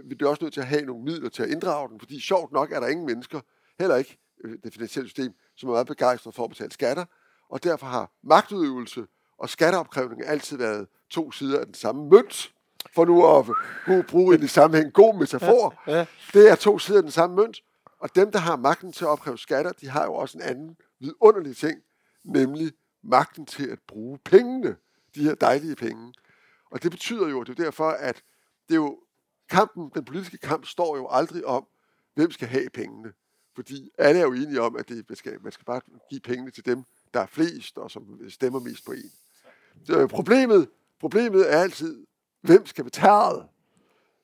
vi 0.05 0.17
er 0.21 0.27
også 0.27 0.45
nødt 0.45 0.55
til 0.55 0.61
at 0.61 0.67
have 0.67 0.83
nogle 0.83 1.05
midler 1.05 1.29
til 1.29 1.43
at 1.43 1.49
inddrage 1.49 1.89
den, 1.89 2.01
fordi 2.01 2.21
sjovt 2.21 2.53
nok 2.53 2.73
er 2.73 2.81
der 2.81 2.87
ingen 2.87 3.07
mennesker, 3.07 3.41
heller 3.79 3.97
ikke 3.97 4.19
øh, 4.45 4.59
det 4.65 4.73
finansielle 4.73 5.09
system, 5.09 5.33
som 5.57 5.69
er 5.69 5.73
meget 5.73 5.87
begejstret 5.87 6.35
for 6.35 6.45
at 6.45 6.51
betale 6.51 6.73
skatter, 6.73 7.05
og 7.49 7.65
derfor 7.65 7.87
har 7.87 8.13
magtudøvelse 8.23 9.07
og 9.39 9.49
skatteopkrævning 9.49 10.27
altid 10.27 10.57
været 10.57 10.89
to 11.11 11.33
sider 11.33 11.61
af 11.61 11.67
den 11.67 11.75
samme 11.75 12.09
mønt, 12.09 12.53
for 12.95 13.05
nu 13.05 13.27
at 13.27 13.49
uh, 13.89 14.05
bruge 14.05 14.35
en 14.35 14.43
i 14.43 14.47
sammenhæng 14.47 14.93
god 14.93 15.19
metafor. 15.19 15.75
Ja, 15.87 15.97
ja. 15.97 16.07
Det 16.33 16.51
er 16.51 16.55
to 16.55 16.79
sider 16.79 16.99
af 16.99 17.03
den 17.03 17.13
samme 17.13 17.37
mønt, 17.37 17.61
og 18.01 18.17
dem, 18.17 18.33
der 18.33 18.39
har 18.39 18.57
magten 18.57 18.93
til 18.93 19.05
at 19.05 19.09
opkræve 19.09 19.39
skatter, 19.39 19.73
de 19.73 19.89
har 19.89 20.05
jo 20.05 20.15
også 20.15 20.39
en 20.39 20.43
anden 20.43 20.77
vidunderlig 21.01 21.57
ting, 21.57 21.81
nemlig 22.25 22.73
magten 23.09 23.47
til 23.47 23.67
at 23.67 23.79
bruge 23.89 24.19
pengene, 24.19 24.77
de 25.15 25.23
her 25.23 25.35
dejlige 25.35 25.77
penge. 25.77 26.13
Og 26.71 26.83
det 26.83 26.91
betyder 26.91 27.29
jo, 27.29 27.43
det 27.43 27.59
er 27.59 27.65
derfor, 27.65 27.89
at 27.89 28.23
det 28.69 28.75
er 28.75 28.79
jo, 28.79 28.99
kampen, 29.49 29.91
den 29.95 30.05
politiske 30.05 30.39
kamp 30.39 30.67
står 30.67 30.97
jo 30.97 31.09
aldrig 31.11 31.47
om, 31.47 31.67
hvem 32.15 32.31
skal 32.31 32.49
have 32.49 32.71
pengene. 32.71 33.13
Fordi 33.55 33.91
alle 33.99 34.21
er 34.21 34.25
jo 34.25 34.33
enige 34.33 34.61
om, 34.61 34.77
at 34.77 34.89
det, 34.89 35.05
man, 35.09 35.17
skal, 35.17 35.43
man 35.43 35.53
skal 35.53 35.65
bare 35.65 35.81
give 36.11 36.21
pengene 36.21 36.51
til 36.51 36.67
dem, 36.67 36.85
der 37.15 37.21
er 37.21 37.27
flest, 37.27 37.79
og 37.79 37.91
som 37.91 38.21
stemmer 38.29 38.61
mest 38.61 38.85
på 38.85 38.93
en. 38.93 39.13
Så 39.85 40.07
problemet, 40.07 40.69
problemet 41.01 41.53
er 41.53 41.59
altid, 41.59 42.07
hvem 42.41 42.67
skal 42.67 42.85
betale? 42.85 43.43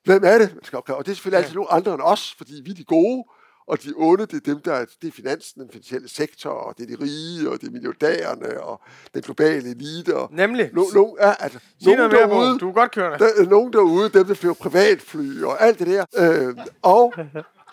Hvem 0.05 0.25
er 0.25 0.39
det, 0.39 0.55
man 0.55 0.65
skal 0.65 0.77
opkræve? 0.77 0.99
Og 0.99 1.07
det 1.07 1.11
er 1.11 1.15
selvfølgelig 1.15 1.39
altid 1.39 1.55
nogle 1.55 1.71
andre 1.71 1.95
end 1.95 2.03
os, 2.03 2.35
fordi 2.35 2.61
vi 2.65 2.71
er 2.71 2.75
de 2.75 2.85
gode, 2.85 3.25
og 3.67 3.83
de 3.83 3.93
onde, 3.97 4.27
det 4.27 4.35
er 4.35 4.41
dem, 4.53 4.61
der 4.61 4.73
er, 4.73 4.85
det 5.03 5.09
er 5.09 5.13
finansen, 5.13 5.63
den 5.63 5.71
finansielle 5.71 6.09
sektor, 6.09 6.51
og 6.51 6.75
det 6.79 6.91
er 6.91 6.97
de 6.97 7.03
rige, 7.05 7.51
og 7.51 7.61
det 7.61 7.67
er 7.67 7.71
milliardærerne, 7.71 8.61
og 8.61 8.81
den 9.15 9.23
globale 9.23 9.71
elite. 9.71 10.17
Og 10.17 10.29
Nemlig. 10.33 10.71
no, 10.73 10.83
no, 10.95 11.07
ja, 11.21 11.35
altså, 11.39 11.59
Sig 11.59 11.97
nogen 11.97 11.99
noget 11.99 12.13
mere, 12.13 12.41
derude, 12.41 12.59
Du 12.59 12.69
er 12.69 12.73
godt 12.73 12.91
kørende. 12.91 13.19
der, 13.19 13.31
er 13.37 13.49
nogen 13.49 13.73
derude, 13.73 14.09
dem 14.09 14.27
der 14.27 14.35
flyver 14.35 14.55
privatfly, 14.55 15.43
og 15.43 15.63
alt 15.63 15.79
det 15.79 15.87
der. 15.87 16.05
Øh, 16.17 16.57
og 16.83 17.15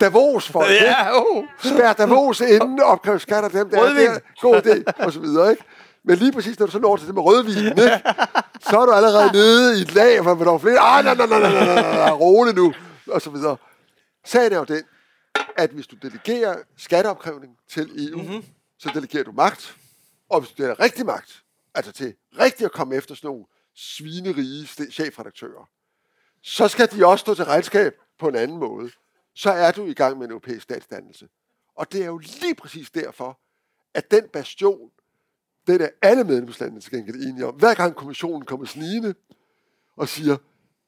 Davos 0.02 0.50
folk? 0.50 0.70
Ja, 0.70 1.20
oh. 1.20 1.44
spær 1.64 1.94
Davos 1.94 2.42
inden, 2.42 2.82
opkræv 2.82 3.20
skatter 3.20 3.50
dem 3.50 3.70
der. 3.70 3.82
Rødvin. 3.82 4.06
der 4.06 4.20
god 4.42 4.56
idé, 4.56 5.04
og 5.06 5.14
så 5.14 5.20
videre, 5.20 5.52
ikke? 5.52 5.64
Men 6.04 6.18
lige 6.18 6.32
præcis, 6.32 6.60
når 6.60 6.66
du 6.66 6.72
så 6.72 6.80
når 6.80 6.98
til 6.98 7.08
det 7.08 7.16
med 7.16 7.24
rødvin, 7.24 7.66
ikke? 7.66 8.02
så 8.70 8.80
er 8.80 8.86
du 8.86 8.92
allerede 8.92 9.32
nede 9.34 9.80
i 9.80 9.82
et 9.82 9.96
lag, 9.96 10.24
for 10.24 10.36
der 10.36 10.54
er 10.54 10.58
flere. 10.58 10.80
Ah, 10.80 11.06
nej, 11.06 11.16
nej, 11.16 11.28
nej, 11.28 11.40
nej, 11.40 11.52
nej, 11.52 11.82
nej, 11.82 11.96
nej, 11.96 12.12
rolig 12.12 12.56
nu, 12.56 12.74
og 13.08 13.22
så 13.22 13.30
videre. 13.30 13.58
Sagen 14.26 14.54
er 14.54 14.58
jo 14.58 14.64
den, 14.64 14.84
at 15.58 15.70
hvis 15.70 15.88
du 15.88 15.96
delegerer 15.96 16.64
skatteopkrævning 16.78 17.58
til 17.68 18.10
EU, 18.10 18.22
mm-hmm. 18.22 18.44
så 18.78 18.92
delegerer 18.94 19.24
du 19.24 19.32
magt, 19.32 19.78
og 20.30 20.40
hvis 20.40 20.50
du 20.50 20.56
delegerer 20.58 20.80
rigtig 20.80 21.06
magt, 21.06 21.44
altså 21.76 21.92
til 21.92 22.16
rigtig 22.40 22.66
at 22.66 22.72
komme 22.72 22.96
efter 22.96 23.16
sådan 23.16 23.28
nogle 23.28 23.46
svinerige 23.76 24.68
chefredaktører, 24.92 25.70
så 26.42 26.68
skal 26.68 26.92
de 26.92 27.06
også 27.06 27.22
stå 27.22 27.36
til 27.36 27.46
regnskab 27.46 27.94
på 28.20 28.28
en 28.28 28.36
anden 28.36 28.58
måde. 28.58 28.92
Så 29.36 29.52
er 29.52 29.72
du 29.72 29.86
i 29.86 29.94
gang 29.94 30.18
med 30.18 30.26
en 30.26 30.32
europæisk 30.32 30.64
statsdannelse. 30.64 31.30
Og 31.76 31.92
det 31.92 32.02
er 32.02 32.06
jo 32.06 32.18
lige 32.18 32.56
præcis 32.56 32.92
derfor, 32.92 33.40
at 33.94 34.12
den 34.12 34.30
bastion, 34.34 34.92
den 35.68 35.82
er 35.82 35.90
alle 36.02 36.24
medlemslandene 36.24 36.82
til 36.82 36.92
gengæld 36.92 37.16
enige 37.16 37.46
om. 37.46 37.56
Hver 37.56 37.74
gang 37.74 37.96
kommissionen 37.96 38.46
kommer 38.46 38.66
snigende 38.66 39.16
og 39.96 40.08
siger, 40.08 40.38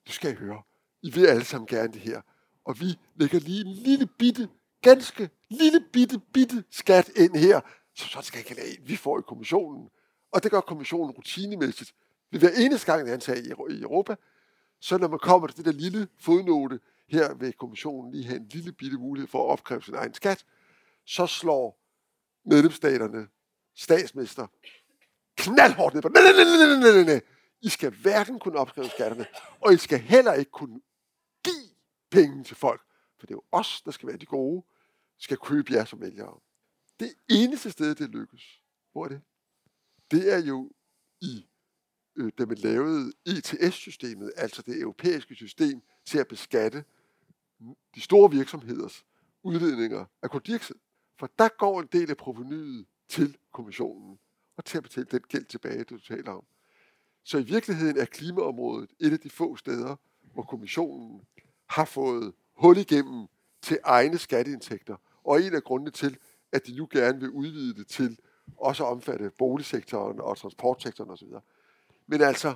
du 0.07 0.11
skal 0.11 0.35
høre, 0.35 0.61
I 1.01 1.11
vil 1.11 1.25
alle 1.25 1.45
sammen 1.45 1.67
gerne 1.67 1.93
det 1.93 2.01
her. 2.01 2.21
Og 2.65 2.79
vi 2.79 2.99
lægger 3.15 3.39
lige 3.39 3.61
en 3.61 3.73
lille 3.73 4.07
bitte, 4.19 4.49
ganske 4.81 5.29
lille 5.49 5.85
bitte, 5.93 6.19
bitte 6.33 6.63
skat 6.71 7.09
ind 7.15 7.35
her, 7.35 7.61
så 7.95 8.07
så 8.07 8.21
skal 8.21 8.39
ikke 8.39 8.55
have 8.61 8.87
vi 8.87 8.95
får 8.95 9.19
i 9.19 9.21
kommissionen. 9.27 9.89
Og 10.31 10.43
det 10.43 10.51
gør 10.51 10.61
kommissionen 10.61 11.11
rutinemæssigt. 11.11 11.93
Ved 12.31 12.39
hver 12.39 12.49
eneste 12.49 12.91
gang, 12.91 13.09
han 13.09 13.21
sagde 13.21 13.47
i 13.47 13.81
Europa, 13.81 14.15
så 14.79 14.97
når 14.97 15.07
man 15.07 15.19
kommer 15.19 15.47
til 15.47 15.57
det 15.57 15.65
der 15.65 15.71
lille 15.71 16.07
fodnote, 16.19 16.79
her 17.09 17.33
vil 17.33 17.53
kommissionen 17.53 18.11
lige 18.11 18.25
have 18.25 18.37
en 18.37 18.47
lille 18.47 18.71
bitte 18.71 18.97
mulighed 18.97 19.27
for 19.27 19.43
at 19.43 19.51
opkræve 19.51 19.83
sin 19.83 19.95
egen 19.95 20.13
skat, 20.13 20.45
så 21.05 21.27
slår 21.27 21.79
medlemsstaterne 22.45 23.27
statsminister 23.75 24.47
knaldhårdt 25.37 25.93
ned 25.93 26.01
på. 26.01 26.09
Nej, 26.09 26.23
nej, 26.23 26.33
nej, 26.33 26.79
nej, 26.79 26.91
nej, 26.91 27.03
nej. 27.03 27.21
I 27.61 27.69
skal 27.69 27.91
hverken 27.91 28.39
kunne 28.39 28.59
opkræve 28.59 28.89
skatterne, 28.89 29.25
og 29.61 29.73
I 29.73 29.77
skal 29.77 29.99
heller 29.99 30.33
ikke 30.33 30.51
kunne 30.51 30.81
penge 32.11 32.43
til 32.43 32.55
folk. 32.55 32.81
For 33.19 33.27
det 33.27 33.33
er 33.33 33.37
jo 33.37 33.43
os, 33.51 33.81
der 33.81 33.91
skal 33.91 34.07
være 34.07 34.17
de 34.17 34.25
gode, 34.25 34.63
skal 35.17 35.37
købe 35.37 35.73
jer 35.73 35.85
som 35.85 36.01
vælgere. 36.01 36.39
Det 36.99 37.13
eneste 37.29 37.71
sted, 37.71 37.95
det 37.95 38.09
lykkes, 38.09 38.61
hvor 38.91 39.05
er 39.05 39.09
det? 39.09 39.21
Det 40.11 40.33
er 40.33 40.41
jo 40.45 40.71
i, 41.21 41.47
øh, 42.15 42.31
da 42.37 42.45
man 42.45 42.57
lavede 42.57 43.13
ETS-systemet, 43.25 44.31
altså 44.35 44.61
det 44.61 44.81
europæiske 44.81 45.35
system 45.35 45.81
til 46.05 46.17
at 46.17 46.27
beskatte 46.27 46.83
de 47.95 48.01
store 48.01 48.31
virksomheders 48.31 49.05
udledninger 49.43 50.05
af 50.21 50.29
koldioxid. 50.29 50.75
For 51.19 51.29
der 51.39 51.49
går 51.57 51.81
en 51.81 51.87
del 51.91 52.09
af 52.09 52.17
provenyet 52.17 52.85
til 53.07 53.37
kommissionen 53.51 54.19
og 54.57 54.65
til 54.65 54.77
at 54.77 54.83
betale 54.83 55.07
den 55.11 55.21
gæld 55.21 55.45
tilbage, 55.45 55.83
du 55.83 55.99
taler 55.99 56.31
om. 56.31 56.45
Så 57.23 57.37
i 57.37 57.43
virkeligheden 57.43 57.97
er 57.97 58.05
klimaområdet 58.05 58.89
et 58.99 59.13
af 59.13 59.19
de 59.19 59.29
få 59.29 59.55
steder, 59.55 59.95
hvor 60.33 60.43
kommissionen 60.43 61.21
har 61.71 61.85
fået 61.85 62.33
hul 62.53 62.77
igennem 62.77 63.27
til 63.61 63.79
egne 63.83 64.17
skatteindtægter, 64.17 64.95
og 65.23 65.41
en 65.41 65.55
af 65.55 65.63
grundene 65.63 65.91
til, 65.91 66.17
at 66.51 66.67
de 66.67 66.75
nu 66.75 66.87
gerne 66.91 67.19
vil 67.19 67.29
udvide 67.29 67.75
det 67.75 67.87
til 67.87 68.17
også 68.57 68.85
at 68.85 68.89
omfatte 68.89 69.31
boligsektoren 69.37 70.19
og 70.21 70.37
transportsektoren 70.37 71.09
osv. 71.11 71.27
Men 72.07 72.21
altså, 72.21 72.55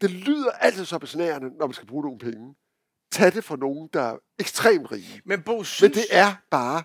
det 0.00 0.10
lyder 0.10 0.50
altid 0.50 0.84
så 0.84 0.98
besnærende, 0.98 1.50
når 1.58 1.66
man 1.66 1.74
skal 1.74 1.86
bruge 1.86 2.02
nogle 2.02 2.18
penge. 2.18 2.54
Tag 3.10 3.34
det 3.34 3.44
fra 3.44 3.56
nogen, 3.56 3.88
der 3.92 4.02
er 4.02 4.18
ekstremt 4.38 4.92
rige. 4.92 5.22
Men, 5.24 5.42
Bo, 5.42 5.64
synes... 5.64 5.82
Men 5.82 6.02
det 6.02 6.06
er 6.10 6.34
bare, 6.50 6.82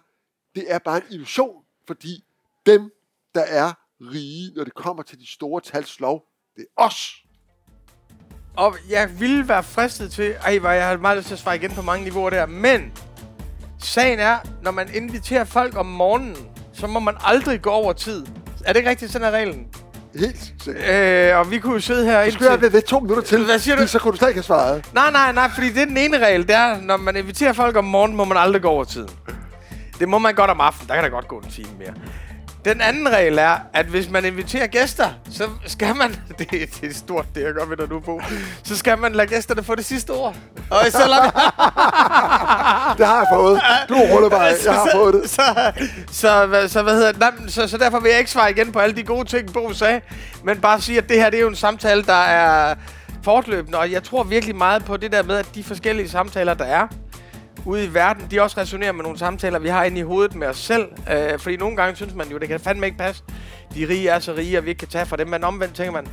det 0.55 0.71
er 0.71 0.79
bare 0.79 0.97
en 0.97 1.03
illusion, 1.09 1.65
fordi 1.87 2.25
dem, 2.65 2.91
der 3.35 3.41
er 3.41 3.73
rige, 4.01 4.53
når 4.55 4.63
det 4.63 4.73
kommer 4.73 5.03
til 5.03 5.19
de 5.19 5.27
store 5.27 5.61
tals 5.61 5.99
lov, 5.99 6.27
det 6.55 6.61
er 6.61 6.83
os. 6.83 7.22
Og 8.57 8.75
jeg 8.89 9.09
ville 9.19 9.47
være 9.49 9.63
fristet 9.63 10.11
til... 10.11 10.33
Ej, 10.45 10.57
hvor 10.57 10.69
jeg 10.69 10.87
har 10.87 10.97
meget 10.97 11.17
lyst 11.17 11.27
til 11.27 11.33
at 11.35 11.39
svare 11.39 11.55
igen 11.55 11.71
på 11.71 11.81
mange 11.81 12.03
niveauer 12.03 12.29
der. 12.29 12.45
Men 12.45 12.91
sagen 13.79 14.19
er, 14.19 14.37
når 14.63 14.71
man 14.71 14.89
inviterer 14.93 15.43
folk 15.43 15.77
om 15.77 15.85
morgenen, 15.85 16.35
så 16.73 16.87
må 16.87 16.99
man 16.99 17.15
aldrig 17.23 17.61
gå 17.61 17.69
over 17.69 17.93
tid. 17.93 18.25
Er 18.65 18.73
det 18.73 18.79
ikke 18.79 18.89
rigtigt, 18.89 19.11
sådan 19.11 19.27
er 19.27 19.31
reglen? 19.31 19.65
Helt 20.19 20.53
sikkert. 20.63 20.89
Øh, 20.89 21.37
og 21.39 21.51
vi 21.51 21.59
kunne 21.59 21.73
jo 21.73 21.79
sidde 21.79 22.05
her 22.05 22.25
Du 22.25 22.31
skulle 22.31 22.49
have 22.49 22.61
været 22.61 22.73
ved 22.73 22.81
to 22.81 22.99
minutter 22.99 23.23
til, 23.23 23.45
Hvad 23.45 23.59
siger 23.59 23.75
du? 23.75 23.87
så 23.87 23.99
kunne 23.99 24.11
du 24.11 24.17
slet 24.17 24.27
ikke 24.27 24.37
have 24.37 24.43
svaret. 24.43 24.85
Nej, 24.93 25.11
nej, 25.11 25.31
nej, 25.31 25.49
fordi 25.53 25.69
det 25.69 25.81
er 25.81 25.85
den 25.85 25.97
ene 25.97 26.25
regel. 26.25 26.41
Det 26.47 26.55
er, 26.55 26.81
når 26.81 26.97
man 26.97 27.15
inviterer 27.15 27.53
folk 27.53 27.75
om 27.75 27.85
morgenen, 27.85 28.17
må 28.17 28.25
man 28.25 28.37
aldrig 28.37 28.61
gå 28.61 28.67
over 28.69 28.83
tiden. 28.83 29.09
Det 29.99 30.09
må 30.09 30.17
man 30.17 30.35
godt 30.35 30.51
om 30.51 30.61
aftenen. 30.61 30.87
Der 30.89 30.95
kan 30.95 31.03
der 31.03 31.09
godt 31.09 31.27
gå 31.27 31.39
en 31.39 31.49
time 31.49 31.69
mere. 31.79 31.93
Den 32.65 32.81
anden 32.81 33.09
regel 33.09 33.37
er, 33.37 33.57
at 33.73 33.85
hvis 33.85 34.09
man 34.09 34.25
inviterer 34.25 34.67
gæster, 34.67 35.09
så 35.31 35.49
skal 35.65 35.95
man... 35.95 36.15
Det, 36.39 36.51
det 36.51 36.89
er 36.89 36.93
stort, 36.93 37.25
det 37.35 37.43
jeg 37.43 37.53
gør 37.53 37.65
ved 37.65 37.77
dig 37.77 37.89
nu, 37.89 37.99
Bo. 37.99 38.21
Så 38.63 38.77
skal 38.77 38.97
man 38.97 39.13
lade 39.13 39.27
gæsterne 39.27 39.63
få 39.63 39.75
det 39.75 39.85
sidste 39.85 40.11
ord. 40.11 40.35
Og 40.69 40.79
selvom... 40.89 41.23
Det 42.97 43.05
har 43.07 43.17
jeg 43.17 43.27
fået. 43.33 43.61
Du 43.89 43.95
ruller 43.95 44.29
bare. 44.29 44.41
Jeg 44.41 44.73
har 44.73 44.89
fået 44.93 45.13
det. 45.13 45.29
Så, 45.29 45.71
så, 46.11 46.45
hvad, 46.45 46.67
så, 46.67 46.83
hvad 46.83 46.93
hedder 46.93 47.11
det? 47.11 47.19
Nej, 47.19 47.31
så, 47.47 47.67
så 47.67 47.77
derfor 47.77 47.99
vil 47.99 48.09
jeg 48.09 48.19
ikke 48.19 48.31
svare 48.31 48.51
igen 48.51 48.71
på 48.71 48.79
alle 48.79 48.95
de 48.95 49.03
gode 49.03 49.25
ting, 49.27 49.53
Bo 49.53 49.73
sagde. 49.73 50.01
Men 50.43 50.61
bare 50.61 50.81
sige, 50.81 50.97
at 50.97 51.09
det 51.09 51.17
her 51.17 51.29
det 51.29 51.37
er 51.37 51.41
jo 51.41 51.49
en 51.49 51.55
samtale, 51.55 52.03
der 52.03 52.13
er 52.23 52.75
fortløbende. 53.23 53.77
Og 53.77 53.91
jeg 53.91 54.03
tror 54.03 54.23
virkelig 54.23 54.55
meget 54.55 54.85
på 54.85 54.97
det 54.97 55.11
der 55.11 55.23
med, 55.23 55.35
at 55.35 55.47
de 55.55 55.63
forskellige 55.63 56.09
samtaler, 56.09 56.53
der 56.53 56.65
er 56.65 56.87
ude 57.65 57.85
i 57.85 57.93
verden, 57.93 58.27
de 58.31 58.41
også 58.41 58.59
resonerer 58.59 58.91
med 58.91 59.03
nogle 59.03 59.17
samtaler, 59.17 59.59
vi 59.59 59.69
har 59.69 59.83
inde 59.83 59.99
i 59.99 60.03
hovedet 60.03 60.35
med 60.35 60.47
os 60.47 60.57
selv. 60.57 60.87
Øh, 61.11 61.39
fordi 61.39 61.57
nogle 61.57 61.75
gange 61.75 61.95
synes 61.95 62.13
man 62.13 62.27
jo, 62.31 62.37
det 62.37 62.47
kan 62.47 62.59
fandme 62.59 62.85
ikke 62.85 62.97
passe. 62.97 63.23
De 63.75 63.87
rige 63.89 64.09
er 64.09 64.19
så 64.19 64.33
rige, 64.33 64.57
og 64.57 64.63
vi 64.65 64.69
ikke 64.69 64.79
kan 64.79 64.87
tage 64.87 65.05
fra 65.05 65.17
dem. 65.17 65.27
Men 65.27 65.43
omvendt 65.43 65.75
tænker 65.75 65.91
man, 65.91 66.07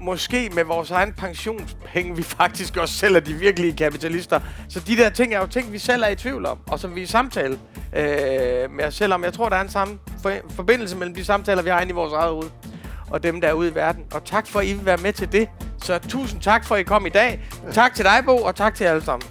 måske 0.00 0.50
med 0.54 0.64
vores 0.64 0.90
egen 0.90 1.12
pensionspenge, 1.12 2.16
vi 2.16 2.22
faktisk 2.22 2.76
også 2.76 2.94
selv 2.94 3.16
er 3.16 3.20
de 3.20 3.34
virkelige 3.34 3.72
kapitalister. 3.72 4.40
Så 4.68 4.80
de 4.80 4.96
der 4.96 5.10
ting 5.10 5.34
er 5.34 5.38
jo 5.38 5.46
ting, 5.46 5.72
vi 5.72 5.78
selv 5.78 6.02
er 6.02 6.08
i 6.08 6.16
tvivl 6.16 6.46
om, 6.46 6.58
og 6.66 6.78
som 6.78 6.94
vi 6.94 7.02
i 7.02 7.06
samtale 7.06 7.58
øh, 7.96 8.70
med 8.70 8.84
os 8.86 8.94
selv 8.94 9.14
om. 9.14 9.24
Jeg 9.24 9.32
tror, 9.32 9.48
der 9.48 9.56
er 9.56 9.60
en 9.60 9.70
samme 9.70 9.98
for, 10.22 10.32
forbindelse 10.50 10.96
mellem 10.96 11.14
de 11.14 11.24
samtaler, 11.24 11.62
vi 11.62 11.70
har 11.70 11.80
inde 11.80 11.90
i 11.90 11.94
vores 11.94 12.12
eget 12.12 12.30
hoved, 12.30 12.50
og 13.10 13.22
dem, 13.22 13.40
der 13.40 13.48
er 13.48 13.52
ude 13.52 13.68
i 13.68 13.74
verden. 13.74 14.04
Og 14.14 14.24
tak 14.24 14.46
for, 14.46 14.60
at 14.60 14.66
I 14.66 14.72
vil 14.72 14.86
være 14.86 14.96
med 14.96 15.12
til 15.12 15.32
det. 15.32 15.48
Så 15.82 15.98
tusind 15.98 16.40
tak 16.40 16.64
for, 16.64 16.74
at 16.74 16.80
I 16.80 16.84
kom 16.84 17.06
i 17.06 17.08
dag. 17.08 17.40
Tak 17.72 17.94
til 17.94 18.04
dig, 18.04 18.22
Bo, 18.26 18.36
og 18.36 18.56
tak 18.56 18.74
til 18.74 18.84
jer 18.84 18.90
alle 18.90 19.04
sammen. 19.04 19.28